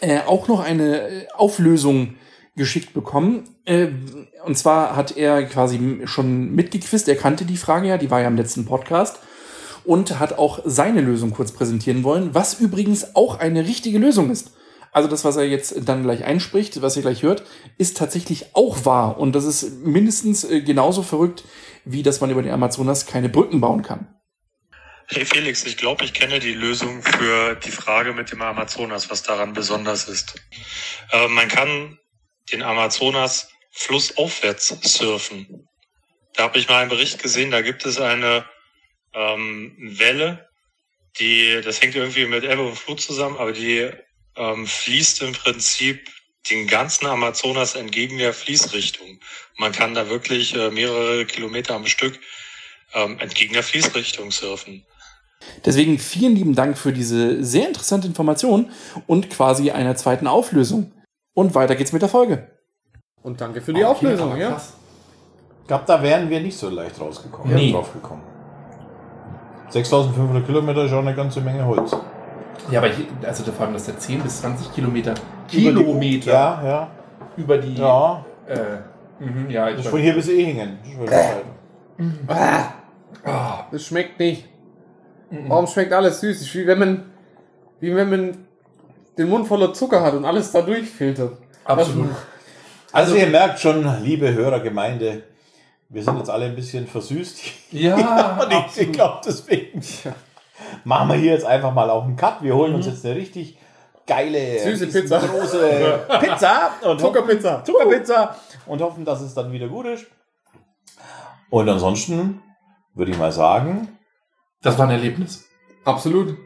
äh, 0.00 0.20
auch 0.26 0.48
noch 0.48 0.60
eine 0.60 1.00
äh, 1.08 1.26
Auflösung 1.34 2.16
geschickt 2.56 2.92
bekommen. 2.92 3.44
Äh, 3.64 3.88
und 4.48 4.56
zwar 4.56 4.96
hat 4.96 5.14
er 5.14 5.44
quasi 5.44 6.00
schon 6.06 6.54
mitgequizt, 6.54 7.06
er 7.06 7.16
kannte 7.16 7.44
die 7.44 7.58
Frage 7.58 7.88
ja, 7.88 7.98
die 7.98 8.10
war 8.10 8.22
ja 8.22 8.28
im 8.28 8.36
letzten 8.36 8.64
Podcast 8.64 9.18
und 9.84 10.18
hat 10.18 10.38
auch 10.38 10.60
seine 10.64 11.02
Lösung 11.02 11.32
kurz 11.32 11.52
präsentieren 11.52 12.02
wollen, 12.02 12.34
was 12.34 12.58
übrigens 12.58 13.14
auch 13.14 13.38
eine 13.38 13.66
richtige 13.66 13.98
Lösung 13.98 14.30
ist. 14.30 14.52
Also 14.90 15.06
das, 15.06 15.26
was 15.26 15.36
er 15.36 15.44
jetzt 15.44 15.86
dann 15.86 16.02
gleich 16.02 16.24
einspricht, 16.24 16.80
was 16.80 16.96
ihr 16.96 17.02
gleich 17.02 17.22
hört, 17.22 17.44
ist 17.76 17.98
tatsächlich 17.98 18.54
auch 18.54 18.86
wahr. 18.86 19.18
Und 19.18 19.34
das 19.34 19.44
ist 19.44 19.84
mindestens 19.84 20.44
äh, 20.44 20.62
genauso 20.62 21.02
verrückt, 21.02 21.44
wie 21.84 22.02
dass 22.02 22.22
man 22.22 22.30
über 22.30 22.42
den 22.42 22.52
Amazonas 22.52 23.04
keine 23.04 23.28
Brücken 23.28 23.60
bauen 23.60 23.82
kann. 23.82 24.08
Hey 25.08 25.26
Felix, 25.26 25.66
ich 25.66 25.76
glaube, 25.76 26.04
ich 26.04 26.14
kenne 26.14 26.38
die 26.38 26.54
Lösung 26.54 27.02
für 27.02 27.54
die 27.54 27.70
Frage 27.70 28.14
mit 28.14 28.32
dem 28.32 28.40
Amazonas, 28.40 29.10
was 29.10 29.22
daran 29.22 29.52
besonders 29.52 30.08
ist. 30.08 30.36
Äh, 31.12 31.28
man 31.28 31.48
kann 31.48 31.98
den 32.50 32.62
Amazonas 32.62 33.50
flussaufwärts 33.70 34.76
surfen. 34.82 35.68
Da 36.34 36.44
habe 36.44 36.58
ich 36.58 36.68
mal 36.68 36.80
einen 36.80 36.90
Bericht 36.90 37.22
gesehen, 37.22 37.50
da 37.50 37.62
gibt 37.62 37.84
es 37.84 38.00
eine 38.00 38.44
ähm, 39.14 39.74
Welle, 39.78 40.48
die, 41.18 41.60
das 41.64 41.80
hängt 41.82 41.96
irgendwie 41.96 42.26
mit 42.26 42.44
Ebbe 42.44 42.62
und 42.62 42.76
Flut 42.76 43.00
zusammen, 43.00 43.36
aber 43.38 43.52
die 43.52 43.90
ähm, 44.36 44.66
fließt 44.66 45.22
im 45.22 45.32
Prinzip 45.32 46.08
den 46.50 46.66
ganzen 46.66 47.06
Amazonas 47.06 47.74
entgegen 47.74 48.18
der 48.18 48.32
Fließrichtung. 48.32 49.20
Man 49.56 49.72
kann 49.72 49.94
da 49.94 50.08
wirklich 50.08 50.54
äh, 50.54 50.70
mehrere 50.70 51.26
Kilometer 51.26 51.74
am 51.74 51.86
Stück 51.86 52.18
ähm, 52.94 53.18
entgegen 53.18 53.54
der 53.54 53.62
Fließrichtung 53.62 54.30
surfen. 54.30 54.84
Deswegen 55.64 55.98
vielen 55.98 56.34
lieben 56.34 56.54
Dank 56.54 56.78
für 56.78 56.92
diese 56.92 57.44
sehr 57.44 57.68
interessante 57.68 58.06
Information 58.06 58.72
und 59.06 59.30
quasi 59.30 59.70
einer 59.70 59.96
zweiten 59.96 60.26
Auflösung. 60.26 60.92
Und 61.34 61.54
weiter 61.54 61.76
geht's 61.76 61.92
mit 61.92 62.02
der 62.02 62.08
Folge. 62.08 62.57
Und 63.22 63.40
danke 63.40 63.60
für 63.60 63.72
die 63.72 63.84
Auflösung, 63.84 64.30
aber 64.30 64.38
ja. 64.40 64.50
krass. 64.50 64.74
Ich 65.62 65.68
glaube, 65.68 65.84
da 65.86 66.02
wären 66.02 66.30
wir 66.30 66.40
nicht 66.40 66.56
so 66.56 66.70
leicht 66.70 66.98
rausgekommen. 67.00 67.54
Nee. 67.54 67.72
Drauf 67.72 67.92
gekommen. 67.92 68.22
6500 69.70 70.46
Kilometer 70.46 70.84
ist 70.84 70.92
auch 70.92 71.00
eine 71.00 71.14
ganze 71.14 71.40
Menge 71.40 71.64
Holz. 71.66 71.94
Ja, 72.70 72.80
aber 72.80 72.88
hier, 72.88 73.06
also 73.26 73.44
da 73.44 73.52
vor 73.52 73.66
allem, 73.66 73.74
dass 73.74 73.84
der 73.84 73.98
10 73.98 74.22
bis 74.22 74.40
20 74.40 74.72
Kilometer, 74.74 75.10
Über 75.12 75.20
die- 75.52 75.58
Kilometer 75.62 76.30
Ja, 76.32 76.62
ja. 76.64 76.88
über 77.36 77.58
die, 77.58 77.74
Ja. 77.74 78.24
äh, 78.46 79.22
mhm, 79.24 79.50
ja, 79.50 79.66
Das 79.66 79.74
ich 79.80 79.84
ist 79.84 79.90
von 79.90 80.00
hier 80.00 80.14
bis 80.14 80.28
Ehingen. 80.28 80.78
Das. 81.06 81.26
Ah, 83.24 83.64
Das 83.70 83.84
schmeckt 83.84 84.18
nicht. 84.18 84.48
Warum 85.30 85.66
schmeckt 85.66 85.92
alles 85.92 86.20
süß? 86.20 86.40
Ist 86.40 86.54
wie 86.54 86.66
wenn 86.66 86.78
man, 86.78 87.02
wie 87.80 87.94
wenn 87.94 88.08
man 88.08 88.38
den 89.18 89.28
Mund 89.28 89.46
voller 89.46 89.74
Zucker 89.74 90.02
hat 90.02 90.14
und 90.14 90.24
alles 90.24 90.50
da 90.52 90.62
durchfiltert. 90.62 91.32
absolut. 91.64 92.08
Also, 92.92 93.14
ihr 93.16 93.26
merkt 93.26 93.60
schon, 93.60 93.84
liebe 94.02 94.32
Hörergemeinde, 94.32 95.24
wir 95.90 96.02
sind 96.02 96.18
jetzt 96.18 96.30
alle 96.30 96.46
ein 96.46 96.54
bisschen 96.56 96.86
versüßt. 96.86 97.40
Ja, 97.72 98.38
Und 98.42 98.52
ich, 98.52 98.78
ich 98.82 98.92
glaube, 98.92 99.20
deswegen 99.24 99.82
machen 100.84 101.08
wir 101.08 101.16
hier 101.16 101.32
jetzt 101.32 101.46
einfach 101.46 101.72
mal 101.72 101.90
auch 101.90 102.04
einen 102.04 102.16
Cut. 102.16 102.42
Wir 102.42 102.54
holen 102.54 102.74
uns 102.74 102.86
jetzt 102.86 103.04
eine 103.04 103.14
richtig 103.16 103.58
geile, 104.06 104.58
Süße 104.58 104.86
Pizza. 104.86 105.18
große 105.20 106.06
Pizza 106.20 106.70
und 106.82 107.00
Zuckerpizza. 107.00 107.62
Zuckerpizza 107.64 108.36
und 108.66 108.80
hoffen, 108.80 109.04
dass 109.04 109.20
es 109.20 109.34
dann 109.34 109.52
wieder 109.52 109.68
gut 109.68 109.86
ist. 109.86 110.06
Und 111.50 111.68
ansonsten 111.68 112.42
würde 112.94 113.10
ich 113.12 113.18
mal 113.18 113.32
sagen, 113.32 113.88
Das 114.62 114.78
war 114.78 114.86
ein 114.86 114.92
Erlebnis. 114.92 115.46
Absolut. 115.84 116.36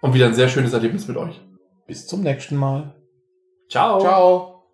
Und 0.00 0.12
wieder 0.14 0.26
ein 0.26 0.34
sehr 0.34 0.48
schönes 0.48 0.72
Erlebnis 0.72 1.06
mit 1.08 1.16
euch. 1.16 1.40
bis 1.86 2.06
zum 2.06 2.22
nächsten 2.22 2.56
Mal. 2.56 2.94
Ciao. 3.70 4.00
Ciao. 4.00 4.64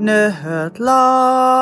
Nerdlock. 0.00 1.60